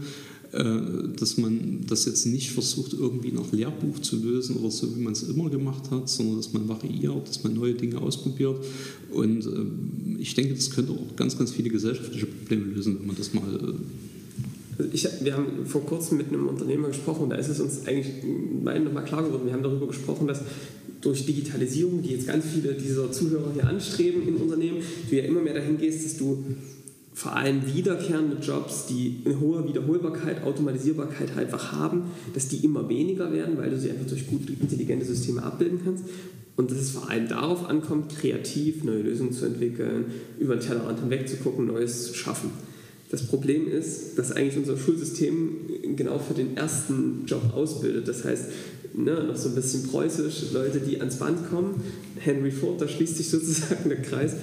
äh, 0.53 1.15
dass 1.17 1.39
man 1.39 1.85
das 1.89 2.07
jetzt 2.07 2.27
nicht 2.27 2.51
versucht, 2.51 2.93
irgendwie 2.93 3.31
nach 3.31 3.53
Lehrbuch 3.53 4.01
zu 4.01 4.17
lösen 4.17 4.57
oder 4.57 4.73
so, 4.73 4.97
wie 4.97 5.01
man 5.01 5.13
es 5.13 5.23
immer 5.23 5.49
gemacht 5.49 5.93
hat, 5.93 6.09
sondern 6.09 6.39
dass 6.39 6.53
man 6.53 6.69
variiert, 6.69 7.29
dass 7.29 7.45
man 7.45 7.55
neue 7.55 7.75
Dinge 7.75 8.01
ausprobiert. 8.01 8.57
Und 9.13 9.47
äh, 9.47 10.21
ich 10.21 10.35
denke, 10.35 10.55
das 10.55 10.73
könnte 10.73 10.91
auch 10.91 11.15
ganz, 11.15 11.39
ganz 11.39 11.53
viele 11.53 11.71
gesellschaftliche 11.71 12.27
Probleme 12.27 12.65
lösen, 12.65 12.99
wenn 12.99 13.07
man 13.07 13.17
das 13.17 13.33
mal 13.33 13.45
äh, 13.45 14.85
ich, 14.93 15.07
wir 15.23 15.37
haben 15.37 15.67
vor 15.67 15.85
kurzem 15.85 16.19
mit 16.19 16.29
einem 16.29 16.49
Unternehmer 16.49 16.89
gesprochen, 16.89 17.29
da 17.31 17.37
ist 17.37 17.49
es 17.49 17.61
uns 17.61 17.87
eigentlich 17.87 18.15
beiden 18.65 18.85
nochmal 18.85 19.05
klar 19.05 19.23
geworden. 19.23 19.43
Wir 19.45 19.53
haben 19.53 19.63
darüber 19.63 19.87
gesprochen, 19.87 20.27
dass 20.27 20.41
durch 21.01 21.27
Digitalisierung, 21.27 22.03
die 22.03 22.11
jetzt 22.11 22.27
ganz 22.27 22.45
viele 22.47 22.75
dieser 22.75 23.11
Zuhörer 23.11 23.53
hier 23.53 23.67
anstreben 23.67 24.27
in 24.27 24.37
Unternehmen, 24.37 24.79
du 25.09 25.17
ja 25.17 25.25
immer 25.25 25.41
mehr 25.41 25.55
dahin 25.55 25.79
gehst, 25.79 26.05
dass 26.05 26.17
du 26.19 26.45
vor 27.13 27.37
allem 27.37 27.75
wiederkehrende 27.75 28.37
Jobs, 28.37 28.87
die 28.87 29.19
eine 29.25 29.41
hohe 29.41 29.67
Wiederholbarkeit, 29.69 30.43
Automatisierbarkeit 30.43 31.35
halt 31.35 31.51
einfach 31.51 31.73
haben, 31.73 32.05
dass 32.35 32.49
die 32.49 32.65
immer 32.65 32.89
weniger 32.89 33.33
werden, 33.33 33.59
weil 33.59 33.71
du 33.71 33.79
sie 33.79 33.91
einfach 33.91 34.07
durch 34.07 34.27
gut 34.27 34.49
intelligente 34.49 35.05
Systeme 35.05 35.43
abbilden 35.43 35.81
kannst. 35.85 36.05
Und 36.57 36.71
dass 36.71 36.79
es 36.79 36.91
vor 36.91 37.11
allem 37.11 37.29
darauf 37.29 37.69
ankommt, 37.69 38.17
kreativ 38.17 38.85
neue 38.85 39.03
Lösungen 39.03 39.33
zu 39.33 39.47
entwickeln, 39.47 40.07
über 40.39 40.57
den 40.57 40.67
Tellerrand 40.67 41.01
hinweg 41.01 41.29
zu 41.29 41.37
gucken, 41.37 41.67
Neues 41.67 42.07
zu 42.07 42.15
schaffen. 42.15 42.51
Das 43.11 43.27
Problem 43.27 43.69
ist, 43.69 44.17
dass 44.17 44.33
eigentlich 44.33 44.57
unser 44.57 44.77
Schulsystem 44.77 45.97
genau 45.97 46.19
für 46.19 46.35
den 46.35 46.57
ersten 46.57 47.25
Job 47.27 47.55
ausbildet. 47.55 48.07
Das 48.07 48.25
heißt, 48.25 48.45
ne, 48.95 49.25
noch 49.25 49.37
so 49.37 49.49
ein 49.49 49.55
bisschen 49.55 49.85
preußisch, 49.85 50.53
Leute, 50.53 50.81
die 50.81 50.99
ans 51.01 51.17
Band 51.17 51.51
kommen. 51.51 51.83
Henry 52.19 52.51
Ford, 52.53 52.81
da 52.81 52.87
schließt 52.87 53.17
sich 53.17 53.29
sozusagen 53.31 53.89
der 53.89 54.03
Kreis 54.03 54.35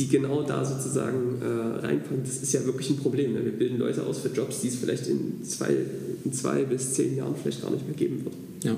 die 0.00 0.08
genau 0.08 0.42
da 0.42 0.64
sozusagen 0.64 1.42
äh, 1.42 1.86
reinkommen, 1.86 2.22
das 2.24 2.42
ist 2.42 2.52
ja 2.54 2.64
wirklich 2.64 2.90
ein 2.90 2.96
Problem. 2.96 3.34
Ne? 3.34 3.44
Wir 3.44 3.52
bilden 3.52 3.78
Leute 3.78 4.04
aus 4.04 4.20
für 4.20 4.28
Jobs, 4.28 4.62
die 4.62 4.68
es 4.68 4.76
vielleicht 4.76 5.06
in 5.06 5.44
zwei, 5.44 5.76
in 6.24 6.32
zwei 6.32 6.64
bis 6.64 6.94
zehn 6.94 7.16
Jahren 7.16 7.34
vielleicht 7.40 7.62
gar 7.62 7.70
nicht 7.70 7.86
mehr 7.86 7.96
geben 7.96 8.24
wird. 8.24 8.34
Ja, 8.64 8.76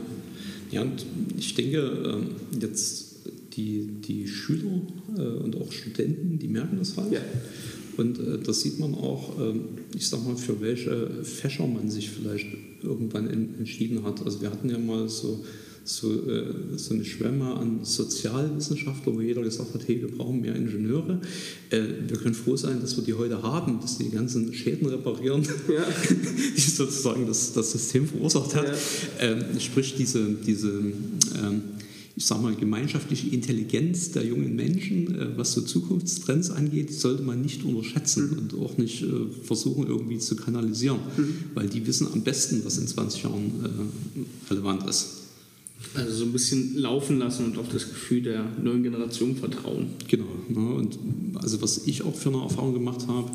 ja 0.73 0.83
und 0.83 1.07
ich 1.39 1.55
denke, 1.55 1.79
äh, 1.79 2.61
jetzt 2.61 3.17
die, 3.57 3.89
die 4.05 4.27
Schüler 4.27 4.81
äh, 5.17 5.21
und 5.21 5.57
auch 5.61 5.71
Studenten, 5.71 6.39
die 6.41 6.49
merken 6.49 6.79
das 6.79 6.97
halt. 6.97 7.13
Ja. 7.13 7.21
Und 7.97 8.19
äh, 8.19 8.39
das 8.39 8.61
sieht 8.63 8.79
man 8.79 8.95
auch, 8.95 9.39
ähm, 9.41 9.65
ich 9.95 10.09
sag 10.09 10.25
mal, 10.27 10.37
für 10.37 10.61
welche 10.61 11.25
Fächer 11.25 11.67
man 11.67 11.91
sich 11.91 12.11
vielleicht 12.11 12.47
irgendwann 12.83 13.29
in, 13.29 13.59
entschieden 13.59 14.05
hat. 14.05 14.25
Also 14.25 14.41
wir 14.41 14.51
hatten 14.51 14.71
ja 14.71 14.79
mal 14.79 15.09
so 15.09 15.45
so, 15.85 16.13
äh, 16.29 16.45
so 16.77 16.95
eine 16.95 17.05
Schwemme 17.05 17.55
an 17.55 17.81
Sozialwissenschaftlern, 17.83 19.17
wo 19.17 19.21
jeder 19.21 19.43
gesagt 19.43 19.75
hat, 19.75 19.87
hey, 19.87 20.01
wir 20.01 20.11
brauchen 20.11 20.41
mehr 20.41 20.55
Ingenieure. 20.55 21.21
Äh, 21.71 21.83
wir 22.07 22.19
können 22.19 22.35
froh 22.35 22.57
sein, 22.57 22.81
dass 22.81 22.97
wir 22.97 23.05
die 23.05 23.15
heute 23.15 23.43
haben, 23.43 23.81
dass 23.81 23.99
die 23.99 24.05
die 24.05 24.11
ganzen 24.11 24.53
Schäden 24.55 24.89
reparieren, 24.89 25.43
ja. 25.43 25.85
die 26.57 26.61
sozusagen 26.61 27.27
das, 27.27 27.53
das 27.53 27.73
System 27.73 28.07
verursacht 28.07 28.55
hat. 28.55 28.67
Ja. 28.67 28.75
Ähm, 29.21 29.59
sprich, 29.59 29.95
diese, 29.97 30.35
diese 30.47 30.69
ähm, 30.69 31.63
ich 32.15 32.27
sage 32.27 32.43
mal, 32.43 32.55
gemeinschaftliche 32.55 33.29
Intelligenz 33.31 34.13
der 34.13 34.25
jungen 34.25 34.55
Menschen, 34.55 35.19
äh, 35.19 35.37
was 35.37 35.53
so 35.53 35.63
Zukunftstrends 35.63 36.51
angeht, 36.51 36.93
sollte 36.93 37.23
man 37.23 37.41
nicht 37.41 37.65
unterschätzen 37.65 38.31
mhm. 38.31 38.39
und 38.39 38.55
auch 38.61 38.77
nicht 38.77 39.03
äh, 39.03 39.07
versuchen, 39.45 39.87
irgendwie 39.87 40.19
zu 40.19 40.37
kanalisieren, 40.37 40.99
mhm. 41.17 41.35
weil 41.55 41.69
die 41.69 41.87
wissen 41.87 42.09
am 42.13 42.23
besten, 42.23 42.63
was 42.65 42.79
in 42.79 42.87
20 42.87 43.23
Jahren 43.23 43.53
äh, 43.65 44.51
relevant 44.51 44.89
ist. 44.89 45.23
Also 45.95 46.15
so 46.15 46.25
ein 46.25 46.33
bisschen 46.33 46.77
laufen 46.79 47.19
lassen 47.19 47.47
und 47.47 47.59
auf 47.59 47.69
das 47.71 47.89
Gefühl 47.89 48.23
der 48.23 48.45
neuen 48.63 48.83
Generation 48.83 49.37
vertrauen. 49.37 49.89
Genau. 50.09 50.27
Ne? 50.49 50.75
Und 50.75 50.99
also 51.35 51.61
was 51.61 51.87
ich 51.87 52.03
auch 52.03 52.15
für 52.15 52.29
eine 52.29 52.43
Erfahrung 52.43 52.73
gemacht 52.73 53.07
habe, 53.09 53.31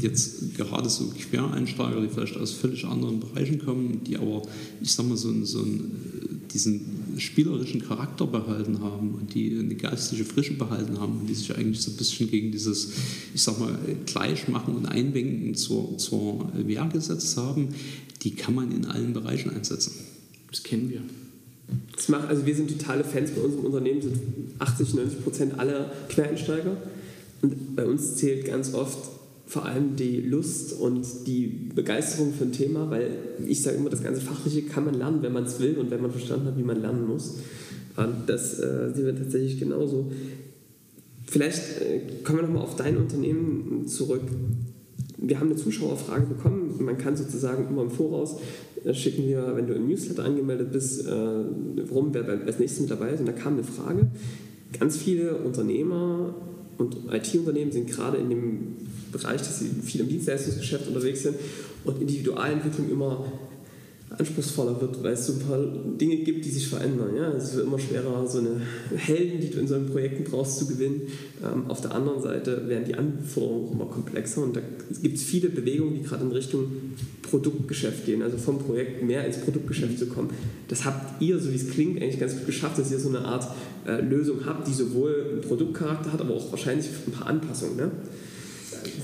jetzt 0.00 0.56
gerade 0.56 0.88
so 0.88 1.06
Quereinsteiger, 1.06 2.00
die 2.00 2.08
vielleicht 2.08 2.36
aus 2.36 2.52
völlig 2.52 2.84
anderen 2.84 3.20
Bereichen 3.20 3.64
kommen, 3.64 4.02
die 4.04 4.16
aber, 4.16 4.42
ich 4.80 4.92
sag 4.92 5.08
mal, 5.08 5.16
so, 5.16 5.32
so 5.44 5.60
einen, 5.60 6.42
diesen 6.52 6.80
spielerischen 7.18 7.82
Charakter 7.82 8.26
behalten 8.26 8.80
haben 8.80 9.14
und 9.14 9.34
die 9.34 9.56
eine 9.58 9.74
geistige 9.74 10.24
Frische 10.24 10.54
behalten 10.54 10.98
haben 11.00 11.20
und 11.20 11.28
die 11.28 11.34
sich 11.34 11.56
eigentlich 11.56 11.80
so 11.80 11.92
ein 11.92 11.96
bisschen 11.96 12.28
gegen 12.28 12.50
dieses, 12.50 12.92
ich 13.34 13.42
sag 13.42 13.58
mal, 13.60 13.78
Gleichmachen 14.06 14.74
und 14.74 14.86
Einwinken 14.86 15.54
zur, 15.54 15.96
zur 15.98 16.50
Wehr 16.54 16.88
gesetzt 16.92 17.36
haben, 17.36 17.68
die 18.22 18.32
kann 18.32 18.54
man 18.54 18.72
in 18.72 18.86
allen 18.86 19.12
Bereichen 19.12 19.50
einsetzen. 19.50 19.92
Das 20.50 20.62
kennen 20.62 20.90
wir. 20.90 21.02
Das 21.94 22.08
macht, 22.08 22.28
also 22.28 22.46
wir 22.46 22.54
sind 22.54 22.70
totale 22.70 23.04
Fans 23.04 23.30
bei 23.30 23.40
unserem 23.40 23.66
Unternehmen, 23.66 24.02
sind 24.02 24.18
80, 24.58 24.94
90 24.94 25.24
Prozent 25.24 25.58
aller 25.58 25.92
Quereinsteiger. 26.08 26.76
Und 27.42 27.76
bei 27.76 27.84
uns 27.84 28.16
zählt 28.16 28.46
ganz 28.46 28.72
oft 28.72 29.15
vor 29.46 29.64
allem 29.64 29.96
die 29.96 30.20
Lust 30.20 30.72
und 30.72 31.06
die 31.26 31.46
Begeisterung 31.46 32.32
für 32.32 32.44
ein 32.44 32.52
Thema, 32.52 32.90
weil 32.90 33.10
ich 33.46 33.62
sage 33.62 33.76
immer, 33.76 33.90
das 33.90 34.02
ganze 34.02 34.20
Fachliche 34.20 34.62
kann 34.62 34.84
man 34.84 34.94
lernen, 34.94 35.22
wenn 35.22 35.32
man 35.32 35.44
es 35.44 35.60
will 35.60 35.78
und 35.78 35.90
wenn 35.90 36.02
man 36.02 36.10
verstanden 36.10 36.46
hat, 36.46 36.58
wie 36.58 36.64
man 36.64 36.80
lernen 36.80 37.06
muss. 37.06 37.36
Und 37.96 38.26
das 38.26 38.58
äh, 38.58 38.92
sehen 38.92 39.06
wir 39.06 39.16
tatsächlich 39.16 39.58
genauso. 39.58 40.10
Vielleicht 41.26 41.80
äh, 41.80 42.00
kommen 42.24 42.38
wir 42.38 42.42
nochmal 42.46 42.62
auf 42.62 42.76
dein 42.76 42.96
Unternehmen 42.96 43.86
zurück. 43.86 44.22
Wir 45.16 45.40
haben 45.40 45.48
eine 45.48 45.56
Zuschauerfrage 45.56 46.26
bekommen. 46.26 46.74
Man 46.80 46.98
kann 46.98 47.16
sozusagen 47.16 47.68
immer 47.68 47.82
im 47.82 47.90
Voraus 47.90 48.36
schicken 48.94 49.26
wir, 49.26 49.56
wenn 49.56 49.66
du 49.66 49.74
im 49.74 49.88
Newsletter 49.88 50.24
angemeldet 50.24 50.72
bist, 50.72 51.06
äh, 51.06 51.10
rum, 51.10 52.10
wer 52.12 52.28
als 52.28 52.58
nächstes 52.58 52.80
mit 52.80 52.90
dabei 52.90 53.10
ist. 53.10 53.20
Und 53.20 53.26
da 53.26 53.32
kam 53.32 53.54
eine 53.54 53.64
Frage. 53.64 54.06
Ganz 54.78 54.96
viele 54.96 55.36
Unternehmer 55.36 56.34
und 56.78 56.96
IT-Unternehmen 57.10 57.72
sind 57.72 57.88
gerade 57.88 58.18
in 58.18 58.30
dem 58.30 58.76
Bereich, 59.18 59.40
dass 59.40 59.58
sie 59.58 59.70
viel 59.84 60.00
im 60.00 60.08
Dienstleistungsgeschäft 60.08 60.88
unterwegs 60.88 61.22
sind 61.22 61.36
und 61.84 62.00
Individualentwicklung 62.00 62.90
immer 62.90 63.24
anspruchsvoller 64.18 64.80
wird, 64.80 65.02
weil 65.02 65.14
es 65.14 65.26
so 65.26 65.32
ein 65.32 65.38
paar 65.40 65.58
Dinge 66.00 66.16
gibt, 66.18 66.44
die 66.44 66.50
sich 66.50 66.68
verändern. 66.68 67.16
Ja? 67.16 67.32
Es 67.32 67.54
wird 67.54 67.66
immer 67.66 67.78
schwerer, 67.78 68.26
so 68.26 68.38
eine 68.38 68.60
Helden, 68.94 69.40
die 69.40 69.50
du 69.50 69.58
in 69.58 69.66
solchen 69.66 69.90
Projekten 69.90 70.24
brauchst, 70.24 70.58
zu 70.58 70.66
gewinnen. 70.66 71.02
Ähm, 71.44 71.68
auf 71.68 71.80
der 71.80 71.92
anderen 71.92 72.22
Seite 72.22 72.68
werden 72.68 72.84
die 72.86 72.94
Anforderungen 72.94 73.72
immer 73.72 73.86
komplexer 73.86 74.44
und 74.44 74.56
da 74.56 74.60
gibt 75.02 75.16
es 75.16 75.24
viele 75.24 75.48
Bewegungen, 75.48 75.94
die 75.94 76.02
gerade 76.02 76.24
in 76.24 76.30
Richtung 76.30 76.66
Produktgeschäft 77.22 78.06
gehen, 78.06 78.22
also 78.22 78.38
vom 78.38 78.60
Projekt 78.60 79.02
mehr 79.02 79.26
ins 79.26 79.38
Produktgeschäft 79.38 79.98
zu 79.98 80.06
kommen. 80.06 80.30
Das 80.68 80.84
habt 80.84 81.20
ihr, 81.20 81.40
so 81.40 81.50
wie 81.50 81.56
es 81.56 81.68
klingt, 81.70 82.00
eigentlich 82.00 82.20
ganz 82.20 82.34
gut 82.34 82.46
geschafft, 82.46 82.78
dass 82.78 82.92
ihr 82.92 83.00
so 83.00 83.08
eine 83.08 83.22
Art 83.22 83.48
äh, 83.86 84.00
Lösung 84.00 84.46
habt, 84.46 84.68
die 84.68 84.72
sowohl 84.72 85.26
einen 85.32 85.40
Produktcharakter 85.40 86.12
hat, 86.12 86.20
aber 86.20 86.34
auch 86.34 86.52
wahrscheinlich 86.52 86.86
ein 87.06 87.12
paar 87.12 87.26
Anpassungen. 87.26 87.76
Ne? 87.76 87.90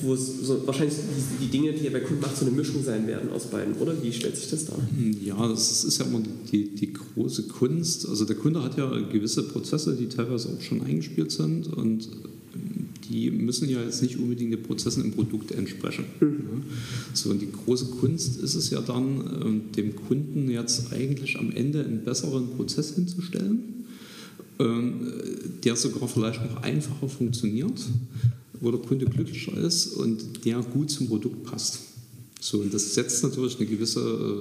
Wo 0.02 0.14
es 0.14 0.40
so, 0.42 0.66
wahrscheinlich 0.66 0.96
die, 0.96 1.46
die, 1.46 1.50
Dinge, 1.50 1.72
die 1.72 1.84
ihr 1.84 1.92
bei 1.92 2.00
Kunden 2.00 2.20
macht, 2.20 2.36
so 2.36 2.46
eine 2.46 2.54
Mischung 2.54 2.82
sein 2.84 3.06
werden 3.06 3.30
aus 3.30 3.46
beiden, 3.46 3.74
oder? 3.74 3.94
Wie 4.02 4.12
stellt 4.12 4.36
sich 4.36 4.48
das 4.48 4.64
dar? 4.66 4.78
Ja, 5.24 5.48
das 5.48 5.84
ist 5.84 5.98
ja 5.98 6.06
immer 6.06 6.20
die, 6.50 6.74
die 6.74 6.92
große 6.92 7.44
Kunst. 7.44 8.08
Also 8.08 8.24
der 8.24 8.36
Kunde 8.36 8.62
hat 8.62 8.76
ja 8.76 8.90
gewisse 9.00 9.44
Prozesse, 9.44 9.96
die 9.96 10.08
teilweise 10.08 10.48
auch 10.48 10.60
schon 10.60 10.82
eingespielt 10.82 11.32
sind 11.32 11.72
und 11.72 12.08
die 13.08 13.30
müssen 13.30 13.68
ja 13.68 13.82
jetzt 13.82 14.02
nicht 14.02 14.18
unbedingt 14.18 14.52
den 14.52 14.62
Prozessen 14.62 15.04
im 15.04 15.12
Produkt 15.12 15.52
entsprechen. 15.52 16.04
Mhm. 16.20 16.62
So, 17.12 17.30
und 17.30 17.42
die 17.42 17.50
große 17.50 17.86
Kunst 17.86 18.40
ist 18.40 18.54
es 18.54 18.70
ja 18.70 18.80
dann, 18.80 19.40
ähm, 19.42 19.60
dem 19.76 19.96
Kunden 19.96 20.50
jetzt 20.50 20.92
eigentlich 20.92 21.38
am 21.38 21.52
Ende 21.52 21.84
einen 21.84 22.04
besseren 22.04 22.50
Prozess 22.50 22.94
hinzustellen, 22.94 23.84
ähm, 24.58 25.12
der 25.64 25.76
sogar 25.76 26.08
vielleicht 26.08 26.42
noch 26.42 26.62
einfacher 26.62 27.08
funktioniert, 27.08 27.80
wo 28.62 28.70
der 28.70 28.80
Kunde 28.80 29.04
glücklicher 29.06 29.56
ist 29.58 29.88
und 29.88 30.44
der 30.46 30.60
gut 30.62 30.90
zum 30.90 31.08
Produkt 31.08 31.44
passt. 31.44 31.80
So, 32.40 32.58
und 32.58 32.74
das 32.74 32.94
setzt 32.94 33.22
natürlich 33.22 33.56
eine 33.58 33.66
gewisse, 33.66 34.00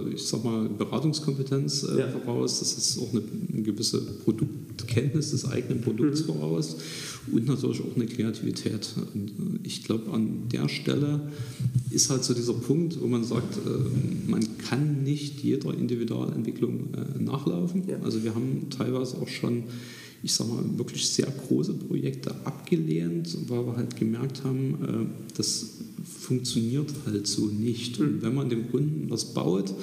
äh, 0.09 0.15
ich 0.15 0.23
sag 0.23 0.43
mal, 0.43 0.67
Beratungskompetenz 0.67 1.83
äh, 1.83 1.99
ja. 1.99 2.07
voraus, 2.07 2.59
das 2.59 2.73
ist 2.73 2.97
auch 2.97 3.11
eine, 3.11 3.21
eine, 3.53 3.61
gewisse 3.61 4.01
Produktkenntnis 4.01 5.29
des 5.29 5.45
eigenen 5.45 5.81
Produkts 5.81 6.21
mhm. 6.21 6.25
voraus 6.25 6.77
und 7.31 7.45
natürlich 7.45 7.81
auch 7.81 7.95
eine 7.95 8.07
Kreativität. 8.07 8.89
Und 9.13 9.29
äh, 9.29 9.67
ich 9.67 9.83
glaube, 9.83 10.11
an 10.11 10.49
der 10.51 10.67
Stelle 10.67 11.29
ist 11.91 12.09
halt 12.09 12.23
so 12.23 12.33
dieser 12.33 12.53
Punkt, 12.53 12.99
wo 12.99 13.05
man 13.05 13.23
sagt, 13.23 13.57
äh, 13.57 14.29
man 14.31 14.57
kann 14.57 15.03
nicht 15.03 15.43
jeder 15.43 15.71
Individualentwicklung 15.71 16.95
äh, 16.95 17.21
nachlaufen. 17.21 17.83
Ja. 17.87 17.99
Also 18.01 18.23
wir 18.23 18.33
haben 18.33 18.67
teilweise 18.71 19.17
auch 19.17 19.27
schon 19.27 19.65
ich 20.23 20.33
sage 20.33 20.51
mal, 20.51 20.63
wirklich 20.77 21.07
sehr 21.07 21.27
große 21.27 21.73
Projekte 21.73 22.35
abgelehnt, 22.45 23.35
weil 23.47 23.65
wir 23.65 23.75
halt 23.75 23.95
gemerkt 23.95 24.43
haben, 24.43 24.77
äh, 24.83 25.35
das 25.35 25.77
funktioniert 26.03 26.91
halt 27.05 27.27
so 27.27 27.47
nicht. 27.47 27.99
Und 27.99 28.17
mhm. 28.17 28.21
wenn 28.21 28.35
man 28.35 28.49
dem 28.49 28.69
Kunden 28.69 29.09
was 29.09 29.33
baut, 29.33 29.73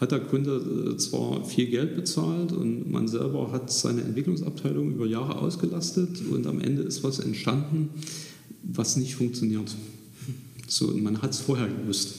hat 0.00 0.12
der 0.12 0.20
Kunde 0.20 0.92
äh, 0.92 0.96
zwar 0.96 1.44
viel 1.44 1.66
Geld 1.66 1.96
bezahlt 1.96 2.52
und 2.52 2.90
man 2.90 3.08
selber 3.08 3.50
hat 3.52 3.72
seine 3.72 4.02
Entwicklungsabteilung 4.02 4.92
über 4.92 5.06
Jahre 5.06 5.38
ausgelastet 5.38 6.22
und 6.30 6.46
am 6.46 6.60
Ende 6.60 6.82
ist 6.82 7.02
was 7.02 7.18
entstanden, 7.18 7.90
was 8.62 8.96
nicht 8.96 9.16
funktioniert. 9.16 9.74
So, 10.68 10.88
und 10.88 11.02
man 11.02 11.22
hat 11.22 11.32
es 11.32 11.40
vorher 11.40 11.66
gewusst. 11.66 12.14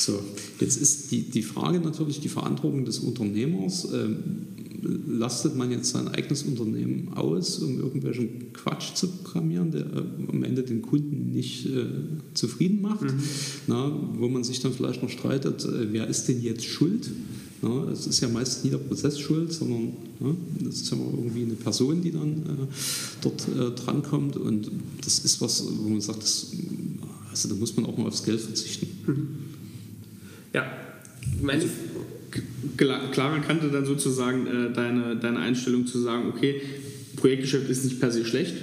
So, 0.00 0.18
jetzt 0.58 0.80
ist 0.80 1.10
die, 1.10 1.22
die 1.24 1.42
Frage 1.42 1.78
natürlich 1.78 2.20
die 2.20 2.30
Verantwortung 2.30 2.86
des 2.86 3.00
Unternehmers. 3.00 3.86
Ähm, 3.92 4.46
lastet 4.82 5.56
man 5.56 5.70
jetzt 5.70 5.90
sein 5.90 6.08
eigenes 6.08 6.42
Unternehmen 6.44 7.12
aus, 7.12 7.58
um 7.58 7.78
irgendwelchen 7.78 8.54
Quatsch 8.54 8.94
zu 8.94 9.08
programmieren, 9.08 9.70
der 9.72 9.82
äh, 9.82 10.04
am 10.32 10.42
Ende 10.42 10.62
den 10.62 10.80
Kunden 10.80 11.32
nicht 11.32 11.66
äh, 11.66 11.84
zufrieden 12.32 12.80
macht, 12.80 13.02
mhm. 13.02 13.20
na, 13.66 13.92
wo 14.14 14.28
man 14.28 14.42
sich 14.42 14.60
dann 14.60 14.72
vielleicht 14.72 15.02
noch 15.02 15.10
streitet, 15.10 15.66
äh, 15.66 15.92
wer 15.92 16.06
ist 16.06 16.28
denn 16.28 16.40
jetzt 16.40 16.64
schuld? 16.64 17.10
Na, 17.60 17.90
es 17.92 18.06
ist 18.06 18.20
ja 18.20 18.28
meist 18.28 18.64
nie 18.64 18.70
der 18.70 18.78
Prozess 18.78 19.18
schuld, 19.18 19.52
sondern 19.52 19.92
na, 20.18 20.34
das 20.64 20.76
ist 20.76 20.90
ja 20.90 20.96
mal 20.96 21.12
irgendwie 21.14 21.42
eine 21.42 21.56
Person, 21.56 22.00
die 22.00 22.12
dann 22.12 22.38
äh, 22.38 22.66
dort 23.20 23.46
äh, 23.48 23.74
drankommt 23.78 24.38
und 24.38 24.70
das 25.04 25.18
ist 25.18 25.42
was, 25.42 25.62
wo 25.76 25.90
man 25.90 26.00
sagt, 26.00 26.22
das, 26.22 26.52
also 27.30 27.50
da 27.50 27.54
muss 27.54 27.76
man 27.76 27.84
auch 27.84 27.98
mal 27.98 28.06
aufs 28.06 28.24
Geld 28.24 28.40
verzichten. 28.40 28.86
Mhm. 29.06 29.59
Ja, 30.52 30.66
meine 31.40 31.64
Clara 32.76 33.38
kannte 33.40 33.68
dann 33.68 33.84
sozusagen 33.84 34.46
äh, 34.46 34.72
deine, 34.72 35.16
deine 35.16 35.38
Einstellung 35.38 35.86
zu 35.86 35.98
sagen, 36.00 36.28
okay, 36.28 36.60
Projektgeschäft 37.16 37.68
ist 37.68 37.84
nicht 37.84 38.00
per 38.00 38.10
se 38.10 38.24
schlecht, 38.24 38.54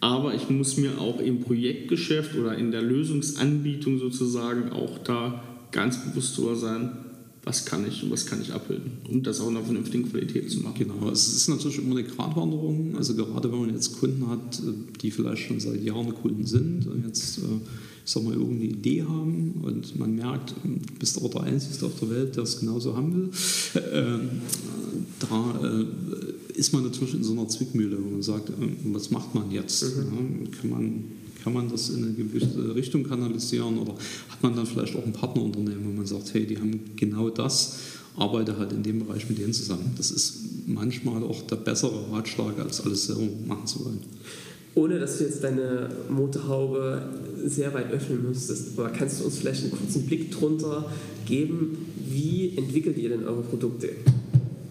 aber 0.00 0.34
ich 0.34 0.48
muss 0.48 0.76
mir 0.76 0.98
auch 1.00 1.20
im 1.20 1.40
Projektgeschäft 1.40 2.36
oder 2.36 2.56
in 2.56 2.70
der 2.70 2.82
Lösungsanbietung 2.82 3.98
sozusagen 3.98 4.70
auch 4.70 4.98
da 4.98 5.42
ganz 5.72 6.04
bewusst 6.04 6.38
drüber 6.38 6.54
sein, 6.54 6.90
was 7.44 7.64
kann 7.64 7.86
ich 7.88 8.02
und 8.02 8.10
was 8.10 8.26
kann 8.26 8.42
ich 8.42 8.52
abbilden, 8.52 8.98
um 9.08 9.22
das 9.22 9.40
auch 9.40 9.48
in 9.48 9.56
einer 9.56 9.64
vernünftigen 9.64 10.08
Qualität 10.10 10.50
zu 10.50 10.60
machen. 10.60 10.74
Genau, 10.78 11.10
es 11.10 11.34
ist 11.34 11.48
natürlich 11.48 11.78
immer 11.78 11.96
eine 11.96 12.04
Gratwanderung. 12.04 12.94
Also 12.96 13.14
gerade 13.14 13.50
wenn 13.50 13.60
man 13.60 13.74
jetzt 13.74 13.98
Kunden 13.98 14.28
hat, 14.28 14.62
die 15.00 15.10
vielleicht 15.10 15.48
schon 15.48 15.58
seit 15.58 15.82
Jahren 15.82 16.14
Kunden 16.14 16.44
sind 16.44 16.86
und 16.86 17.06
jetzt 17.06 17.38
äh, 17.38 17.42
sag 18.08 18.24
mal, 18.24 18.32
irgendeine 18.32 18.64
Idee 18.64 19.02
haben 19.02 19.60
und 19.62 19.98
man 19.98 20.14
merkt, 20.14 20.54
du 20.64 20.94
bist 20.98 21.18
aber 21.18 21.28
der 21.28 21.42
Einzige 21.42 21.84
auf 21.84 21.98
der 22.00 22.10
Welt, 22.10 22.36
der 22.36 22.44
es 22.44 22.58
genauso 22.58 22.96
haben 22.96 23.14
will, 23.14 23.30
äh, 23.82 24.18
da 25.20 25.60
äh, 25.62 26.58
ist 26.58 26.72
man 26.72 26.84
natürlich 26.84 27.14
in 27.14 27.22
so 27.22 27.32
einer 27.32 27.48
Zwickmühle, 27.48 27.98
wo 28.02 28.08
man 28.08 28.22
sagt, 28.22 28.48
äh, 28.48 28.52
was 28.84 29.10
macht 29.10 29.34
man 29.34 29.50
jetzt? 29.50 29.82
Mhm. 29.82 30.46
Ja, 30.46 30.58
kann, 30.58 30.70
man, 30.70 31.04
kann 31.44 31.52
man 31.52 31.68
das 31.68 31.90
in 31.90 32.02
eine 32.02 32.14
gewisse 32.14 32.74
Richtung 32.74 33.04
kanalisieren 33.04 33.78
oder 33.78 33.92
hat 34.28 34.42
man 34.42 34.56
dann 34.56 34.64
vielleicht 34.64 34.96
auch 34.96 35.04
ein 35.04 35.12
Partnerunternehmen, 35.12 35.84
wo 35.84 35.96
man 35.98 36.06
sagt, 36.06 36.32
hey, 36.32 36.46
die 36.46 36.56
haben 36.56 36.80
genau 36.96 37.28
das, 37.28 37.76
arbeite 38.16 38.56
halt 38.56 38.72
in 38.72 38.82
dem 38.82 39.00
Bereich 39.00 39.28
mit 39.28 39.38
denen 39.38 39.52
zusammen. 39.52 39.92
Das 39.98 40.10
ist 40.10 40.38
manchmal 40.66 41.22
auch 41.22 41.42
der 41.42 41.56
bessere 41.56 42.10
Ratschlag, 42.10 42.58
als 42.58 42.80
alles 42.80 43.04
selber 43.04 43.28
machen 43.46 43.66
zu 43.66 43.84
wollen 43.84 44.00
ohne 44.78 45.00
dass 45.00 45.18
du 45.18 45.24
jetzt 45.24 45.42
deine 45.42 45.88
Motorhaube 46.08 47.02
sehr 47.44 47.74
weit 47.74 47.90
öffnen 47.92 48.22
müsstest. 48.28 48.78
Aber 48.78 48.90
kannst 48.90 49.20
du 49.20 49.24
uns 49.24 49.38
vielleicht 49.38 49.62
einen 49.64 49.72
kurzen 49.72 50.06
Blick 50.06 50.30
drunter 50.30 50.90
geben, 51.26 51.86
wie 52.08 52.56
entwickelt 52.56 52.96
ihr 52.96 53.08
denn 53.08 53.26
eure 53.26 53.42
Produkte? 53.42 53.90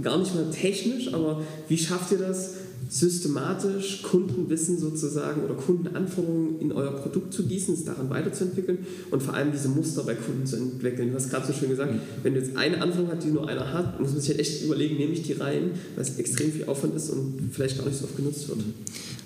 Gar 0.02 0.18
nicht 0.20 0.34
mal 0.34 0.50
technisch, 0.50 1.14
aber 1.14 1.42
wie 1.68 1.78
schafft 1.78 2.12
ihr 2.14 2.20
das, 2.20 2.54
systematisch 2.90 4.02
Kundenwissen 4.02 4.80
sozusagen 4.80 5.44
oder 5.44 5.56
Kundenanforderungen 5.56 6.60
in 6.60 6.72
euer 6.72 6.92
Produkt 6.92 7.34
zu 7.34 7.44
gießen, 7.44 7.74
es 7.74 7.84
daran 7.84 8.10
weiterzuentwickeln 8.10 8.80
und 9.12 9.22
vor 9.22 9.34
allem 9.34 9.52
diese 9.52 9.68
Muster 9.68 10.04
bei 10.04 10.16
Kunden 10.16 10.46
zu 10.46 10.56
entwickeln. 10.56 11.10
Du 11.10 11.16
hast 11.16 11.30
gerade 11.30 11.46
so 11.46 11.54
schön 11.54 11.70
gesagt, 11.70 11.94
mhm. 11.94 12.00
wenn 12.24 12.34
du 12.34 12.40
jetzt 12.40 12.56
eine 12.56 12.82
Anforderung 12.82 13.12
hast, 13.16 13.26
die 13.26 13.32
nur 13.32 13.48
einer 13.48 13.74
hat, 13.74 14.00
muss 14.00 14.12
man 14.12 14.22
sich 14.22 14.30
halt 14.30 14.40
echt 14.40 14.64
überlegen, 14.64 14.96
nehme 14.98 15.14
ich 15.14 15.24
die 15.24 15.34
rein, 15.34 15.72
weil 15.96 16.04
es 16.04 16.18
extrem 16.18 16.52
viel 16.52 16.66
Aufwand 16.66 16.96
ist 16.96 17.10
und 17.10 17.50
vielleicht 17.52 17.78
gar 17.78 17.86
nicht 17.86 17.98
so 17.98 18.06
oft 18.06 18.16
genutzt 18.16 18.48
wird. 18.48 18.60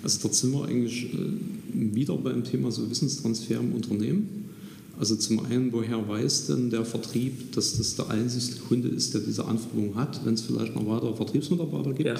Also 0.02 0.18
dort 0.22 0.34
sind 0.34 0.52
wir 0.52 0.64
eigentlich 0.64 1.14
äh, 1.14 1.94
wieder 1.94 2.16
beim 2.16 2.42
Thema 2.42 2.72
so 2.72 2.90
Wissenstransfer 2.90 3.60
im 3.60 3.74
Unternehmen. 3.74 4.42
Also 4.98 5.16
zum 5.16 5.44
einen, 5.46 5.72
woher 5.72 6.06
weiß 6.06 6.48
denn 6.48 6.70
der 6.70 6.84
Vertrieb, 6.84 7.52
dass 7.52 7.78
das 7.78 7.96
der 7.96 8.10
einzige 8.10 8.60
Kunde 8.60 8.88
ist, 8.88 9.14
der 9.14 9.20
diese 9.20 9.44
Anforderung 9.44 9.94
hat, 9.94 10.24
wenn 10.24 10.34
es 10.34 10.42
vielleicht 10.42 10.74
noch 10.74 10.86
weitere 10.86 11.14
Vertriebsmitarbeiter 11.14 11.92
gibt? 11.92 12.08
Ja 12.08 12.16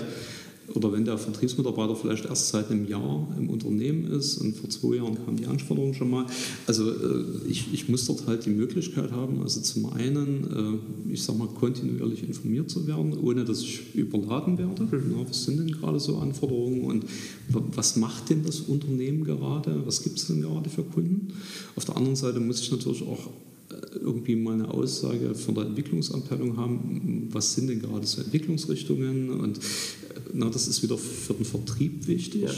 oder 0.74 0.92
wenn 0.92 1.04
der 1.04 1.18
Vertriebsmitarbeiter 1.18 1.96
vielleicht 1.96 2.24
erst 2.24 2.48
seit 2.48 2.70
einem 2.70 2.88
Jahr 2.88 3.28
im 3.38 3.50
Unternehmen 3.50 4.06
ist 4.10 4.38
und 4.38 4.56
vor 4.56 4.70
zwei 4.70 4.96
Jahren 4.96 5.16
kam 5.24 5.36
die 5.36 5.46
Anforderung 5.46 5.94
schon 5.94 6.10
mal. 6.10 6.26
Also 6.66 6.90
äh, 6.90 7.24
ich, 7.48 7.72
ich 7.72 7.88
muss 7.88 8.06
dort 8.06 8.26
halt 8.26 8.46
die 8.46 8.50
Möglichkeit 8.50 9.12
haben, 9.12 9.42
also 9.42 9.60
zum 9.60 9.92
einen, 9.92 10.80
äh, 11.08 11.12
ich 11.12 11.22
sage 11.22 11.38
mal, 11.38 11.48
kontinuierlich 11.48 12.26
informiert 12.26 12.70
zu 12.70 12.86
werden, 12.86 13.16
ohne 13.18 13.44
dass 13.44 13.60
ich 13.60 13.94
überladen 13.94 14.58
werde. 14.58 14.84
Mhm. 14.84 15.12
Ja, 15.12 15.28
was 15.28 15.44
sind 15.44 15.58
denn 15.58 15.72
gerade 15.72 16.00
so 16.00 16.18
Anforderungen 16.18 16.84
und 16.84 17.04
was 17.48 17.96
macht 17.96 18.30
denn 18.30 18.44
das 18.44 18.60
Unternehmen 18.60 19.24
gerade? 19.24 19.82
Was 19.84 20.02
gibt 20.02 20.18
es 20.18 20.26
denn 20.26 20.42
gerade 20.42 20.70
für 20.70 20.82
Kunden? 20.82 21.28
Auf 21.76 21.84
der 21.84 21.96
anderen 21.96 22.16
Seite 22.16 22.40
muss 22.40 22.60
ich 22.60 22.70
natürlich 22.70 23.02
auch 23.02 23.28
äh, 23.72 23.98
irgendwie 24.00 24.36
mal 24.36 24.54
eine 24.54 24.68
Aussage 24.68 25.34
von 25.34 25.54
der 25.54 25.64
Entwicklungsabteilung 25.64 26.56
haben, 26.56 27.28
was 27.32 27.54
sind 27.54 27.68
denn 27.68 27.80
gerade 27.80 28.06
so 28.06 28.20
Entwicklungsrichtungen 28.20 29.30
und 29.30 29.60
na, 30.32 30.48
das 30.48 30.68
ist 30.68 30.82
wieder 30.82 30.98
für 30.98 31.34
den 31.34 31.44
Vertrieb 31.44 32.06
wichtig. 32.06 32.42
Ja. 32.42 32.50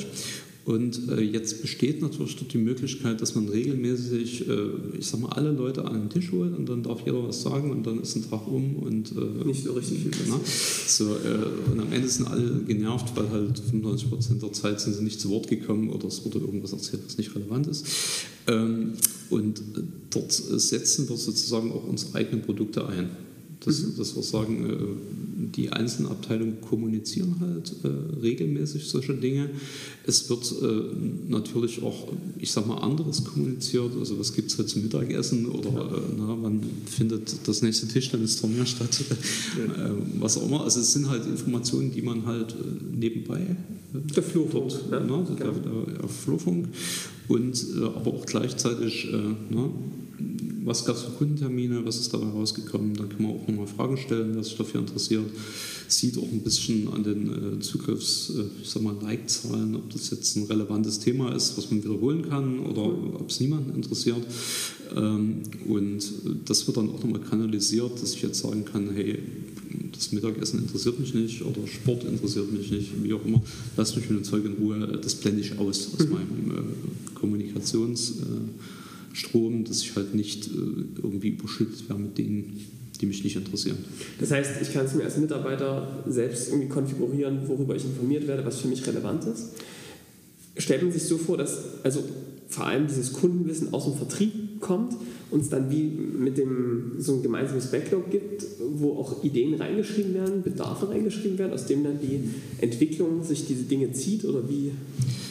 Und 0.64 1.10
äh, 1.10 1.20
jetzt 1.20 1.60
besteht 1.60 2.00
natürlich 2.00 2.36
dort 2.36 2.54
die 2.54 2.58
Möglichkeit, 2.58 3.20
dass 3.20 3.34
man 3.34 3.48
regelmäßig, 3.48 4.48
äh, 4.48 4.98
ich 4.98 5.06
sag 5.06 5.20
mal, 5.20 5.28
alle 5.28 5.52
Leute 5.52 5.84
an 5.84 5.92
den 5.92 6.08
Tisch 6.08 6.32
holt 6.32 6.56
und 6.56 6.66
dann 6.66 6.82
darf 6.82 7.04
jeder 7.04 7.22
was 7.22 7.42
sagen 7.42 7.70
und 7.70 7.86
dann 7.86 8.00
ist 8.00 8.16
ein 8.16 8.30
Tag 8.30 8.48
um 8.48 8.76
und 8.76 9.12
äh, 9.12 9.44
nicht 9.44 9.64
so 9.64 9.74
richtig 9.74 9.98
viel 9.98 10.10
na, 10.26 10.40
so, 10.86 11.16
äh, 11.16 11.70
Und 11.70 11.80
am 11.80 11.92
Ende 11.92 12.08
sind 12.08 12.28
alle 12.28 12.62
genervt, 12.66 13.14
weil 13.14 13.28
halt 13.28 13.58
95 13.58 14.08
Prozent 14.08 14.42
der 14.42 14.52
Zeit 14.52 14.80
sind 14.80 14.94
sie 14.94 15.04
nicht 15.04 15.20
zu 15.20 15.28
Wort 15.28 15.48
gekommen 15.48 15.90
oder 15.90 16.08
es 16.08 16.24
wurde 16.24 16.38
irgendwas 16.38 16.72
erzählt, 16.72 17.02
was 17.04 17.18
nicht 17.18 17.34
relevant 17.34 17.66
ist. 17.66 17.86
Ähm, 18.46 18.94
und 19.28 19.60
dort 20.08 20.32
setzen 20.32 21.06
wir 21.10 21.16
sozusagen 21.18 21.72
auch 21.72 21.86
unsere 21.86 22.14
eigenen 22.14 22.40
Produkte 22.40 22.86
ein. 22.88 23.10
Dass, 23.64 23.82
mhm. 23.82 23.96
dass 23.96 24.14
wir 24.14 24.22
sagen, 24.22 24.70
äh, 24.70 25.46
die 25.56 25.70
einzelnen 25.70 26.10
Abteilungen 26.10 26.60
kommunizieren 26.60 27.36
halt 27.40 27.74
äh, 27.82 28.20
regelmäßig 28.20 28.86
solche 28.86 29.14
Dinge. 29.14 29.50
Es 30.06 30.28
wird 30.28 30.52
äh, 30.62 31.28
natürlich 31.28 31.82
auch, 31.82 32.12
ich 32.38 32.50
sag 32.52 32.66
mal, 32.66 32.78
anderes 32.78 33.24
kommuniziert. 33.24 33.92
Also 33.98 34.18
was 34.18 34.34
gibt 34.34 34.50
es 34.50 34.58
heute 34.58 34.68
zum 34.68 34.82
Mittagessen 34.82 35.46
oder 35.46 35.70
äh, 35.70 36.00
na, 36.16 36.36
wann 36.40 36.60
findet 36.86 37.34
das 37.46 37.62
nächste 37.62 37.88
Tischtennisturnier 37.88 38.66
statt? 38.66 39.04
Ja. 39.56 39.94
Was 40.18 40.36
auch 40.36 40.46
immer. 40.46 40.64
Also 40.64 40.80
es 40.80 40.92
sind 40.92 41.08
halt 41.08 41.26
Informationen, 41.26 41.92
die 41.92 42.02
man 42.02 42.26
halt 42.26 42.54
nebenbei 42.92 43.56
der 43.92 44.22
Flurfunk, 44.24 44.70
dort, 44.70 44.90
ja, 44.90 45.00
ne, 45.00 45.26
der, 45.38 45.52
der, 45.52 45.96
der 46.00 46.08
Flurfunk 46.08 46.66
und 47.28 47.64
aber 47.94 48.12
auch 48.12 48.26
gleichzeitig 48.26 49.08
ne, 49.50 49.70
was 50.64 50.84
gab 50.84 50.96
es 50.96 51.02
für 51.02 51.10
Kundentermine, 51.10 51.84
was 51.84 51.98
ist 51.98 52.12
dabei 52.14 52.26
rausgekommen. 52.26 52.94
Dann 52.94 53.08
kann 53.08 53.22
man 53.22 53.32
auch 53.32 53.46
nochmal 53.46 53.66
Fragen 53.66 53.96
stellen, 53.96 54.32
wer 54.34 54.42
sich 54.42 54.56
dafür 54.56 54.80
interessiert. 54.80 55.24
Sieht 55.88 56.16
auch 56.16 56.30
ein 56.30 56.40
bisschen 56.40 56.88
an 56.92 57.04
den 57.04 57.58
äh, 57.58 57.60
Zugriffs, 57.60 58.32
äh, 58.34 58.78
mal, 58.78 58.96
Like-Zahlen, 59.02 59.76
ob 59.76 59.90
das 59.90 60.10
jetzt 60.10 60.36
ein 60.36 60.44
relevantes 60.44 60.98
Thema 61.00 61.34
ist, 61.34 61.58
was 61.58 61.70
man 61.70 61.84
wiederholen 61.84 62.28
kann 62.28 62.60
oder 62.60 62.82
ob 62.82 63.28
es 63.28 63.40
niemanden 63.40 63.74
interessiert. 63.74 64.24
Ähm, 64.96 65.42
und 65.68 66.02
das 66.46 66.66
wird 66.66 66.78
dann 66.78 66.88
auch 66.88 67.02
nochmal 67.02 67.20
kanalisiert, 67.20 68.00
dass 68.00 68.14
ich 68.14 68.22
jetzt 68.22 68.40
sagen 68.40 68.64
kann, 68.64 68.90
hey, 68.94 69.18
das 69.92 70.12
Mittagessen 70.12 70.60
interessiert 70.60 70.98
mich 70.98 71.14
nicht 71.14 71.42
oder 71.42 71.66
Sport 71.66 72.04
interessiert 72.04 72.50
mich 72.52 72.70
nicht, 72.70 72.90
wie 73.02 73.12
auch 73.12 73.24
immer. 73.24 73.42
Lasst 73.76 73.96
mich 73.96 74.08
mit 74.08 74.20
dem 74.20 74.24
Zeug 74.24 74.44
in 74.44 74.54
Ruhe, 74.54 74.98
das 75.02 75.14
blende 75.14 75.40
ich 75.40 75.58
aus 75.58 75.90
aus 75.94 76.06
mhm. 76.06 76.12
meinem 76.12 76.50
äh, 76.50 77.14
Kommunikationsstrom, 77.14 78.22
äh, 78.22 78.83
dass 79.64 79.82
ich 79.82 79.94
halt 79.96 80.14
nicht 80.14 80.48
äh, 80.48 80.50
irgendwie 81.02 81.28
überschüttet 81.28 81.88
werde 81.88 81.98
mit 81.98 82.18
Dingen, 82.18 82.60
die 83.00 83.06
mich 83.06 83.24
nicht 83.24 83.36
interessieren. 83.36 83.78
Das 84.20 84.30
heißt, 84.30 84.62
ich 84.62 84.72
kann 84.72 84.86
es 84.86 84.94
mir 84.94 85.04
als 85.04 85.16
Mitarbeiter 85.16 86.04
selbst 86.06 86.48
irgendwie 86.48 86.68
konfigurieren, 86.68 87.46
worüber 87.48 87.74
ich 87.76 87.84
informiert 87.84 88.26
werde, 88.26 88.44
was 88.44 88.60
für 88.60 88.68
mich 88.68 88.86
relevant 88.86 89.24
ist. 89.24 89.50
Stellt 90.56 90.82
man 90.82 90.92
sich 90.92 91.02
so 91.02 91.18
vor, 91.18 91.36
dass 91.36 91.82
also 91.82 92.04
vor 92.48 92.66
allem 92.66 92.86
dieses 92.86 93.12
Kundenwissen 93.12 93.72
aus 93.72 93.84
dem 93.84 93.94
Vertrieb 93.94 94.60
kommt 94.60 94.94
und 95.30 95.40
es 95.40 95.48
dann 95.48 95.70
wie 95.70 95.84
mit 95.84 96.38
dem 96.38 96.92
so 96.98 97.14
ein 97.14 97.22
gemeinsames 97.22 97.70
Backlog 97.70 98.10
gibt, 98.10 98.44
wo 98.76 98.92
auch 98.92 99.24
Ideen 99.24 99.54
reingeschrieben 99.54 100.14
werden, 100.14 100.42
Bedarfe 100.42 100.88
reingeschrieben 100.88 101.38
werden, 101.38 101.52
aus 101.52 101.66
dem 101.66 101.84
dann 101.84 101.98
die 102.00 102.30
Entwicklung 102.60 103.22
sich 103.24 103.46
diese 103.46 103.64
Dinge 103.64 103.92
zieht 103.92 104.24
oder 104.24 104.48
wie 104.48 104.72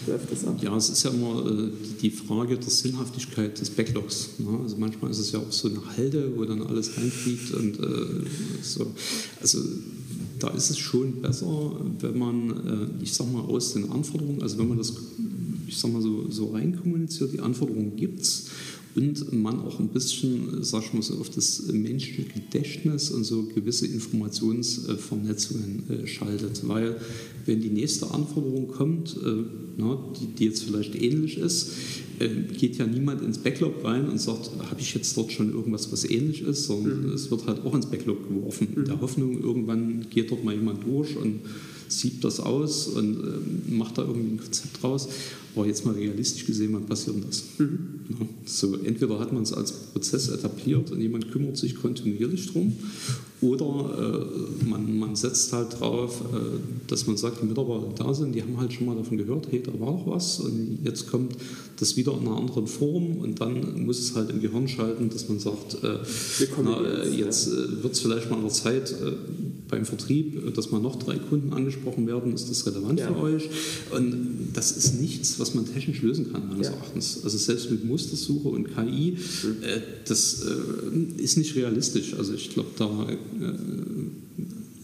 läuft 0.07 0.31
das 0.31 0.45
ab? 0.45 0.57
Ja, 0.61 0.75
es 0.75 0.89
ist 0.89 1.03
ja 1.03 1.11
immer 1.11 1.45
äh, 1.45 1.69
die 2.01 2.09
Frage 2.09 2.57
der 2.57 2.69
Sinnhaftigkeit 2.69 3.59
des 3.59 3.69
Backlogs. 3.69 4.31
Ne? 4.39 4.59
Also 4.61 4.77
manchmal 4.77 5.11
ist 5.11 5.19
es 5.19 5.31
ja 5.31 5.39
auch 5.39 5.51
so 5.51 5.69
eine 5.69 5.79
Halde, 5.97 6.31
wo 6.35 6.43
dann 6.45 6.61
alles 6.63 6.97
reinfliegt 6.97 7.53
und 7.53 7.79
äh, 7.79 8.25
so. 8.61 8.87
Also 9.41 9.59
da 10.39 10.49
ist 10.49 10.69
es 10.69 10.77
schon 10.77 11.21
besser, 11.21 11.71
wenn 11.99 12.17
man, 12.17 12.49
äh, 12.49 13.03
ich 13.03 13.13
sag 13.13 13.31
mal, 13.31 13.41
aus 13.41 13.73
den 13.73 13.89
Anforderungen, 13.91 14.41
also 14.41 14.57
wenn 14.57 14.67
man 14.67 14.77
das, 14.77 14.93
ich 15.67 15.77
sag 15.77 15.93
mal, 15.93 16.01
so, 16.01 16.29
so 16.29 16.51
rein 16.51 16.77
kommuniziert, 16.77 17.31
die 17.33 17.39
Anforderungen 17.39 17.95
gibt 17.95 18.21
es 18.21 18.47
und 18.95 19.33
man 19.33 19.59
auch 19.59 19.79
ein 19.79 19.87
bisschen, 19.87 20.63
sag 20.63 20.85
ich 20.85 20.93
mal 20.93 21.01
so, 21.01 21.15
auf 21.15 21.29
das 21.29 21.63
menschliche 21.71 22.23
Gedächtnis 22.23 23.11
und 23.11 23.23
so 23.23 23.43
gewisse 23.43 23.87
Informationsvernetzungen 23.87 25.89
äh, 25.89 26.07
schaltet. 26.07 26.67
Weil 26.67 26.97
wenn 27.45 27.61
die 27.61 27.69
nächste 27.69 28.11
Anforderung 28.11 28.67
kommt, 28.67 29.17
äh, 29.17 29.43
na, 29.77 29.97
die, 30.19 30.27
die, 30.27 30.45
jetzt 30.45 30.63
vielleicht 30.63 30.95
ähnlich 30.95 31.39
ist, 31.39 31.71
äh, 32.19 32.29
geht 32.53 32.77
ja 32.77 32.85
niemand 32.85 33.23
ins 33.23 33.39
Backlog 33.39 33.83
rein 33.83 34.07
und 34.07 34.21
sagt, 34.21 34.51
habe 34.59 34.79
ich 34.79 34.93
jetzt 34.93 35.17
dort 35.17 35.31
schon 35.31 35.51
irgendwas, 35.51 35.91
was 35.91 36.05
ähnlich 36.05 36.43
ist, 36.43 36.65
sondern 36.65 37.07
mhm. 37.07 37.13
es 37.13 37.31
wird 37.31 37.47
halt 37.47 37.65
auch 37.65 37.73
ins 37.73 37.87
Backlog 37.87 38.27
geworfen. 38.27 38.67
Mhm. 38.71 38.81
In 38.81 38.85
der 38.85 39.01
Hoffnung, 39.01 39.41
irgendwann 39.41 40.05
geht 40.11 40.29
dort 40.29 40.43
mal 40.43 40.53
jemand 40.53 40.85
durch 40.85 41.17
und 41.17 41.39
siebt 41.87 42.23
das 42.23 42.39
aus 42.39 42.87
und 42.87 43.69
macht 43.69 43.97
da 43.97 44.03
irgendwie 44.03 44.33
ein 44.33 44.39
Konzept 44.39 44.81
draus. 44.81 45.09
Aber 45.55 45.67
jetzt 45.67 45.85
mal 45.85 45.93
realistisch 45.93 46.45
gesehen, 46.45 46.73
wann 46.73 46.85
passiert 46.85 47.17
das? 47.27 47.43
Mhm. 47.57 47.99
Ja, 48.09 48.25
so, 48.45 48.75
entweder 48.83 49.19
hat 49.19 49.31
man 49.31 49.43
es 49.43 49.53
als 49.53 49.71
Prozess 49.71 50.29
etabliert 50.29 50.91
und 50.91 50.99
jemand 50.99 51.31
kümmert 51.31 51.57
sich 51.57 51.75
kontinuierlich 51.75 52.51
drum, 52.51 52.73
oder 53.43 53.97
äh, 53.99 54.65
man, 54.65 54.97
man 54.97 55.15
setzt 55.15 55.51
halt 55.51 55.79
drauf, 55.79 56.21
äh, 56.33 56.37
dass 56.87 57.07
man 57.07 57.17
sagt, 57.17 57.41
die 57.41 57.45
Mitarbeiter 57.45 57.91
da 57.95 58.13
sind, 58.13 58.33
die 58.33 58.41
haben 58.41 58.57
halt 58.57 58.71
schon 58.71 58.85
mal 58.85 58.95
davon 58.95 59.17
gehört, 59.17 59.47
hey, 59.51 59.61
da 59.61 59.77
war 59.79 59.91
doch 59.91 60.07
was 60.07 60.39
und 60.39 60.79
jetzt 60.83 61.11
kommt 61.11 61.35
das 61.77 61.97
wieder 61.97 62.13
in 62.13 62.27
einer 62.27 62.37
anderen 62.37 62.67
Form 62.67 63.17
und 63.17 63.41
dann 63.41 63.85
muss 63.85 63.99
es 63.99 64.15
halt 64.15 64.29
im 64.29 64.39
Gehirn 64.39 64.67
schalten, 64.67 65.09
dass 65.09 65.27
man 65.27 65.39
sagt, 65.39 65.83
äh, 65.83 65.97
na, 66.63 67.03
äh, 67.03 67.09
jetzt 67.09 67.47
äh, 67.47 67.83
wird 67.83 67.93
es 67.93 67.99
vielleicht 67.99 68.29
mal 68.29 68.37
an 68.37 68.43
der 68.43 68.51
Zeit 68.51 68.91
äh, 68.91 69.11
beim 69.73 69.85
Vertrieb, 69.85 70.53
dass 70.53 70.69
mal 70.69 70.79
noch 70.79 70.97
drei 70.97 71.15
Kunden 71.15 71.51
angesprochen 71.51 72.05
werden, 72.05 72.31
ist 72.31 72.47
das 72.47 72.67
relevant 72.67 72.99
ja. 72.99 73.07
für 73.07 73.17
euch? 73.17 73.49
Und 73.89 74.49
das 74.53 74.77
ist 74.77 75.01
nichts, 75.01 75.39
was 75.39 75.55
man 75.55 75.65
technisch 75.65 76.03
lösen 76.03 76.31
kann, 76.31 76.47
meines 76.47 76.67
ja. 76.67 76.73
Erachtens. 76.73 77.23
Also 77.23 77.39
selbst 77.39 77.71
mit 77.71 77.83
Mustersuche 77.83 78.49
und 78.49 78.67
KI, 78.75 79.17
mhm. 79.17 79.55
das 80.07 80.45
ist 81.17 81.37
nicht 81.37 81.55
realistisch. 81.55 82.13
Also 82.13 82.35
ich 82.35 82.51
glaube, 82.51 82.69
da 82.77 83.09
äh, 83.09 83.15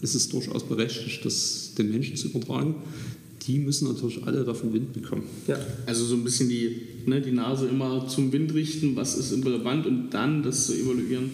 ist 0.02 0.16
es 0.16 0.28
durchaus 0.28 0.64
berechtigt, 0.64 1.24
das 1.24 1.74
den 1.78 1.92
Menschen 1.92 2.16
zu 2.16 2.26
übertragen. 2.28 2.74
Die 3.46 3.60
müssen 3.60 3.86
natürlich 3.86 4.24
alle 4.24 4.44
davon 4.44 4.72
Wind 4.72 4.92
bekommen. 4.92 5.22
Ja. 5.46 5.58
Also 5.86 6.04
so 6.04 6.16
ein 6.16 6.24
bisschen 6.24 6.48
die, 6.48 6.80
ne, 7.06 7.20
die 7.20 7.30
Nase 7.30 7.68
immer 7.68 8.08
zum 8.08 8.32
Wind 8.32 8.54
richten, 8.54 8.96
was 8.96 9.16
ist 9.16 9.32
relevant 9.32 9.86
und 9.86 10.10
dann 10.10 10.42
das 10.42 10.66
zu 10.66 10.74
evaluieren 10.74 11.30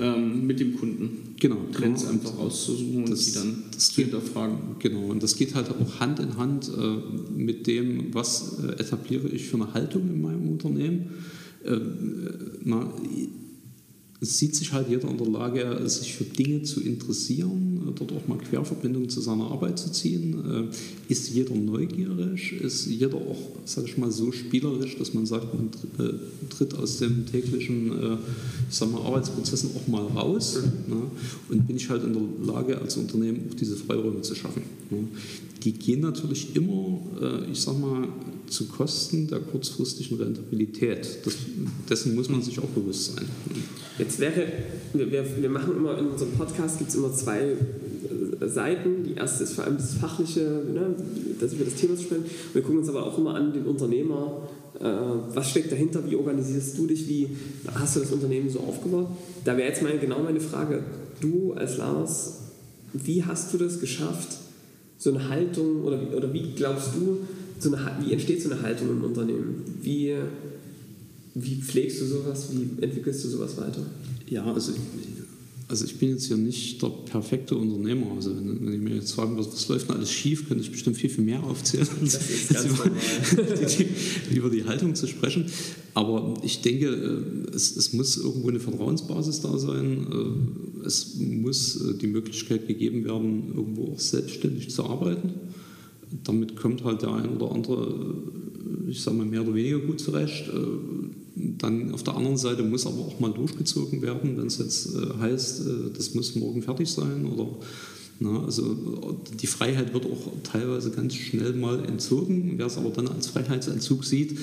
ähm, 0.00 0.46
mit 0.46 0.60
dem 0.60 0.76
Kunden. 0.76 1.34
Genau. 1.40 1.56
Trends 1.72 2.02
genau. 2.02 2.14
einfach 2.14 2.38
auszusuchen 2.38 3.04
und 3.04 3.26
die 3.26 3.32
dann 3.32 3.64
das 3.72 3.92
zu 3.92 4.02
hinterfragen. 4.02 4.58
Genau, 4.78 5.06
und 5.06 5.22
das 5.22 5.36
geht 5.36 5.54
halt 5.54 5.68
auch 5.70 6.00
Hand 6.00 6.20
in 6.20 6.36
Hand 6.36 6.70
äh, 6.76 7.36
mit 7.36 7.66
dem, 7.66 8.12
was 8.14 8.58
äh, 8.60 8.80
etabliere 8.80 9.28
ich 9.28 9.46
für 9.46 9.56
eine 9.56 9.72
Haltung 9.74 10.08
in 10.08 10.20
meinem 10.20 10.48
Unternehmen. 10.48 11.10
Äh, 11.64 11.78
na, 12.64 12.92
es 14.20 14.38
sieht 14.38 14.56
sich 14.56 14.72
halt 14.72 14.88
jeder 14.88 15.08
in 15.08 15.16
der 15.16 15.28
Lage, 15.28 15.88
sich 15.88 16.14
für 16.14 16.24
Dinge 16.24 16.62
zu 16.62 16.80
interessieren, 16.80 17.92
dort 17.96 18.12
auch 18.12 18.26
mal 18.26 18.38
Querverbindungen 18.38 19.08
zu 19.08 19.20
seiner 19.20 19.50
Arbeit 19.50 19.78
zu 19.78 19.92
ziehen. 19.92 20.68
Äh, 20.68 21.12
ist 21.12 21.30
jeder 21.30 21.54
neugierig? 21.54 22.52
Ist 22.60 22.86
jeder 22.86 23.16
auch, 23.16 23.38
sag 23.64 23.84
ich 23.84 23.96
mal, 23.96 24.10
so 24.10 24.32
spielerisch, 24.32 24.96
dass 24.98 25.14
man 25.14 25.24
sagt, 25.24 25.54
man 25.54 25.70
äh, 26.04 26.12
tritt 26.50 26.74
aus 26.74 26.98
den 26.98 27.26
täglichen 27.26 27.92
äh, 27.92 28.16
ich 28.68 28.76
sag 28.76 28.90
mal, 28.90 29.02
Arbeitsprozessen 29.02 29.70
auch 29.76 29.86
mal 29.86 30.02
raus? 30.02 30.58
Mhm. 30.58 30.94
Ne? 30.94 31.02
Und 31.48 31.66
bin 31.66 31.76
ich 31.76 31.88
halt 31.88 32.02
in 32.02 32.12
der 32.12 32.54
Lage, 32.54 32.78
als 32.80 32.96
Unternehmen 32.96 33.48
auch 33.48 33.54
diese 33.54 33.76
Freiräume 33.76 34.22
zu 34.22 34.34
schaffen. 34.34 34.62
Ne? 34.90 35.04
Die 35.64 35.72
gehen 35.72 36.00
natürlich 36.00 36.54
immer, 36.54 37.00
ich 37.50 37.60
sag 37.60 37.78
mal, 37.78 38.08
zu 38.48 38.66
Kosten 38.66 39.28
der 39.28 39.40
kurzfristigen 39.40 40.18
Rentabilität. 40.18 41.18
Das, 41.24 41.36
dessen 41.88 42.14
muss 42.14 42.28
man 42.28 42.42
sich 42.42 42.58
auch 42.58 42.68
bewusst 42.68 43.16
sein. 43.16 43.26
Jetzt 43.98 44.18
wäre, 44.18 44.46
wir, 44.94 45.42
wir 45.42 45.50
machen 45.50 45.76
immer 45.76 45.98
in 45.98 46.06
unserem 46.08 46.32
Podcast 46.32 46.78
gibt 46.78 46.90
es 46.90 46.96
immer 46.96 47.12
zwei 47.12 47.40
äh, 47.40 48.48
Seiten. 48.48 49.04
Die 49.04 49.14
erste 49.14 49.44
ist 49.44 49.54
vor 49.54 49.64
allem 49.64 49.76
das 49.76 49.94
Fachliche, 49.94 50.40
ne, 50.40 50.94
dass 51.40 51.58
wir 51.58 51.64
das 51.64 51.74
Thema 51.74 51.96
sprechen. 51.96 52.24
Wir 52.52 52.62
gucken 52.62 52.78
uns 52.78 52.88
aber 52.88 53.04
auch 53.04 53.18
immer 53.18 53.34
an 53.34 53.52
den 53.52 53.64
Unternehmer. 53.64 54.48
Äh, 54.80 54.84
was 55.34 55.50
steckt 55.50 55.72
dahinter? 55.72 56.08
Wie 56.08 56.16
organisierst 56.16 56.78
du 56.78 56.86
dich? 56.86 57.08
Wie 57.08 57.28
hast 57.74 57.96
du 57.96 58.00
das 58.00 58.12
Unternehmen 58.12 58.48
so 58.48 58.60
aufgebaut? 58.60 59.08
Da 59.44 59.56
wäre 59.56 59.68
jetzt 59.68 59.82
mal 59.82 59.98
genau 59.98 60.22
meine 60.22 60.40
Frage. 60.40 60.84
Du 61.20 61.54
als 61.54 61.78
Lars, 61.78 62.38
wie 62.92 63.24
hast 63.24 63.52
du 63.52 63.58
das 63.58 63.80
geschafft, 63.80 64.38
so 64.98 65.10
eine 65.10 65.28
Haltung 65.28 65.84
oder, 65.84 66.00
oder 66.14 66.32
wie 66.32 66.52
glaubst 66.54 66.94
du, 66.94 67.20
so 67.58 67.74
eine, 67.74 67.96
wie 68.04 68.12
entsteht 68.12 68.42
so 68.42 68.50
eine 68.50 68.60
Haltung 68.62 68.90
im 68.90 69.04
Unternehmen? 69.04 69.64
Wie, 69.82 70.14
wie 71.34 71.54
pflegst 71.56 72.00
du 72.00 72.06
sowas? 72.06 72.48
Wie 72.50 72.82
entwickelst 72.82 73.24
du 73.24 73.28
sowas 73.28 73.56
weiter? 73.56 73.82
Ja, 74.28 74.44
also 74.44 74.72
also 75.68 75.84
ich 75.84 75.98
bin 75.98 76.10
jetzt 76.10 76.24
hier 76.24 76.38
nicht 76.38 76.82
der 76.82 76.88
perfekte 76.88 77.54
Unternehmer. 77.54 78.12
Also 78.16 78.34
wenn, 78.34 78.66
wenn 78.66 78.72
ich 78.72 78.80
mir 78.80 78.94
jetzt 78.94 79.12
fragen 79.12 79.36
würde, 79.36 79.52
was 79.52 79.68
läuft 79.68 79.88
denn 79.88 79.96
alles 79.96 80.10
schief, 80.10 80.48
könnte 80.48 80.64
ich 80.64 80.70
bestimmt 80.70 80.96
viel, 80.96 81.10
viel 81.10 81.24
mehr 81.24 81.42
aufzählen, 81.44 81.86
als, 82.00 82.18
als 82.54 82.64
über, 82.64 82.90
die, 83.66 83.86
die, 84.30 84.36
über, 84.36 84.48
die, 84.48 84.64
Haltung 84.64 84.94
zu 84.94 85.06
sprechen. 85.06 85.44
Aber 85.92 86.34
ich 86.42 86.62
denke, 86.62 86.86
äh, 86.86 87.54
es, 87.54 87.76
es, 87.76 87.92
muss 87.92 88.16
irgendwo 88.16 88.48
eine 88.48 88.60
Vertrauensbasis 88.60 89.42
da 89.42 89.58
sein. 89.58 90.06
Äh, 90.10 90.86
es 90.86 91.16
muss 91.16 91.76
äh, 91.76 91.94
die 91.98 92.06
Möglichkeit 92.06 92.66
gegeben 92.66 93.04
werden, 93.04 93.52
irgendwo 93.54 93.92
auch 93.92 94.00
selbstständig 94.00 94.70
zu 94.70 94.84
arbeiten 94.84 95.34
damit 96.24 96.56
kommt 96.56 96.84
halt 96.84 97.02
der 97.02 97.12
ein 97.12 97.36
oder 97.36 97.52
andere, 97.52 98.14
ich 98.88 99.02
sage 99.02 99.16
mal, 99.16 99.26
mehr 99.26 99.42
oder 99.42 99.54
weniger 99.54 99.78
gut 99.78 100.00
zurecht. 100.00 100.50
Äh, 101.58 101.60
dann 101.60 101.92
auf 101.92 102.02
der 102.02 102.16
anderen 102.16 102.36
Seite 102.36 102.62
muss 102.62 102.86
aber 102.86 103.00
auch 103.00 103.20
mal 103.20 103.32
durchgezogen 103.32 104.02
werden, 104.02 104.36
wenn 104.36 104.46
es 104.46 104.58
jetzt 104.58 104.94
äh, 104.94 105.18
heißt, 105.20 105.62
das 105.96 106.14
muss 106.14 106.34
morgen 106.34 106.62
fertig 106.62 106.88
sein 106.88 107.26
oder 107.26 107.48
na, 108.20 108.42
also 108.44 109.16
die 109.40 109.46
Freiheit 109.46 109.94
wird 109.94 110.04
auch 110.06 110.32
teilweise 110.42 110.90
ganz 110.90 111.14
schnell 111.14 111.52
mal 111.52 111.84
entzogen. 111.84 112.54
Wer 112.56 112.66
es 112.66 112.76
aber 112.76 112.90
dann 112.90 113.06
als 113.06 113.28
Freiheitsentzug 113.28 114.04
sieht, 114.04 114.36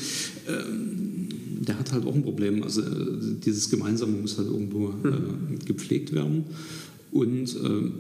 ähm, 0.47 1.27
der 1.59 1.77
hat 1.77 1.91
halt 1.91 2.05
auch 2.05 2.15
ein 2.15 2.23
Problem. 2.23 2.63
Also 2.63 2.81
dieses 2.81 3.69
Gemeinsame 3.69 4.13
muss 4.13 4.37
halt 4.37 4.47
irgendwo 4.47 4.89
äh, 4.89 5.65
gepflegt 5.65 6.13
werden. 6.13 6.45
Und 7.11 7.55
äh, 7.55 7.91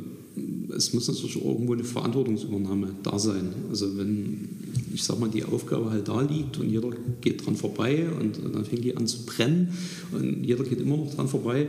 es 0.75 0.93
muss 0.93 1.07
natürlich 1.07 1.43
irgendwo 1.43 1.73
eine 1.73 1.83
Verantwortungsübernahme 1.83 2.95
da 3.03 3.17
sein. 3.17 3.49
Also 3.69 3.97
wenn, 3.97 4.49
ich 4.93 5.03
sag 5.03 5.19
mal, 5.19 5.29
die 5.29 5.43
Aufgabe 5.43 5.89
halt 5.89 6.07
da 6.07 6.21
liegt 6.21 6.57
und 6.59 6.69
jeder 6.69 6.89
geht 7.21 7.45
dran 7.45 7.55
vorbei 7.55 8.05
und, 8.19 8.39
dann 8.53 8.65
fängt 8.65 8.83
die 8.83 8.95
an 8.95 9.07
zu 9.07 9.25
brennen 9.25 9.69
und 10.11 10.43
jeder 10.43 10.63
geht 10.63 10.81
immer 10.81 10.97
noch 10.97 11.13
dran 11.13 11.27
vorbei, 11.27 11.67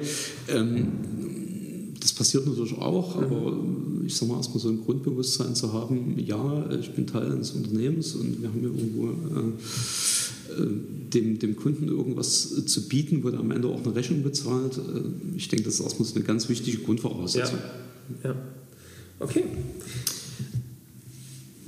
ähm, 0.49 0.89
das 2.01 2.13
passiert 2.13 2.47
natürlich 2.47 2.77
auch, 2.79 3.17
aber 3.17 3.59
ich 4.07 4.15
sage 4.15 4.31
mal 4.31 4.39
erstmal 4.39 4.61
so 4.61 4.69
ein 4.69 4.81
Grundbewusstsein 4.85 5.57
zu 5.57 5.73
haben, 5.73 6.15
ja, 6.19 6.71
ich 6.79 6.93
bin 6.93 7.07
Teil 7.07 7.33
eines 7.33 7.51
Unternehmens 7.51 8.15
und 8.15 8.41
wir 8.41 8.49
haben 8.49 8.61
hier 8.61 8.69
irgendwo 8.69 9.09
äh, 9.09 10.63
äh, 10.63 10.67
dem, 11.13 11.39
dem 11.39 11.57
Kunden 11.57 11.89
irgendwas 11.89 12.65
zu 12.67 12.89
bieten, 12.89 13.25
wo 13.25 13.29
er 13.29 13.41
am 13.41 13.51
Ende 13.51 13.69
auch 13.69 13.83
eine 13.83 13.95
Rechnung 13.95 14.23
bezahlt. 14.23 14.79
Äh, 14.79 15.37
ich 15.37 15.49
denke, 15.49 15.65
das 15.65 15.75
ist 15.75 15.81
erstmal 15.81 16.07
so 16.07 16.15
eine 16.15 16.25
ganz 16.25 16.49
wichtige 16.49 16.79
Grundvoraussetzung. 16.79 17.59
Ja. 17.59 17.87
Ja. 18.23 18.35
Okay. 19.19 19.45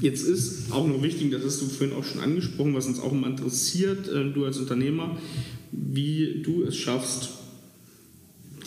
Jetzt 0.01 0.23
ist 0.23 0.71
auch 0.71 0.87
noch 0.87 1.03
wichtig, 1.03 1.33
das 1.33 1.45
hast 1.45 1.61
du 1.61 1.67
vorhin 1.67 1.97
auch 1.97 2.05
schon 2.05 2.21
angesprochen, 2.21 2.75
was 2.75 2.87
uns 2.87 3.01
auch 3.01 3.13
immer 3.13 3.27
interessiert, 3.27 4.09
äh, 4.09 4.31
du 4.31 4.45
als 4.45 4.59
Unternehmer, 4.59 5.19
wie 5.73 6.41
du 6.45 6.63
es 6.63 6.77
schaffst, 6.77 7.31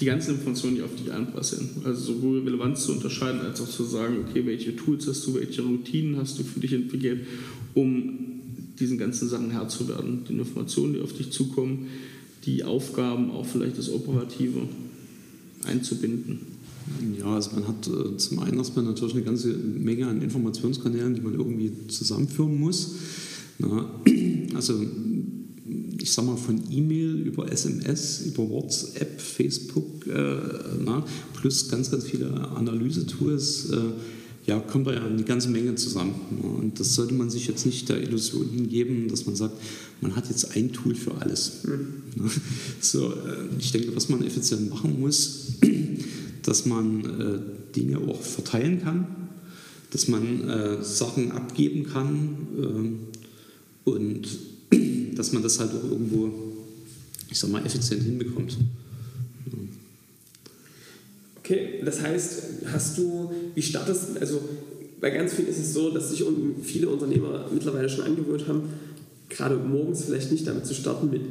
die 0.01 0.05
ganzen 0.05 0.35
Informationen, 0.35 0.75
die 0.75 0.81
auf 0.81 0.95
dich 0.95 1.11
einprasseln, 1.11 1.69
also 1.85 2.15
sowohl 2.15 2.41
Relevanz 2.41 2.83
zu 2.85 2.91
unterscheiden, 2.91 3.39
als 3.41 3.61
auch 3.61 3.69
zu 3.69 3.83
sagen, 3.83 4.25
okay, 4.27 4.45
welche 4.45 4.75
Tools 4.75 5.07
hast 5.07 5.25
du, 5.25 5.35
welche 5.35 5.61
Routinen 5.61 6.17
hast 6.17 6.39
du 6.39 6.43
für 6.43 6.59
dich 6.59 6.73
entwickelt, 6.73 7.25
um 7.75 8.41
diesen 8.79 8.97
ganzen 8.97 9.29
Sachen 9.29 9.51
Herr 9.51 9.69
zu 9.69 9.87
werden, 9.87 10.25
die 10.27 10.33
Informationen, 10.33 10.95
die 10.95 11.01
auf 11.01 11.13
dich 11.13 11.31
zukommen, 11.31 11.87
die 12.45 12.63
Aufgaben, 12.63 13.29
auch 13.29 13.45
vielleicht 13.45 13.77
das 13.77 13.91
Operative 13.91 14.67
einzubinden. 15.65 16.39
Ja, 17.17 17.35
also 17.35 17.51
man 17.51 17.67
hat 17.67 17.87
äh, 17.87 18.17
zum 18.17 18.39
einen 18.39 18.57
erstmal 18.57 18.85
natürlich 18.85 19.13
eine 19.13 19.23
ganze 19.23 19.49
Menge 19.49 20.07
an 20.07 20.21
Informationskanälen, 20.21 21.15
die 21.15 21.21
man 21.21 21.33
irgendwie 21.33 21.71
zusammenführen 21.87 22.59
muss. 22.59 22.95
Na, 23.59 23.89
also 24.55 24.75
ich 25.99 26.11
sag 26.11 26.25
mal 26.25 26.35
von 26.37 26.61
E-Mail 26.69 27.27
über 27.27 27.51
SMS, 27.51 28.21
über 28.25 28.49
WhatsApp, 28.49 29.21
Facebook, 29.21 30.07
äh, 30.07 30.35
na, 30.83 31.05
plus 31.33 31.69
ganz, 31.69 31.91
ganz 31.91 32.05
viele 32.05 32.31
Analyse-Tools, 32.55 33.69
äh, 33.69 33.77
ja, 34.47 34.59
kommt 34.59 34.87
da 34.87 34.93
ja 34.93 35.05
eine 35.05 35.23
ganze 35.23 35.49
Menge 35.49 35.75
zusammen. 35.75 36.15
Und 36.41 36.79
das 36.79 36.95
sollte 36.95 37.13
man 37.13 37.29
sich 37.29 37.47
jetzt 37.47 37.65
nicht 37.65 37.87
der 37.89 38.01
Illusion 38.01 38.49
hingeben, 38.49 39.07
dass 39.07 39.27
man 39.27 39.35
sagt, 39.35 39.53
man 40.01 40.15
hat 40.15 40.29
jetzt 40.29 40.55
ein 40.55 40.73
Tool 40.73 40.95
für 40.95 41.13
alles. 41.19 41.63
Mhm. 41.63 42.29
So, 42.81 43.13
ich 43.59 43.71
denke, 43.71 43.95
was 43.95 44.09
man 44.09 44.23
effizient 44.25 44.69
machen 44.69 44.99
muss, 44.99 45.53
dass 46.43 46.65
man 46.65 47.03
äh, 47.03 47.75
Dinge 47.75 47.99
auch 47.99 48.21
verteilen 48.21 48.81
kann, 48.81 49.07
dass 49.91 50.07
man 50.07 50.49
äh, 50.49 50.83
Sachen 50.83 51.31
abgeben 51.31 51.85
kann 51.85 52.37
äh, 53.85 53.89
und 53.89 54.27
dass 55.15 55.33
man 55.33 55.43
das 55.43 55.59
halt 55.59 55.71
auch 55.71 55.83
irgendwo, 55.83 56.31
ich 57.29 57.37
sag 57.37 57.51
mal, 57.51 57.65
effizient 57.65 58.03
hinbekommt. 58.03 58.57
Okay, 61.43 61.81
das 61.83 62.01
heißt, 62.01 62.43
hast 62.71 62.97
du, 62.97 63.31
wie 63.55 63.61
startest, 63.61 64.17
also 64.19 64.41
bei 65.01 65.09
ganz 65.09 65.33
vielen 65.33 65.49
ist 65.49 65.57
es 65.57 65.73
so, 65.73 65.89
dass 65.89 66.11
sich 66.11 66.23
viele 66.63 66.87
Unternehmer 66.87 67.49
mittlerweile 67.51 67.89
schon 67.89 68.05
angewöhnt 68.05 68.47
haben, 68.47 68.69
gerade 69.27 69.57
morgens 69.57 70.03
vielleicht 70.03 70.31
nicht 70.31 70.45
damit 70.47 70.65
zu 70.65 70.73
starten 70.73 71.09
mit 71.09 71.21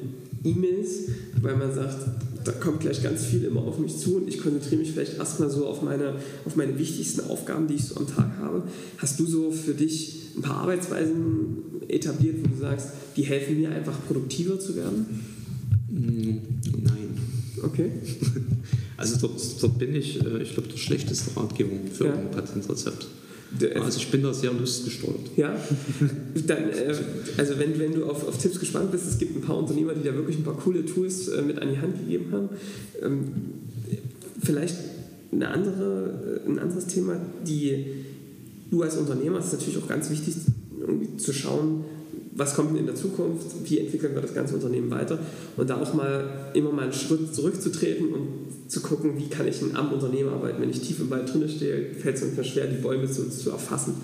E-Mails, 0.44 1.08
weil 1.40 1.56
man 1.56 1.72
sagt, 1.72 2.06
da 2.44 2.52
kommt 2.52 2.80
gleich 2.80 3.02
ganz 3.02 3.24
viel 3.24 3.44
immer 3.44 3.62
auf 3.62 3.78
mich 3.78 3.96
zu 3.98 4.16
und 4.16 4.28
ich 4.28 4.38
konzentriere 4.38 4.80
mich 4.80 4.92
vielleicht 4.92 5.18
erstmal 5.18 5.50
so 5.50 5.66
auf 5.66 5.82
meine, 5.82 6.14
auf 6.44 6.56
meine 6.56 6.78
wichtigsten 6.78 7.28
Aufgaben, 7.28 7.66
die 7.68 7.74
ich 7.74 7.84
so 7.84 7.96
am 7.96 8.06
Tag 8.06 8.30
habe. 8.38 8.62
Hast 8.98 9.20
du 9.20 9.26
so 9.26 9.50
für 9.50 9.74
dich 9.74 10.30
ein 10.36 10.42
paar 10.42 10.58
Arbeitsweisen 10.58 11.82
etabliert, 11.88 12.36
wo 12.42 12.48
du 12.48 12.56
sagst, 12.56 12.88
die 13.16 13.22
helfen 13.22 13.60
mir 13.60 13.70
einfach 13.70 13.96
produktiver 14.06 14.58
zu 14.58 14.76
werden? 14.76 15.06
Mm, 15.90 16.38
nein. 16.82 17.18
Okay. 17.62 17.90
Also 18.96 19.16
dort, 19.16 19.40
dort 19.62 19.78
bin 19.78 19.94
ich, 19.94 20.22
äh, 20.22 20.42
ich 20.42 20.52
glaube, 20.52 20.68
der 20.68 20.76
schlechteste 20.76 21.34
Ratgeber 21.34 21.70
für 21.90 22.04
ja. 22.04 22.12
ein 22.12 22.30
Patentrezept. 22.30 23.06
Also 23.74 23.98
ich 23.98 24.10
bin 24.10 24.22
da 24.22 24.32
sehr 24.32 24.52
lustgesteuert. 24.52 25.36
Ja, 25.36 25.56
dann, 26.46 26.70
äh, 26.70 26.94
also 27.36 27.58
wenn, 27.58 27.78
wenn 27.78 27.94
du 27.94 28.06
auf, 28.06 28.26
auf 28.26 28.38
Tipps 28.38 28.60
gespannt 28.60 28.92
bist, 28.92 29.08
es 29.08 29.18
gibt 29.18 29.36
ein 29.36 29.42
paar 29.42 29.58
Unternehmer, 29.58 29.92
die 29.92 30.04
da 30.04 30.14
wirklich 30.14 30.38
ein 30.38 30.44
paar 30.44 30.56
coole 30.56 30.84
Tools 30.86 31.28
äh, 31.28 31.42
mit 31.42 31.60
an 31.60 31.70
die 31.70 31.78
Hand 31.78 31.98
gegeben 31.98 32.32
haben. 32.32 32.48
Ähm, 33.02 33.32
vielleicht 34.42 34.76
eine 35.32 35.48
andere, 35.48 36.42
äh, 36.46 36.48
ein 36.48 36.58
anderes 36.58 36.86
Thema, 36.86 37.16
die 37.46 37.86
du 38.70 38.82
als 38.82 38.96
Unternehmer, 38.96 39.40
ist 39.40 39.52
natürlich 39.52 39.78
auch 39.78 39.88
ganz 39.88 40.10
wichtig, 40.10 40.34
irgendwie 40.80 41.16
zu 41.16 41.32
schauen, 41.32 41.84
was 42.32 42.54
kommt 42.54 42.70
denn 42.70 42.78
in 42.78 42.86
der 42.86 42.94
Zukunft, 42.94 43.46
wie 43.64 43.78
entwickeln 43.78 44.14
wir 44.14 44.22
das 44.22 44.34
ganze 44.34 44.54
Unternehmen 44.54 44.90
weiter 44.90 45.18
und 45.56 45.68
da 45.68 45.80
auch 45.80 45.92
mal 45.94 46.50
immer 46.54 46.72
mal 46.72 46.84
einen 46.84 46.92
Schritt 46.92 47.34
zurückzutreten 47.34 48.12
und 48.12 48.28
zu 48.70 48.80
gucken, 48.80 49.18
wie 49.18 49.28
kann 49.28 49.48
ich 49.48 49.60
am 49.74 49.92
Unternehmen 49.92 50.32
arbeiten. 50.32 50.62
Wenn 50.62 50.70
ich 50.70 50.80
tief 50.80 51.00
im 51.00 51.10
Wald 51.10 51.32
drin 51.32 51.48
stehe, 51.48 51.92
fällt 51.92 52.16
es 52.16 52.36
mir 52.36 52.44
schwer, 52.44 52.68
die 52.68 52.80
Bäume 52.80 53.10
zu, 53.10 53.28
zu 53.28 53.50
erfassen. 53.50 53.96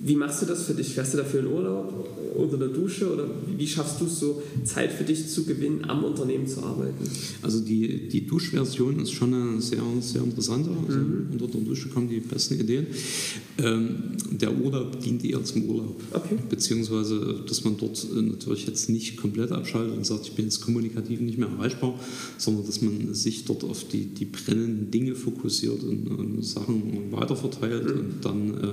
Wie 0.00 0.14
machst 0.14 0.42
du 0.42 0.46
das 0.46 0.64
für 0.64 0.74
dich? 0.74 0.94
Fährst 0.94 1.14
du 1.14 1.18
dafür 1.18 1.40
in 1.40 1.46
Urlaub 1.46 2.08
unter 2.38 2.56
der 2.56 2.68
Dusche 2.68 3.12
oder 3.12 3.26
wie 3.56 3.66
schaffst 3.66 4.00
du 4.00 4.06
es 4.06 4.20
so, 4.20 4.42
Zeit 4.64 4.92
für 4.92 5.04
dich 5.04 5.28
zu 5.28 5.44
gewinnen, 5.44 5.84
am 5.88 6.04
Unternehmen 6.04 6.46
zu 6.46 6.62
arbeiten? 6.62 7.04
Also 7.42 7.60
die, 7.60 8.08
die 8.08 8.26
Duschversion 8.26 9.00
ist 9.00 9.12
schon 9.12 9.34
eine 9.34 9.60
sehr, 9.60 9.82
sehr 10.00 10.22
interessante. 10.22 10.70
Also 10.86 10.98
mhm. 10.98 11.28
Unter 11.32 11.48
der 11.48 11.60
Dusche 11.62 11.88
kommen 11.88 12.08
die 12.08 12.20
besten 12.20 12.60
Ideen. 12.60 12.86
Ähm, 13.58 14.16
der 14.30 14.56
Urlaub 14.56 15.00
dient 15.00 15.24
eher 15.24 15.42
zum 15.42 15.64
Urlaub. 15.64 16.00
Okay. 16.12 16.36
Beziehungsweise, 16.48 17.40
dass 17.46 17.64
man 17.64 17.76
dort 17.76 18.06
äh, 18.16 18.22
natürlich 18.22 18.66
jetzt 18.66 18.88
nicht 18.88 19.16
komplett 19.16 19.50
abschaltet 19.50 19.96
und 19.96 20.06
sagt, 20.06 20.26
ich 20.26 20.32
bin 20.32 20.44
jetzt 20.44 20.60
kommunikativ 20.60 21.20
nicht 21.20 21.38
mehr 21.38 21.48
erreichbar, 21.48 21.98
sondern 22.36 22.66
dass 22.66 22.80
man 22.82 23.14
sich 23.14 23.44
dort 23.46 23.64
auf 23.64 23.88
die, 23.88 24.06
die 24.06 24.26
brennenden 24.26 24.90
Dinge 24.92 25.14
fokussiert 25.16 25.82
und, 25.82 26.06
und 26.06 26.44
Sachen 26.44 27.10
weiterverteilt 27.10 27.84
mhm. 27.84 28.00
und 28.00 28.24
dann, 28.24 28.54
äh, 28.54 28.72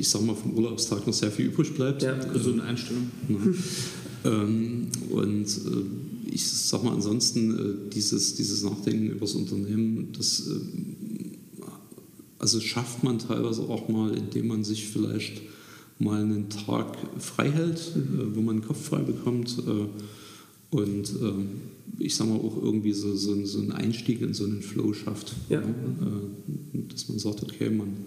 ich 0.00 0.08
sag 0.08 0.22
mal, 0.22 0.34
vom 0.34 0.54
Urlaubstag 0.54 1.06
noch 1.06 1.14
sehr 1.14 1.30
viel 1.30 1.46
übrig 1.46 1.74
bleibt. 1.74 2.02
Ja, 2.02 2.14
gesunde 2.14 2.64
Einstellung. 2.64 3.10
Ja. 3.28 4.32
ähm, 4.32 4.88
und 5.10 5.46
äh, 5.46 6.32
ich 6.32 6.46
sag 6.46 6.82
mal 6.82 6.94
ansonsten, 6.94 7.58
äh, 7.58 7.90
dieses, 7.90 8.34
dieses 8.34 8.62
Nachdenken 8.62 9.10
über 9.10 9.20
das 9.20 9.34
Unternehmen, 9.34 10.08
das 10.16 10.48
äh, 10.48 11.64
also 12.38 12.58
schafft 12.58 13.04
man 13.04 13.18
teilweise 13.18 13.62
auch 13.62 13.88
mal, 13.88 14.16
indem 14.16 14.48
man 14.48 14.64
sich 14.64 14.88
vielleicht 14.88 15.42
mal 15.98 16.22
einen 16.22 16.48
Tag 16.48 16.96
frei 17.18 17.50
hält, 17.50 17.94
mhm. 17.94 18.20
äh, 18.20 18.36
wo 18.36 18.40
man 18.40 18.56
den 18.56 18.66
Kopf 18.66 18.82
frei 18.82 19.00
bekommt. 19.00 19.58
Äh, 19.58 20.74
und 20.74 21.10
äh, 21.10 21.32
ich 21.98 22.16
sage 22.16 22.30
mal 22.30 22.38
auch 22.38 22.62
irgendwie 22.62 22.92
so, 22.92 23.14
so, 23.14 23.44
so, 23.44 23.58
einen 23.58 23.72
Einstieg 23.72 24.22
in 24.22 24.32
so 24.32 24.44
einen 24.44 24.62
Flow 24.62 24.94
schafft. 24.94 25.34
Ja. 25.50 25.60
Ja, 25.60 25.66
dass 26.88 27.08
man 27.08 27.18
sagt, 27.18 27.42
okay, 27.42 27.68
man 27.68 28.06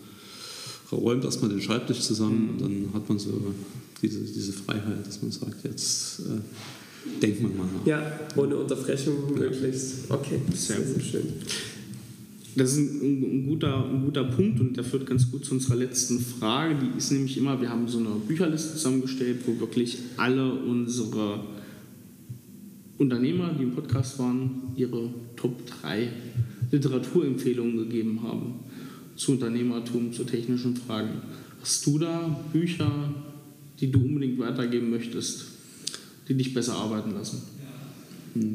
räumt 0.93 1.23
erstmal 1.23 1.49
den 1.49 1.61
Schreibtisch 1.61 1.99
zusammen 1.99 2.51
und 2.51 2.61
dann 2.61 2.93
hat 2.93 3.07
man 3.07 3.19
so 3.19 3.53
diese, 4.01 4.19
diese 4.21 4.53
Freiheit, 4.53 5.05
dass 5.07 5.21
man 5.21 5.31
sagt, 5.31 5.63
jetzt 5.63 6.19
äh, 6.21 7.19
denkt 7.21 7.41
man 7.41 7.57
mal 7.57 7.65
nach. 7.65 7.85
Ja, 7.85 8.19
ohne 8.35 8.57
Unterbrechung 8.57 9.33
möglichst. 9.33 10.09
Okay, 10.09 10.39
sehr, 10.53 10.77
sehr, 10.77 10.85
sehr 10.85 11.01
schön. 11.01 11.23
Das 12.55 12.73
ist 12.73 12.77
ein, 12.77 13.21
ein, 13.23 13.47
guter, 13.47 13.89
ein 13.89 14.05
guter 14.05 14.25
Punkt 14.25 14.59
und 14.59 14.77
der 14.77 14.83
führt 14.83 15.07
ganz 15.07 15.31
gut 15.31 15.43
zu 15.43 15.55
unserer 15.55 15.75
letzten 15.75 16.19
Frage. 16.19 16.75
Die 16.75 16.97
ist 16.97 17.11
nämlich 17.11 17.37
immer, 17.37 17.59
wir 17.59 17.69
haben 17.69 17.87
so 17.87 17.97
eine 17.97 18.09
Bücherliste 18.27 18.73
zusammengestellt, 18.73 19.39
wo 19.45 19.59
wirklich 19.59 19.97
alle 20.17 20.53
unsere 20.53 21.39
Unternehmer, 22.99 23.55
die 23.57 23.63
im 23.63 23.71
Podcast 23.71 24.19
waren, 24.19 24.61
ihre 24.75 25.09
Top 25.35 25.65
3 25.81 26.09
Literaturempfehlungen 26.71 27.77
gegeben 27.77 28.21
haben 28.21 28.59
zu 29.15 29.33
Unternehmertum, 29.33 30.13
zu 30.13 30.23
technischen 30.23 30.75
Fragen. 30.75 31.21
Hast 31.61 31.85
du 31.85 31.99
da 31.99 32.43
Bücher, 32.51 33.13
die 33.79 33.91
du 33.91 33.99
unbedingt 33.99 34.39
weitergeben 34.39 34.89
möchtest, 34.89 35.45
die 36.27 36.33
dich 36.33 36.53
besser 36.53 36.75
arbeiten 36.75 37.11
lassen? 37.11 37.41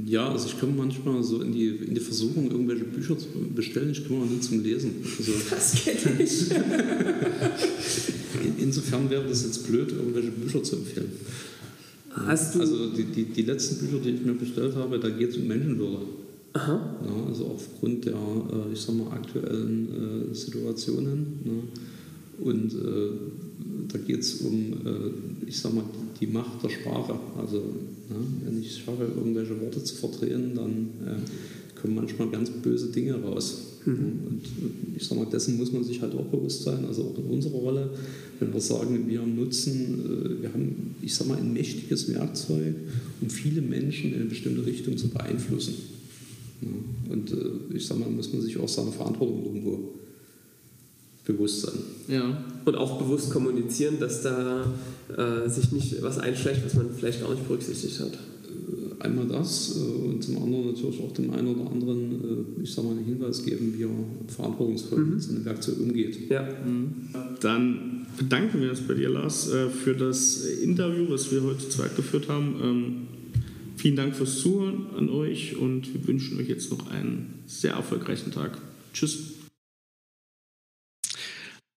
Ja, 0.07 0.31
also 0.31 0.49
ich 0.49 0.59
komme 0.59 0.73
manchmal 0.73 1.23
so 1.23 1.41
in 1.41 1.53
die, 1.53 1.69
in 1.69 1.95
die 1.95 2.01
Versuchung, 2.01 2.51
irgendwelche 2.51 2.85
Bücher 2.85 3.17
zu 3.17 3.29
bestellen. 3.55 3.91
Ich 3.93 4.07
komme 4.07 4.25
auch 4.25 4.29
nie 4.29 4.41
zum 4.41 4.63
Lesen. 4.63 4.97
Also 5.19 5.33
das 5.51 5.75
kenne 5.85 6.23
ich. 6.23 6.51
Insofern 8.59 9.09
wäre 9.09 9.25
das 9.29 9.45
jetzt 9.45 9.69
blöd, 9.69 9.93
irgendwelche 9.93 10.33
Bücher 10.33 10.63
zu 10.65 10.77
empfehlen. 10.77 11.13
Hast 12.11 12.57
du 12.57 12.61
also 12.61 12.91
die, 12.91 13.05
die, 13.05 13.25
die 13.25 13.43
letzten 13.43 13.79
Bücher, 13.79 14.03
die 14.03 14.11
ich 14.11 14.21
mir 14.23 14.35
bestellt 14.35 14.75
habe, 14.75 14.99
da 14.99 15.09
geht 15.09 15.31
es 15.31 15.37
um 15.37 15.47
Menschenwürde. 15.47 16.07
Aha. 16.53 16.99
Ja, 17.05 17.27
also 17.27 17.47
aufgrund 17.47 18.07
der, 18.07 18.15
äh, 18.15 18.73
ich 18.73 18.81
sag 18.81 18.97
mal, 18.97 19.13
aktuellen 19.13 20.31
äh, 20.31 20.35
Situationen. 20.35 21.27
Ne? 21.45 21.63
Und 22.41 22.73
äh, 22.73 23.11
da 23.93 23.99
geht 23.99 24.21
es 24.21 24.43
um, 24.43 24.75
ich 25.47 25.59
sag 25.59 25.75
mal, 25.75 25.85
die 26.21 26.27
Macht 26.27 26.63
der 26.63 26.69
Sprache. 26.69 27.19
Also 27.37 27.57
ne, 27.57 28.17
wenn 28.45 28.61
ich 28.61 28.69
es 28.69 28.79
schaffe, 28.79 29.11
irgendwelche 29.17 29.59
Worte 29.61 29.83
zu 29.83 29.97
verdrehen, 29.97 30.53
dann 30.55 30.91
kommen 31.81 31.95
manchmal 31.95 32.29
ganz 32.29 32.51
böse 32.51 32.89
Dinge 32.89 33.15
raus. 33.23 33.63
Mhm. 33.87 33.97
Und 34.27 34.43
ich 34.95 35.07
sag 35.07 35.19
mal, 35.19 35.25
dessen 35.25 35.57
muss 35.57 35.73
man 35.73 35.83
sich 35.83 36.03
halt 36.03 36.15
auch 36.15 36.27
bewusst 36.27 36.65
sein, 36.65 36.85
also 36.85 37.05
auch 37.05 37.19
in 37.19 37.25
unserer 37.25 37.55
Rolle, 37.57 37.91
wenn 38.39 38.53
wir 38.53 38.61
sagen, 38.61 39.09
wir 39.09 39.23
nutzen, 39.23 40.39
wir 40.43 40.53
haben, 40.53 40.95
ich 41.01 41.15
sag 41.15 41.27
mal, 41.27 41.39
ein 41.39 41.53
mächtiges 41.53 42.13
Werkzeug, 42.13 42.75
um 43.21 43.31
viele 43.31 43.63
Menschen 43.63 44.13
in 44.13 44.21
eine 44.21 44.27
bestimmte 44.27 44.65
Richtung 44.67 44.97
zu 44.99 45.09
beeinflussen. 45.09 45.75
Und 46.61 47.33
äh, 47.33 47.77
ich 47.77 47.87
sag 47.87 47.99
mal, 47.99 48.09
muss 48.09 48.33
man 48.33 48.43
sich 48.43 48.59
auch 48.59 48.69
seiner 48.69 48.93
Verantwortung 48.93 49.45
irgendwo 49.45 49.95
bewusst 51.25 51.63
sein. 51.63 51.75
Ja. 52.09 52.43
Und 52.65 52.75
auch 52.77 52.99
bewusst 52.99 53.31
kommunizieren, 53.31 53.99
dass 54.01 54.23
da 54.23 54.65
äh, 55.17 55.49
sich 55.49 55.73
nicht 55.73 56.03
was 56.03 56.19
einschlägt, 56.19 56.65
was 56.65 56.75
man 56.75 56.91
vielleicht 56.91 57.21
gar 57.21 57.31
nicht 57.31 57.47
berücksichtigt 57.47 58.01
hat. 58.01 58.13
Äh, 58.15 59.05
einmal 59.05 59.27
das 59.29 59.77
äh, 59.77 60.09
und 60.09 60.25
zum 60.25 60.43
anderen 60.43 60.73
natürlich 60.73 61.01
auch 61.03 61.13
dem 61.13 61.31
einen 61.31 61.55
oder 61.55 61.71
anderen, 61.71 62.57
äh, 62.59 62.63
ich 62.63 62.73
sag 62.73 62.85
mal, 62.85 62.93
einen 62.93 63.05
Hinweis 63.05 63.45
geben, 63.45 63.75
wie 63.77 63.83
er 63.85 63.91
verantwortungsvoll 64.27 65.01
mhm. 65.01 65.11
mit 65.11 65.23
seinem 65.23 65.45
Werkzeug 65.45 65.79
umgeht. 65.81 66.31
Ja. 66.31 66.43
Mhm. 66.43 66.93
Dann 67.41 68.07
bedanken 68.17 68.61
wir 68.63 68.71
uns 68.71 68.81
bei 68.81 68.95
dir, 68.95 69.11
Lars, 69.11 69.51
für 69.85 69.95
das 69.95 70.45
Interview, 70.45 71.07
was 71.09 71.31
wir 71.31 71.43
heute 71.43 71.69
zweit 71.69 71.95
geführt 71.95 72.29
haben. 72.29 73.07
Vielen 73.79 73.95
Dank 73.95 74.16
fürs 74.16 74.41
Zuhören 74.41 74.93
an 74.97 75.09
euch 75.09 75.55
und 75.55 75.95
wir 75.95 76.05
wünschen 76.09 76.37
euch 76.41 76.49
jetzt 76.49 76.72
noch 76.72 76.91
einen 76.91 77.45
sehr 77.47 77.74
erfolgreichen 77.74 78.33
Tag. 78.33 78.59
Tschüss. 78.93 79.35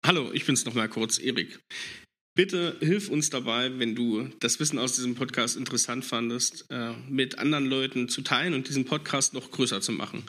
Hallo, 0.03 0.31
ich 0.33 0.43
bin's 0.47 0.65
nochmal 0.65 0.89
kurz, 0.89 1.19
Erik. 1.19 1.59
Bitte 2.35 2.75
hilf 2.79 3.09
uns 3.09 3.29
dabei, 3.29 3.77
wenn 3.77 3.93
du 3.93 4.27
das 4.39 4.59
Wissen 4.59 4.79
aus 4.79 4.95
diesem 4.95 5.13
Podcast 5.13 5.55
interessant 5.55 6.03
fandest, 6.03 6.65
äh, 6.71 6.93
mit 7.07 7.37
anderen 7.37 7.67
Leuten 7.67 8.09
zu 8.09 8.23
teilen 8.23 8.55
und 8.55 8.67
diesen 8.67 8.85
Podcast 8.85 9.35
noch 9.35 9.51
größer 9.51 9.79
zu 9.81 9.91
machen. 9.91 10.23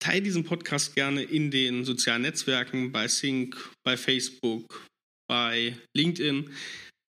Teil 0.00 0.20
diesen 0.20 0.42
Podcast 0.42 0.96
gerne 0.96 1.22
in 1.22 1.52
den 1.52 1.84
sozialen 1.84 2.22
Netzwerken, 2.22 2.90
bei 2.90 3.06
Sync, 3.06 3.56
bei 3.84 3.96
Facebook, 3.96 4.84
bei 5.28 5.76
LinkedIn. 5.96 6.50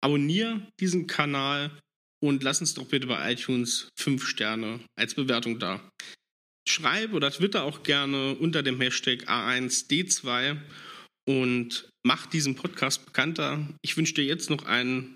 Abonnier 0.02 0.66
diesen 0.80 1.06
Kanal 1.06 1.78
und 2.24 2.42
lass 2.42 2.62
uns 2.62 2.74
doch 2.74 2.88
bitte 2.88 3.08
bei 3.08 3.34
iTunes 3.34 3.90
5 4.00 4.26
Sterne 4.26 4.80
als 4.98 5.14
Bewertung 5.14 5.60
da. 5.60 5.90
Schreib 6.66 7.12
oder 7.12 7.30
twitter 7.30 7.66
auch 7.66 7.84
gerne 7.84 8.36
unter 8.36 8.64
dem 8.64 8.80
Hashtag 8.80 9.28
A1D2 9.28 10.58
und 11.28 11.90
mach 12.06 12.26
diesen 12.28 12.56
Podcast 12.56 13.06
bekannter. 13.06 13.68
Ich 13.82 13.98
wünsche 13.98 14.14
dir 14.14 14.24
jetzt 14.24 14.50
noch 14.50 14.66
einen 14.66 15.16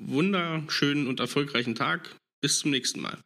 wunderschönen 0.00 1.08
und 1.08 1.18
erfolgreichen 1.18 1.74
Tag. 1.74 2.16
Bis 2.40 2.60
zum 2.60 2.70
nächsten 2.70 3.00
Mal. 3.00 3.18